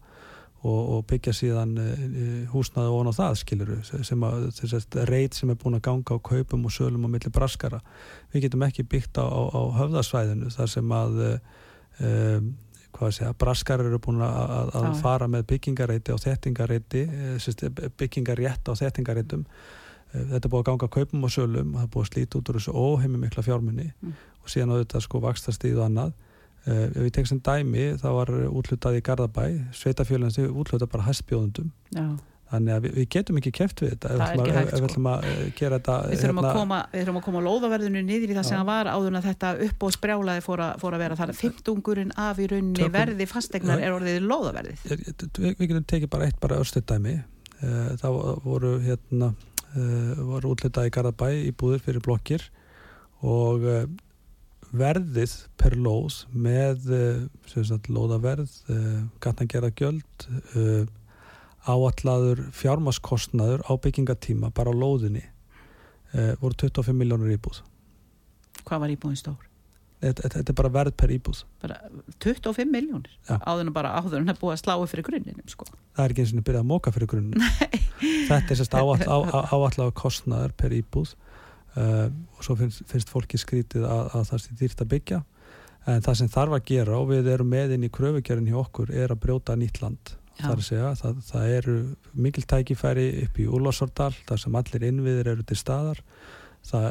og, 0.64 0.80
og 0.96 1.06
byggja 1.08 1.34
síðan 1.36 1.76
uh, 1.80 2.48
húsnaði 2.54 2.94
ofan 2.94 3.12
á 3.12 3.20
það 3.20 3.36
skiluru 3.42 3.78
sem 3.84 4.24
að 4.28 4.48
reit 5.08 5.36
sem 5.36 5.52
er 5.52 5.60
búin 5.60 5.78
að 5.78 5.86
ganga 5.88 6.16
á 6.16 6.20
kaupum 6.20 6.66
og 6.68 6.72
sölum 6.76 7.06
á 7.08 7.10
milli 7.12 7.32
braskara. 7.32 7.80
Við 8.34 8.48
getum 8.48 8.66
ekki 8.68 8.84
byggt 8.84 9.20
á, 9.20 9.24
á, 9.28 9.40
á 9.56 9.62
höfðasvæðinu 9.80 10.52
þar 10.56 10.72
sem 10.72 10.92
að 10.92 11.22
uh, 11.24 11.38
um, 12.04 12.50
að 13.00 13.36
braskar 13.40 13.84
eru 13.86 14.00
búin 14.04 14.22
að, 14.22 14.72
að, 14.76 14.88
fara 15.02 15.28
með 15.28 15.46
byggingareiti 15.54 16.12
og 16.16 16.20
þettingareiti 16.24 17.04
byggingarétt 17.98 18.68
á 18.68 18.74
þettingareitum 18.76 19.46
Eh, 20.10 20.24
þetta 20.26 20.48
er 20.48 20.52
búið 20.54 20.64
að 20.64 20.70
ganga 20.72 20.90
kaupum 20.90 21.26
og 21.28 21.34
sölum 21.34 21.76
það 21.76 21.84
er 21.84 21.92
búið 21.94 22.06
að 22.06 22.10
slíta 22.10 22.40
út 22.40 22.50
úr 22.50 22.58
þessu 22.58 22.74
óheimi 22.74 23.20
mikla 23.22 23.44
fjármunni 23.46 23.92
Mm. 24.02 24.14
og 24.42 24.50
síðan 24.50 24.72
á 24.74 24.80
þetta 24.82 25.02
sko 25.06 25.20
vakstastíð 25.22 25.78
og 25.78 25.86
annað 25.86 26.14
ef 26.66 26.98
við 26.98 27.12
tekst 27.14 27.30
sem 27.30 27.40
dæmi 27.40 27.84
það 28.02 28.16
var 28.18 28.32
útlutað 28.50 28.98
í 28.98 29.02
Garðabæ 29.06 29.46
sveitafjölinn 29.74 30.34
sem 30.34 30.50
útlutað 30.50 30.90
bara 30.92 31.06
hæstbjóðundum 31.06 31.70
Já. 31.94 32.18
Þannig 32.50 32.74
að 32.76 32.86
við, 32.86 32.94
við 32.98 33.08
getum 33.14 33.38
ekki 33.40 33.52
keft 33.60 33.82
við 33.84 33.92
þetta 33.94 34.10
ef 34.10 34.20
við 34.20 34.24
ætlum 34.26 34.50
að- 34.50 34.70
sko. 34.70 34.86
ætlum 34.90 35.08
að 35.12 35.26
eh, 35.30 35.42
gera 35.60 35.78
þetta 35.80 35.96
Við 36.10 36.22
þurfum, 36.24 36.40
hérna- 36.40 36.50
að 36.50 36.58
koma, 36.60 36.80
við 36.94 37.04
þurfum 37.04 37.20
að 37.20 37.26
koma 37.28 37.44
lóðaverðinu 37.48 38.02
niður 38.10 38.34
í 38.34 38.38
það 38.40 38.48
sem 38.50 38.56
Já. 38.58 38.62
það 38.62 38.70
var 38.72 38.90
áður 38.94 39.12
en 39.14 39.20
að 39.20 39.28
þetta 39.30 39.52
upp 39.68 39.84
og 39.90 39.94
sprjálaði 39.98 40.44
fór 40.48 40.64
að, 40.66 40.72
fór 40.82 40.98
að 40.98 41.04
vera 41.06 41.20
þar 41.20 41.34
fimmtungurinn 41.40 42.14
af 42.26 42.40
í 42.42 42.48
rauninni 42.50 42.80
Tökum- 42.82 42.96
verði 42.98 43.30
fastegnar 43.30 43.84
er 43.86 43.96
orðið 44.00 44.20
lóðaverðið 44.26 44.86
Er- 44.90 45.06
við, 45.06 45.56
við 45.60 45.66
getum 45.74 45.88
tekið 45.94 46.10
bara 46.18 46.26
eitt 46.32 46.40
bara 46.42 46.60
örstuð 46.64 46.86
dæmi 46.90 47.16
uh, 47.20 47.90
það 48.02 48.20
voru 48.50 48.74
hérna 48.88 49.32
uh, 49.34 50.14
voru 50.34 50.56
útlitað 50.56 50.90
í 50.90 50.94
Garðabæ 50.98 51.30
í 51.46 51.52
búðir 51.54 51.84
fyrir 51.86 52.02
blokkir 52.06 52.50
og 53.22 53.66
verðið 54.70 55.32
per 55.58 55.74
lóð 55.76 56.24
með 56.32 56.84
sem 57.50 57.64
sagt, 57.66 57.88
lóðaverð 57.90 58.52
gatnagerða 59.24 59.72
gjöld 59.80 60.28
áallaður 61.70 62.46
fjármaskostnaður 62.56 63.66
á 63.70 63.72
byggingatíma 63.82 64.50
bara 64.56 64.74
á 64.74 64.76
lóðinni 64.76 65.26
uh, 66.16 66.34
voru 66.42 66.58
25 66.66 66.98
miljónur 66.98 67.36
íbúð 67.36 67.62
Hvað 68.66 68.84
var 68.84 68.94
íbúðin 68.94 69.20
stór? 69.20 69.46
þetta, 70.00 70.30
þetta 70.36 70.54
er 70.54 70.58
bara 70.58 70.72
verð 70.74 70.96
per 71.00 71.14
íbúð 71.14 71.42
Bara 71.64 71.80
25 72.24 72.72
miljónir 72.72 73.12
Já. 73.28 73.38
áður 73.40 73.66
en 73.66 73.74
bara 73.76 73.96
áður 74.00 74.22
en 74.22 74.34
að 74.34 74.62
sláu 74.62 74.86
fyrir 74.90 75.08
grunninum 75.08 75.50
sko. 75.52 75.68
það 75.96 76.06
er 76.06 76.14
ekki 76.14 76.26
eins 76.26 76.36
og 76.36 76.46
byrjað 76.48 76.64
að 76.64 76.70
móka 76.70 76.94
fyrir 76.96 77.12
grunn 77.12 77.34
þetta 78.30 78.56
er 78.56 78.60
sérst 78.60 78.78
áallega 78.80 79.92
kostnaður 79.98 80.56
per 80.60 80.76
íbúð 80.76 81.16
uh, 81.76 82.08
og 82.38 82.46
svo 82.46 82.56
finnst, 82.60 82.86
finnst 82.88 83.12
fólki 83.12 83.40
skrítið 83.42 83.88
að, 83.88 84.06
að 84.16 84.32
það 84.32 84.46
sé 84.46 84.58
dýrt 84.62 84.86
að 84.86 84.92
byggja 84.96 85.22
en 85.90 86.04
það 86.06 86.18
sem 86.22 86.32
þarf 86.32 86.58
að 86.58 86.66
gera 86.70 86.98
og 87.00 87.12
við 87.12 87.30
erum 87.34 87.52
með 87.52 87.76
inn 87.76 87.86
í 87.88 87.92
kröfugerðin 87.94 88.50
hjá 88.52 88.60
okkur 88.62 88.92
er 88.94 89.14
að 89.14 89.22
brjóta 89.24 89.56
nýtt 89.58 89.80
land. 89.82 90.16
Þar 90.40 90.58
að 90.58 90.66
segja, 90.66 90.90
það, 91.00 91.22
það 91.30 91.54
eru 91.60 91.78
mikil 92.26 92.44
tækifæri 92.50 93.08
upp 93.26 93.40
í 93.40 93.48
Úlfarsordal 93.50 94.12
þar 94.28 94.44
sem 94.44 94.60
allir 94.60 94.86
innviðir 94.90 95.34
eru 95.36 95.48
til 95.48 95.58
staðar. 95.60 96.04
Það 96.70 96.86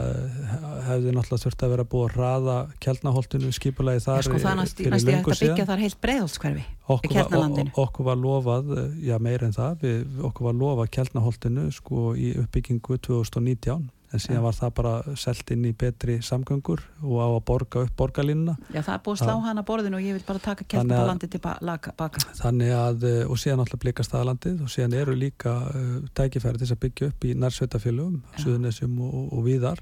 hefði 0.86 1.10
náttúrulega 1.12 1.42
þurft 1.42 1.62
að 1.62 1.72
vera 1.74 1.84
búið 1.92 2.06
að 2.06 2.14
raða 2.16 2.54
kjaldnaholtinu 2.82 3.50
skipulagi 3.52 4.00
þar 4.06 4.24
sko, 4.24 4.38
það 4.40 4.56
næst, 4.62 4.80
næst 4.80 5.10
ég 5.10 5.18
hægt 5.18 5.28
að 5.28 5.42
byggja 5.42 5.66
þar 5.68 5.82
heilt 5.84 5.98
breiðholtskverfi 6.06 6.64
okkur 6.94 7.68
okkur 7.84 8.08
var 8.08 8.18
lofað 8.18 8.72
eh, 8.80 8.96
já 9.10 9.14
meir 9.20 9.44
en 9.44 9.52
það, 9.52 9.84
við, 9.84 10.00
okkur 10.30 10.48
var 10.48 10.56
lofað 10.62 10.90
Kjeldnaholtinu 10.96 11.66
sko 11.76 12.14
í 12.16 12.32
uppbyggingu 12.40 12.96
2019 13.10 13.90
en 14.12 14.18
síðan 14.24 14.42
var 14.42 14.54
það 14.56 14.70
bara 14.78 14.92
selt 15.20 15.50
inn 15.52 15.64
í 15.68 15.72
betri 15.76 16.14
samgöngur 16.24 16.80
og 17.02 17.16
á 17.20 17.28
að 17.28 17.44
borga 17.50 17.82
upp 17.84 17.96
borgarlínuna. 18.00 18.54
Já, 18.72 18.80
það 18.86 18.94
er 18.94 19.02
búið 19.04 19.16
að 19.18 19.22
slá 19.24 19.34
hana 19.44 19.64
borðinu 19.68 19.98
og 20.00 20.06
ég 20.06 20.16
vil 20.16 20.24
bara 20.26 20.38
taka 20.38 20.64
Þannig 20.64 20.78
að- 20.78 20.88
keltaballandi 20.88 21.28
til 21.34 21.40
ba- 21.44 21.58
laka- 21.60 21.92
baka. 21.96 22.18
Þannig 22.40 22.72
að, 22.72 23.04
eh, 23.04 23.24
og 23.28 23.36
síðan 23.36 23.60
alltaf 23.64 23.80
blika 23.84 24.02
staðlandið 24.02 24.62
og 24.64 24.68
síðan 24.72 24.94
eru 25.00 25.14
líka 25.14 25.52
uh, 25.68 26.00
tækifæri 26.14 26.58
til 26.58 26.72
að 26.72 26.80
byggja 26.86 27.08
upp 27.12 27.24
í 27.24 27.34
nærsveitafélögum 27.34 28.22
Já. 28.36 28.44
Suðunesjum 28.44 29.00
og, 29.00 29.14
og, 29.14 29.32
og 29.38 29.44
víðar. 29.44 29.78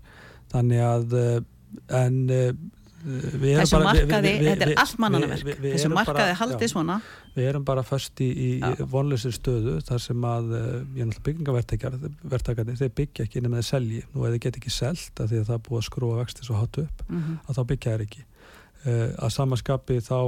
Þannig 0.52 0.80
að 0.82 1.12
uh, 1.12 1.40
en 2.02 2.28
Þessu 3.06 3.80
markaði, 3.84 4.32
þetta 4.42 4.66
er 4.66 4.72
allt 4.82 5.00
mannanaverk 5.02 5.60
Þessu 5.62 5.90
markaði 5.92 6.36
haldið 6.40 6.64
já. 6.64 6.70
svona. 6.72 6.96
Við 7.36 7.48
erum 7.50 7.66
bara 7.68 7.84
först 7.86 8.22
í, 8.24 8.28
í 8.56 8.86
vonlösir 8.94 9.34
stöðu 9.36 9.76
þar 9.86 10.02
sem 10.02 10.26
að 10.26 10.48
náttúrulega 10.56 11.24
byggingavertakar 11.28 12.72
þeir 12.72 12.94
byggja 12.96 13.26
ekki 13.28 13.44
nema 13.44 13.60
þeir 13.60 13.68
selji. 13.68 14.02
Nú 14.14 14.26
ef 14.26 14.34
þeir 14.34 14.42
get 14.48 14.60
ekki 14.62 14.74
selt 14.74 15.22
að 15.22 15.32
því 15.34 15.42
að 15.42 15.48
það 15.50 15.58
er 15.58 15.64
búið 15.68 15.82
að 15.82 15.86
skrúa 15.90 16.18
vexti 16.22 16.48
svo 16.48 16.58
hátt 16.58 16.80
upp 16.82 17.06
mm 17.06 17.38
að 17.46 17.58
þá 17.58 17.62
byggja 17.70 17.94
þeir 17.94 18.06
ekki. 18.06 18.26
Uh, 18.86 19.08
að 19.18 19.30
samaskapi 19.36 20.00
þá 20.06 20.18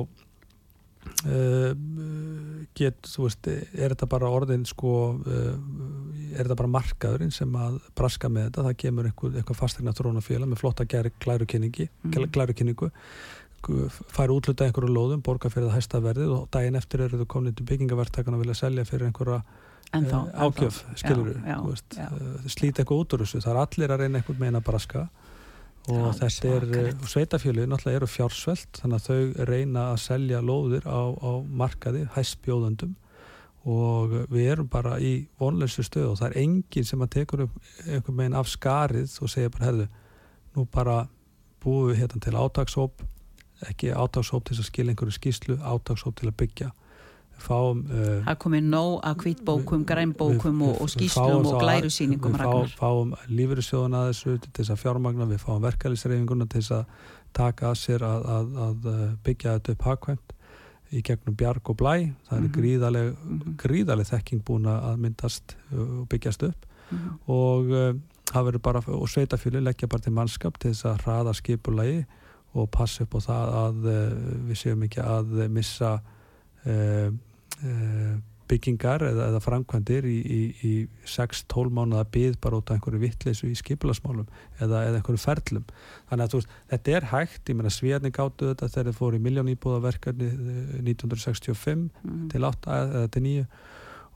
uh, 1.29 1.73
get 2.79 3.09
þú 3.09 3.25
veist, 3.27 3.49
er 3.49 3.95
þetta 3.95 4.09
bara 4.11 4.31
orðin 4.31 4.65
sko 4.69 4.93
uh, 5.19 5.57
er 6.35 6.45
þetta 6.45 6.59
bara 6.61 6.73
markaðurinn 6.77 7.33
sem 7.35 7.55
að 7.59 7.81
braska 7.99 8.29
með 8.31 8.51
þetta, 8.51 8.67
það 8.69 8.79
kemur 8.85 9.09
einhver, 9.11 9.37
einhver 9.41 9.59
fastegna 9.59 9.95
þrónafélag 9.97 10.51
með 10.53 10.61
flotta 10.63 10.85
gæri 10.89 11.13
glærukynningi 11.25 11.89
Mhm. 12.05 12.31
glærukynningu 12.35 12.91
fær 14.15 14.31
útluta 14.31 14.65
einhverju 14.69 14.93
lóðum, 14.95 15.23
borga 15.27 15.51
fyrir 15.51 15.67
það 15.69 15.79
hæsta 15.81 15.99
verðið 16.05 16.31
og 16.37 16.45
daginn 16.55 16.77
eftir 16.79 17.01
eru 17.03 17.19
þau 17.19 17.27
komin 17.27 17.55
til 17.59 17.67
byggingavertakan 17.67 18.35
og 18.37 18.45
vilja 18.45 18.55
selja 18.55 18.85
fyrir 18.87 19.09
einhverja 19.09 19.43
eh, 19.95 20.45
ágjöf, 20.47 20.85
skilur 21.01 21.33
við 21.33 22.53
slíta 22.55 22.85
eitthvað 22.85 23.01
út 23.03 23.17
úr 23.17 23.25
þessu, 23.25 23.41
það 23.43 23.51
er 23.57 23.61
allir 23.65 23.91
að 23.95 24.01
reyna 24.05 24.21
einhvern 24.21 24.39
meina 24.45 24.61
að 24.61 24.69
braska 24.69 25.09
og 25.89 26.09
þetta 26.19 26.29
er, 26.29 26.65
svakalegt. 26.65 27.05
sveitafjölu 27.13 27.67
náttúrulega 27.69 28.01
eru 28.01 28.09
fjársvelt 28.11 28.81
þannig 28.81 28.99
að 28.99 29.07
þau 29.09 29.47
reyna 29.49 29.85
að 29.93 30.01
selja 30.05 30.41
lóðir 30.45 30.89
á, 30.89 31.01
á 31.17 31.33
markaði, 31.49 32.07
hæstbjóðandum 32.17 32.97
og 33.69 34.17
við 34.33 34.51
erum 34.53 34.69
bara 34.71 34.97
í 35.01 35.13
vonleysu 35.41 35.85
stöð 35.85 36.13
og 36.13 36.19
það 36.21 36.29
er 36.31 36.41
enginn 36.43 36.89
sem 36.89 37.05
að 37.05 37.15
tekur 37.17 37.45
upp 37.47 37.57
einhvern 37.87 38.21
veginn 38.21 38.39
af 38.39 38.51
skarið 38.51 39.17
og 39.23 39.33
segja 39.33 39.53
bara, 39.55 39.69
herðu, 39.69 39.89
nú 40.57 40.67
bara 40.73 40.99
búum 41.63 41.91
við 41.91 42.03
hérna 42.03 42.23
til 42.25 42.37
átakshóp 42.39 43.07
ekki 43.69 43.91
átakshóp 43.91 44.47
til 44.47 44.59
að 44.59 44.69
skilja 44.69 44.95
einhverju 44.95 45.17
skýslu 45.17 45.59
átakshóp 45.59 46.19
til 46.21 46.31
að 46.31 46.39
byggja 46.45 46.71
fáum 47.43 47.83
uh, 47.91 48.25
Það 48.27 48.39
komið 48.45 48.65
nóg 48.73 48.95
að 49.09 49.21
hvítbókum, 49.25 49.85
grænbókum 49.89 50.63
og, 50.69 50.81
og 50.83 50.89
skýslum 50.93 51.47
og 51.47 51.61
glærusýningum 51.63 52.35
við 52.39 52.73
fáum, 52.79 53.13
lífyrirsjóðuna 53.29 54.01
að 54.05 54.11
þessu 54.13 54.35
til 54.45 54.53
þess 54.59 54.71
að 54.75 54.83
fjármagna, 54.83 55.29
við 55.31 55.45
fáum 55.45 55.63
verkefælisreifinguna 55.63 56.47
til 56.49 56.61
þess 56.63 56.73
að 56.79 56.85
taka 57.39 57.71
að 57.71 57.79
sér 57.83 58.03
að, 58.09 58.27
að, 58.39 58.59
að 58.67 58.91
byggja 59.25 59.55
þetta 59.59 59.73
upp 59.77 59.83
hagkvæmt 59.89 60.35
í 60.89 61.03
gegnum 61.05 61.37
bjarg 61.37 61.69
og 61.69 61.77
blæ 61.77 61.95
það 62.29 62.37
er 62.39 62.41
Mhm. 62.41 62.53
gríðaleg, 62.57 63.09
Mhm. 63.29 63.57
gríðaleg 63.61 64.07
þekking 64.09 64.43
búin 64.45 64.65
að 64.73 64.97
myndast 64.99 65.57
uh, 65.73 66.01
og 66.01 66.09
byggjast 66.09 66.43
upp 66.49 66.67
Mhm. 66.91 67.19
og 67.29 67.69
uh, 67.71 67.93
það 68.33 68.45
verður 68.49 68.63
bara 68.63 68.81
og 68.87 69.09
sveitafjölu 69.09 69.61
leggja 69.63 69.89
bara 69.89 70.01
til 70.01 70.13
mannskap 70.13 70.59
til 70.59 70.71
þess 70.73 70.85
að 70.89 71.03
hraða 71.05 71.35
skipulagi 71.37 72.07
og 72.55 72.71
passa 72.71 73.05
upp 73.05 73.15
á 73.15 73.21
það 73.21 73.53
að 73.61 73.89
við 74.49 74.57
séum 74.57 74.83
ekki 74.89 75.03
að 75.05 75.49
missa 75.53 76.01
byggingar 78.49 79.03
eða, 79.05 79.29
eða 79.29 79.41
framkvæmdir 79.45 80.07
í, 80.09 80.17
í, 80.19 80.41
í 80.65 80.73
6-12 81.09 81.73
mánuða 81.77 82.05
byð 82.15 82.39
bara 82.45 82.61
út 82.61 82.71
af 82.71 82.79
einhverju 82.79 83.01
vittleysu 83.03 83.51
í 83.51 83.57
skipulasmálum 83.59 84.29
eða, 84.59 84.85
eða 84.89 85.01
einhverju 85.01 85.23
ferlum. 85.23 85.67
Þannig 86.09 86.25
að 86.25 86.37
veist, 86.39 86.55
þetta 86.73 86.95
er 86.97 87.09
hægt, 87.13 87.43
ég 87.51 87.59
meina 87.59 87.73
Svíðarni 87.75 88.13
gáttu 88.15 88.51
þetta 88.51 88.71
þegar 88.73 88.91
þeir 88.91 88.99
fóru 89.01 89.21
í 89.21 89.25
miljón 89.27 89.53
íbúðaverkarni 89.53 90.31
1965 90.87 91.89
Mhm. 91.99 92.29
til 92.33 92.45
8 92.45 92.79
eða 92.79 93.09
til 93.13 93.23
9 93.23 93.47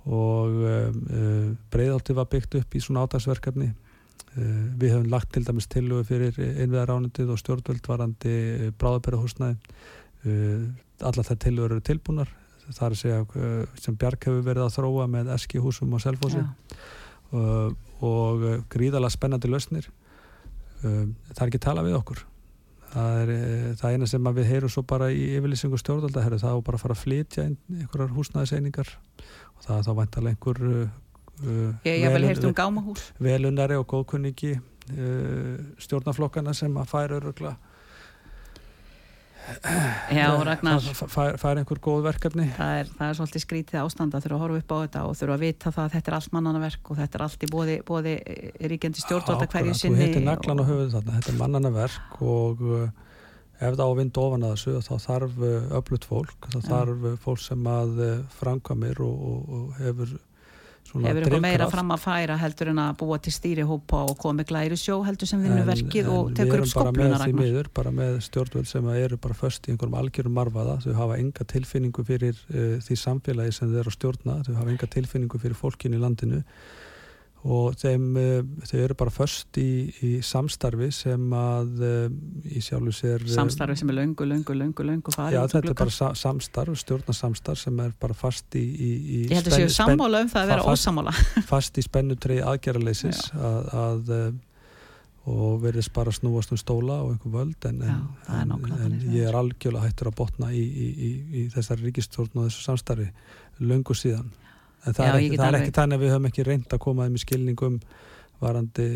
og 0.03 0.51
um, 0.51 1.01
uh, 1.15 1.49
breiðálti 1.71 2.15
var 2.17 2.27
byggt 2.31 2.57
upp 2.59 2.75
í 2.75 2.81
svona 2.83 3.05
átagsverkefni 3.07 3.69
uh, 3.71 4.65
við 4.81 4.97
höfum 4.97 5.11
lagt 5.13 5.31
til 5.35 5.45
dæmis 5.47 5.69
tilögu 5.71 6.09
fyrir 6.09 6.41
innviðaránundið 6.41 7.31
og 7.31 7.39
stjórnvöld 7.39 7.87
varandi 7.87 8.73
bráðabæra 8.81 9.21
uh, 9.23 10.65
allar 11.03 11.29
þær 11.29 11.39
tilögur 11.47 11.77
eru 11.77 11.85
tilbúnar 11.87 12.33
það 12.71 12.83
er 12.87 12.95
að 12.97 13.01
segja 13.01 13.21
uh, 13.23 13.63
sem 13.81 13.97
Bjark 13.99 14.27
hefur 14.29 14.45
verið 14.47 14.67
að 14.67 14.75
þróa 14.77 15.07
með 15.11 15.33
eski 15.37 15.63
húsum 15.63 15.93
og 15.97 16.03
Já. 16.43 16.77
uh, 17.33 17.71
og 18.03 18.45
uh, 18.47 18.59
gríðalega 18.73 19.15
spennandi 19.15 19.51
lausnir. 19.51 19.89
Uh, 20.83 21.09
það 21.33 21.43
er 21.47 21.51
ekki 21.53 21.63
tala 21.67 21.85
við 21.87 21.99
okkur. 21.99 22.25
Það 22.93 23.19
er 23.23 23.31
það 23.81 23.95
eina 23.97 24.07
sem 24.11 24.27
við 24.37 24.49
heyrum 24.51 24.69
svo 24.75 24.83
bara 24.85 25.07
í 25.09 25.23
yfirlýsingu 25.39 25.79
stjórnvalda 25.81 26.21
það 26.43 26.59
er 26.59 26.65
bara 26.67 26.77
að 26.77 26.83
fara 26.83 26.97
að 26.99 27.05
flytja 27.07 27.45
einhverjar 27.49 28.13
húsnæðiseiningar. 28.19 28.91
Og 29.57 29.65
það 29.65 29.79
er 29.79 29.87
þá 29.87 29.93
vantarlega 30.03 30.37
einhver 30.37 30.61
uh, 30.69 31.79
velun- 31.87 32.29
um 32.51 32.59
velunari 33.25 33.79
og 33.81 33.87
góðkunningi 33.95 34.53
uh, 34.59 35.57
stjórnaflokkana 35.81 36.53
sem 36.55 36.77
að 36.77 36.91
færa 36.93 37.17
örugla 37.23 37.55
Já, 40.13 40.27
Ragnar, 40.47 40.85
fær, 41.11 41.37
fær 41.41 41.59
einhver 41.61 41.81
góð 41.83 42.05
verkefni. 42.07 42.47
Það 42.57 42.75
er, 42.79 42.91
það 42.99 43.09
er 43.09 43.19
svolítið 43.19 43.45
skrítið 43.45 43.79
ástand 43.83 44.15
að 44.15 44.27
þurfa 44.27 44.37
að 44.37 44.43
horfa 44.45 44.61
upp 44.63 44.73
á 44.73 44.77
þetta 44.83 45.05
og 45.09 45.17
þurfa 45.19 45.37
að 45.37 45.45
vita 45.45 45.73
það 45.75 45.85
að 45.85 45.95
þetta 45.97 46.13
er 46.13 46.17
allt 46.19 46.35
mannanaverk 46.37 46.91
og 46.93 47.01
þetta 47.01 47.19
er 47.19 47.25
allt 47.27 47.47
í 47.47 47.51
bóði, 47.51 47.77
bóði 47.89 48.15
ríkjandi 48.73 49.03
stjórnvalda 49.03 49.49
hverju 49.53 49.77
sinni 49.79 49.99
þú 49.99 50.05
heitir 50.07 50.27
naglan 50.27 50.63
á 50.63 50.65
höfuð 50.71 50.93
þarna, 50.97 51.17
þetta 51.19 51.33
er 51.33 51.41
mannana 51.41 51.73
verk 51.75 52.21
og 52.23 52.65
uh, 52.69 52.85
ef 53.59 53.79
það 53.79 53.83
á 53.83 53.99
vind 53.99 54.21
ofan 54.25 54.47
að 54.47 54.55
þessu 54.57 54.85
þá 54.87 55.07
þarf 55.09 55.41
uh, 55.43 55.57
öflut 55.81 56.09
fólk 56.13 56.51
þá 56.55 56.59
þarf 56.69 57.09
fólk 57.27 57.43
sem 57.43 57.73
að 57.75 58.05
framkvæmir 58.39 59.03
og, 59.03 59.27
og, 59.33 59.57
og 59.59 59.83
hefur 59.83 60.15
hefur 60.93 61.25
eitthvað 61.25 61.45
meira 61.45 61.69
fram 61.73 61.93
að 61.95 62.03
færa 62.03 62.37
heldur 62.41 62.71
en 62.73 62.81
að 62.83 62.93
búa 63.01 63.19
til 63.23 63.33
stýrihópa 63.33 64.03
og 64.11 64.27
með 64.37 64.49
glæri 64.51 64.79
sjó 64.81 64.99
heldur 65.07 65.31
sem 65.31 65.43
vinnur 65.43 65.67
verkið 65.69 66.05
en 66.05 66.13
og 66.13 66.31
við 66.31 66.39
tekur 66.41 66.59
erum 66.59 66.69
upp 66.69 66.79
bara 66.79 66.95
með 66.99 67.17
því 67.23 67.35
miður, 67.39 67.71
bara 67.81 67.95
með 67.97 68.19
stjórnvöld 68.29 68.69
sem 68.69 68.93
eru 68.95 69.19
bara 69.23 69.39
föst 69.39 69.67
í 69.69 69.73
einhverjum 69.73 69.99
algjörum 70.03 70.37
marfaða 70.37 70.79
þau 70.85 70.93
hafa 71.01 71.19
enga 71.23 71.49
tilfinningu 71.55 72.05
fyrir 72.09 72.39
uh, 72.53 72.77
því 72.85 72.99
samfélagi 73.07 73.57
sem 73.57 73.73
þau 73.73 73.81
eru 73.83 73.93
að 73.93 73.99
stjórna. 73.99 74.39
Þau 74.47 74.55
hafa 74.61 74.75
enga 74.75 74.91
tilfinningu 74.97 75.43
fyrir 75.43 75.59
fólkinu 75.59 75.99
í 75.99 76.03
landinu 76.03 76.43
og 77.43 77.75
þeim, 77.81 78.05
uh, 78.21 78.67
þau 78.71 78.77
eru 78.85 78.95
bara 79.01 79.11
föst 79.11 79.59
í, 79.59 79.89
í 80.07 80.11
samstarfi 80.23 80.93
sem 80.95 81.25
að 81.35 81.81
uh, 81.83 82.05
í 82.47 82.63
sjálfu 82.63 82.93
sér 82.95 83.25
uh, 83.27 83.33
samstarfi 83.35 83.81
sem 83.81 83.91
er 83.91 83.99
löngu, 83.99 84.27
löngu, 84.31 84.55
löngu, 84.55 84.87
löngu 84.87 85.15
Já, 85.17 85.41
um 85.43 85.51
þetta 85.51 85.73
er 85.73 85.79
bara 85.81 85.95
sa 85.97 86.13
samstarf, 86.19 86.79
stjórnarsamstarf 86.85 87.59
sem 87.65 87.83
er 87.83 87.91
bara 87.99 88.15
fast 88.15 88.55
í, 88.55 88.63
í, 88.63 88.93
í 88.93 89.19
ég 89.27 89.35
held 89.41 89.51
að 89.51 89.59
séu 89.59 89.75
sammála 89.75 90.23
um 90.23 90.31
það 90.31 90.45
að 90.45 90.55
vera 90.55 90.69
fast- 90.69 90.87
ósamála 90.87 91.17
fast 91.53 91.83
í 91.83 91.85
spennutrið 91.89 92.45
aðgerraleysis 92.53 93.25
að, 93.35 93.71
að 93.87 94.17
og 95.31 95.61
verðist 95.63 95.93
bara 95.95 96.11
snúast 96.15 96.51
um 96.51 96.59
stóla 96.59 96.97
og 97.05 97.13
einhver 97.13 97.35
völd 97.37 97.67
en, 97.69 97.83
Já, 97.87 97.99
en, 98.41 98.55
en, 98.57 98.73
en 98.87 98.95
ég 99.15 99.29
er. 99.29 99.37
algjörlega 99.39 99.87
hættur 99.87 100.11
að 100.11 100.17
botna 100.19 100.49
í, 100.51 100.63
í, 100.63 100.87
í, 100.91 101.11
í 101.39 101.45
þessari 101.55 101.87
ríkistjórn 101.87 102.41
og 102.43 102.49
þessu 102.49 102.65
samstarfi 102.67 103.07
löngu 103.63 103.95
síðan 103.95 104.33
en 104.87 104.97
það, 104.97 105.05
Já, 105.07 105.13
er, 105.13 105.19
ekki, 105.21 105.39
það 105.41 105.49
er 105.49 105.59
ekki 105.61 105.77
þannig 105.79 105.99
að 105.99 106.05
við 106.05 106.15
höfum 106.15 106.31
ekki 106.31 106.47
reynd 106.49 106.75
að 106.77 106.83
koma 106.87 107.07
þeim 107.07 107.19
í 107.19 107.23
skilningum 107.23 107.79
varandi, 108.43 108.87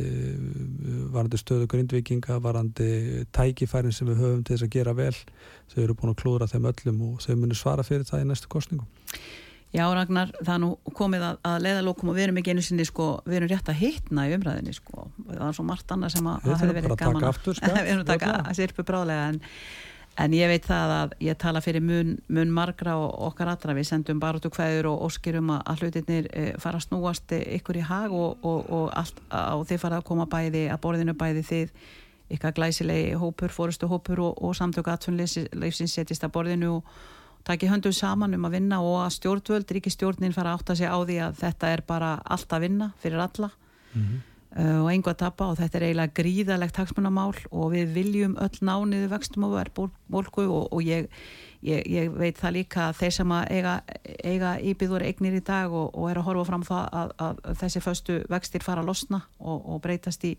varandi 1.14 1.38
stöðu 1.38 1.68
grindvikinga, 1.70 2.40
varandi 2.42 2.90
tækifærin 3.36 3.94
sem 3.94 4.08
við 4.10 4.22
höfum 4.24 4.40
til 4.42 4.56
þess 4.56 4.66
að 4.66 4.72
gera 4.74 4.94
vel. 4.98 5.14
Þau 5.70 5.82
eru 5.84 5.98
búin 6.00 6.14
að 6.14 6.20
klúðra 6.22 6.48
þeim 6.50 6.66
öllum 6.72 7.02
og 7.06 7.20
þau 7.22 7.34
munir 7.38 7.58
svara 7.58 7.86
fyrir 7.86 8.08
það 8.08 8.24
í 8.24 8.30
næstu 8.32 8.50
kostningum 8.50 8.88
Já 9.74 9.84
Ragnar, 9.92 10.30
það 10.40 10.52
er 10.54 10.60
nú 10.62 10.68
komið 10.96 11.24
að, 11.26 11.40
að 11.50 11.56
leiðalókum 11.66 12.10
og 12.10 12.16
við 12.16 12.24
erum 12.26 12.38
ekki 12.40 12.52
einu 12.54 12.62
sinni 12.64 12.86
sko, 12.86 13.08
við 13.26 13.40
erum 13.40 13.50
rétt 13.50 13.70
að 13.72 13.80
hitna 13.80 14.26
í 14.28 14.34
umræðinni 14.36 14.74
sko. 14.76 15.08
það 15.26 15.42
er 15.48 15.56
svo 15.58 15.64
margt 15.66 15.92
annað 15.92 16.14
sem 16.14 16.28
að, 16.30 16.46
að 16.46 16.62
þurfum 16.62 16.78
verið 16.78 16.94
gaman 17.02 17.26
aftur, 17.28 17.56
sko, 17.58 17.72
við 17.74 17.90
erum 17.92 18.04
að 18.04 18.12
taka 18.12 18.54
sirpu 18.56 18.86
bráðlega 18.86 19.26
en, 19.32 19.40
en 20.16 20.34
ég 20.36 20.48
veit 20.48 20.64
það 20.64 20.92
að 20.94 21.12
ég 21.26 21.38
tala 21.40 21.60
fyrir 21.64 21.84
mun, 21.84 22.14
mun 22.32 22.52
margra 22.54 22.96
og 23.00 23.10
okkar 23.28 23.50
allra. 23.52 23.74
Við 23.76 23.88
sendum 23.90 24.20
baróttu 24.22 24.50
kveður 24.52 24.90
og 24.92 25.04
óskirum 25.08 25.52
að, 25.58 25.82
hlutirnir 25.82 26.28
e, 26.32 26.46
fara 26.62 26.80
að 26.80 26.86
snúast 26.88 27.34
eh, 27.36 27.44
ykkur 27.58 27.80
í 27.80 27.84
hag 27.84 28.14
og, 28.16 28.38
og, 28.40 28.70
og, 28.72 28.86
allt, 28.96 29.20
og 29.30 29.66
þið 29.68 29.82
fara 29.82 30.00
að 30.00 30.06
koma 30.08 30.28
bæði 30.32 30.66
að 30.72 30.80
borðinu 30.86 31.16
bæði 31.18 31.42
þið 31.50 31.74
ykkar 32.36 32.56
glæsilegi 32.56 33.18
hópur, 33.20 33.52
fórustu 33.54 33.90
hópur 33.90 34.24
og, 34.24 34.40
og 34.42 34.56
samtök 34.58 34.88
atvinnleifsins 34.90 35.94
setjist 35.94 36.24
að 36.26 36.32
borðinu 36.34 36.72
og 36.78 36.94
taki 37.46 37.68
höndum 37.70 37.94
saman 37.94 38.34
um 38.34 38.48
að 38.48 38.56
vinna 38.56 38.80
og 38.82 39.04
að 39.04 39.12
stjórnvöld, 39.20 39.68
ríkistjórnin 39.76 40.34
fara 40.34 40.54
að 40.54 40.62
átta 40.62 40.78
sig 40.80 40.90
á 40.90 40.98
því 40.98 41.20
að 41.28 41.36
þetta 41.44 41.74
er 41.76 41.84
bara 41.86 42.16
allt 42.24 42.56
að 42.56 42.66
vinna 42.66 42.90
fyrir 43.04 43.22
alla. 43.28 43.52
Mm 43.92 44.08
uh, 44.16 44.35
og 44.56 44.86
engu 44.88 45.10
að 45.12 45.18
tapa 45.20 45.50
og 45.50 45.58
þetta 45.58 45.76
er 45.76 45.84
eiginlega 45.90 46.16
gríðalegt 46.16 46.78
hagsmunamál 46.80 47.34
og 47.50 47.74
við 47.74 47.90
viljum 47.92 48.36
öll 48.40 48.62
nániðu 48.64 49.10
vextum 49.10 49.44
og 49.44 49.56
verðbólku 49.58 50.46
og, 50.46 50.70
og 50.72 50.80
ég, 50.86 51.10
ég, 51.66 51.82
ég 51.92 52.14
veit 52.16 52.40
það 52.40 52.56
líka 52.56 52.86
að 52.86 53.02
þeir 53.02 53.16
sem 53.18 53.34
að 53.36 53.50
eiga, 53.52 53.74
eiga 54.24 54.54
íbyður 54.64 55.04
eignir 55.10 55.36
í 55.36 55.42
dag 55.44 55.74
og, 55.74 55.90
og 55.92 56.08
er 56.08 56.22
að 56.22 56.28
horfa 56.30 56.46
fram 56.48 56.64
það 56.64 56.88
að, 57.02 57.12
að, 57.26 57.44
að 57.44 57.60
þessi 57.64 57.84
föstu 57.84 58.16
vextir 58.32 58.64
fara 58.64 58.80
að 58.80 58.90
losna 58.94 59.20
og, 59.36 59.60
og 59.60 59.84
breytast 59.84 60.24
í 60.24 60.32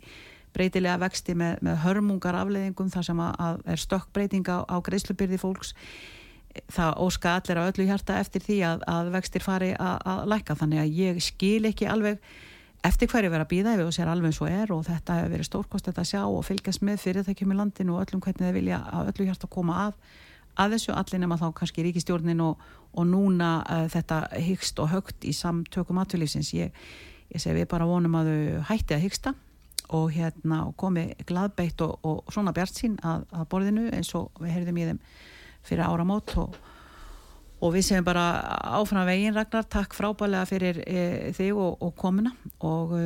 breytilega 0.57 0.97
vexti 1.05 1.37
með, 1.37 1.61
með 1.61 1.81
hörmungar 1.85 2.39
afleðingum 2.41 2.91
þar 2.93 3.09
sem 3.11 3.21
að, 3.21 3.33
að 3.45 3.63
er 3.73 3.85
stökkbreytinga 3.85 4.57
á, 4.57 4.59
á 4.65 4.75
greiðslubyrði 4.81 5.41
fólks. 5.41 5.73
Það 6.73 6.99
óska 7.05 7.37
allir 7.37 7.59
á 7.61 7.69
öllu 7.69 7.85
hjarta 7.85 8.17
eftir 8.17 8.41
því 8.41 8.61
að, 8.65 8.85
að 8.89 9.11
vextir 9.13 9.45
fari 9.45 9.73
að, 9.77 9.97
að 10.09 10.21
lækka. 10.33 10.57
Þannig 10.57 10.81
að 10.81 11.01
ég 11.03 11.19
skil 11.21 11.69
ekki 11.69 11.89
alveg 11.91 12.23
eftir 12.85 13.09
hverju 13.09 13.31
vera 13.33 13.45
að 13.45 13.51
býða 13.51 13.73
ef 13.75 13.83
og 13.87 13.95
sér 13.95 14.11
alveg 14.11 14.31
eins 14.31 14.39
og 14.43 14.51
er 14.51 14.71
og 14.75 14.85
þetta 14.85 15.17
hefur 15.17 15.33
verið 15.33 15.49
stórkost 15.49 15.89
að 15.91 16.07
sjá 16.11 16.21
og 16.25 16.45
fylgjast 16.45 16.83
með 16.85 17.01
fyrirtækjum 17.03 17.53
í 17.53 17.57
landinu 17.57 17.97
og 17.97 18.05
öllum 18.05 18.21
hvernig 18.23 18.45
þeir 18.45 18.57
vilja 18.57 18.79
að 18.93 19.11
öllu 19.11 19.27
hjarta 19.29 19.49
koma 19.51 19.79
að 19.87 19.97
að 20.57 20.73
þessu 20.75 20.93
allir 20.97 21.21
nema 21.21 21.37
þá 21.37 21.49
kannski 21.57 21.85
ríkistjórnin 21.85 22.41
og, 22.41 22.61
og 22.97 23.05
núna 23.09 23.49
uh, 23.61 23.83
þetta 23.93 24.23
hyggst 24.41 24.79
og 24.81 24.89
högt 24.93 25.27
í 25.27 25.33
samtökum 25.35 25.99
atvölífsins 26.01 26.53
ég, 26.57 26.73
ég 27.33 27.43
segi 27.43 27.59
við 27.59 27.69
bara 27.73 27.87
vonum 27.89 28.17
að 28.17 28.31
þau 28.31 28.63
hætti 28.71 28.97
að 28.97 29.05
hyggsta 29.05 29.33
og 29.97 30.09
hérna 30.11 30.63
komi 30.79 31.11
gladbeitt 31.27 31.81
og, 31.85 31.99
og 32.03 32.33
svona 32.33 32.53
bjart 32.55 32.75
sín 32.75 32.97
að, 33.05 33.27
að 33.31 33.45
borðinu 33.53 33.85
eins 33.95 34.09
og 34.17 34.41
við 34.41 34.55
heyrðum 34.57 34.81
í 34.81 34.87
þeim 34.89 35.03
fyrir 35.67 35.85
áramót 35.85 36.33
og, 36.41 36.57
og 37.61 37.73
við 37.73 37.85
séum 37.87 38.05
bara 38.05 38.25
áfram 38.77 39.07
veginn 39.07 39.35
Ragnar, 39.35 39.65
takk 39.71 39.95
frábælega 39.97 40.45
fyrir 40.49 40.81
e, 40.85 41.03
þig 41.37 41.53
og, 41.57 41.77
og 41.83 41.93
komuna. 41.97 42.33
Og, 42.65 42.93
e, 42.97 43.05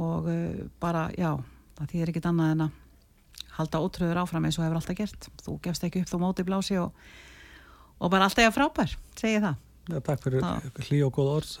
og 0.00 0.28
e, 0.32 0.36
bara, 0.80 1.08
já 1.16 1.34
það 1.78 1.90
þýðir 1.92 2.12
ekkit 2.12 2.28
annað 2.30 2.54
en 2.54 2.66
að 2.66 2.78
halda 3.58 3.82
ótröður 3.84 4.22
áfram 4.22 4.46
eins 4.48 4.58
og 4.60 4.64
hefur 4.64 4.80
alltaf 4.80 5.00
gert. 5.00 5.28
Þú 5.44 5.56
gefst 5.66 5.84
ekki 5.88 6.04
upp 6.04 6.12
þú 6.12 6.22
móti 6.22 6.46
blási 6.48 6.78
og, 6.80 6.94
og 8.00 8.12
bara 8.12 8.28
alltaf 8.28 8.46
ég 8.46 8.56
frábær, 8.56 8.96
segi 9.20 9.42
það. 9.42 9.58
Ja, 9.90 10.00
Takk 10.06 10.22
fyrir 10.22 10.44
hlý 10.86 11.02
og 11.04 11.12
góð 11.16 11.34
orð 11.40 11.52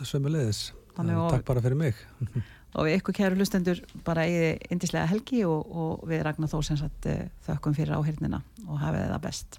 Þannig 0.96 1.16
og- 1.20 1.30
Takk 1.34 1.44
bara 1.48 1.62
fyrir 1.64 1.78
mig. 1.78 2.00
Og 2.70 2.86
við 2.86 3.00
ykkur 3.00 3.14
kæru 3.16 3.34
hlustendur 3.34 3.80
bara 4.06 4.22
eigið 4.28 4.60
indislega 4.70 5.08
helgi 5.10 5.40
og, 5.42 5.72
og 5.74 6.04
við 6.06 6.20
Ragnar 6.22 6.46
þó 6.52 6.60
sem 6.62 6.76
sagt 6.78 7.08
eh, 7.10 7.24
þökkum 7.42 7.74
fyrir 7.74 7.96
áhyrnina 7.96 8.38
og 8.62 8.78
hafið 8.78 9.08
það 9.10 9.24
best. 9.24 9.58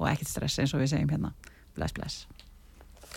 Og 0.00 0.08
ekkert 0.10 0.30
stress 0.32 0.58
eins 0.58 0.74
og 0.74 0.82
við 0.82 0.90
segjum 0.90 1.12
hérna 1.14 1.30
Plas, 1.74 1.92
plas. 1.92 2.26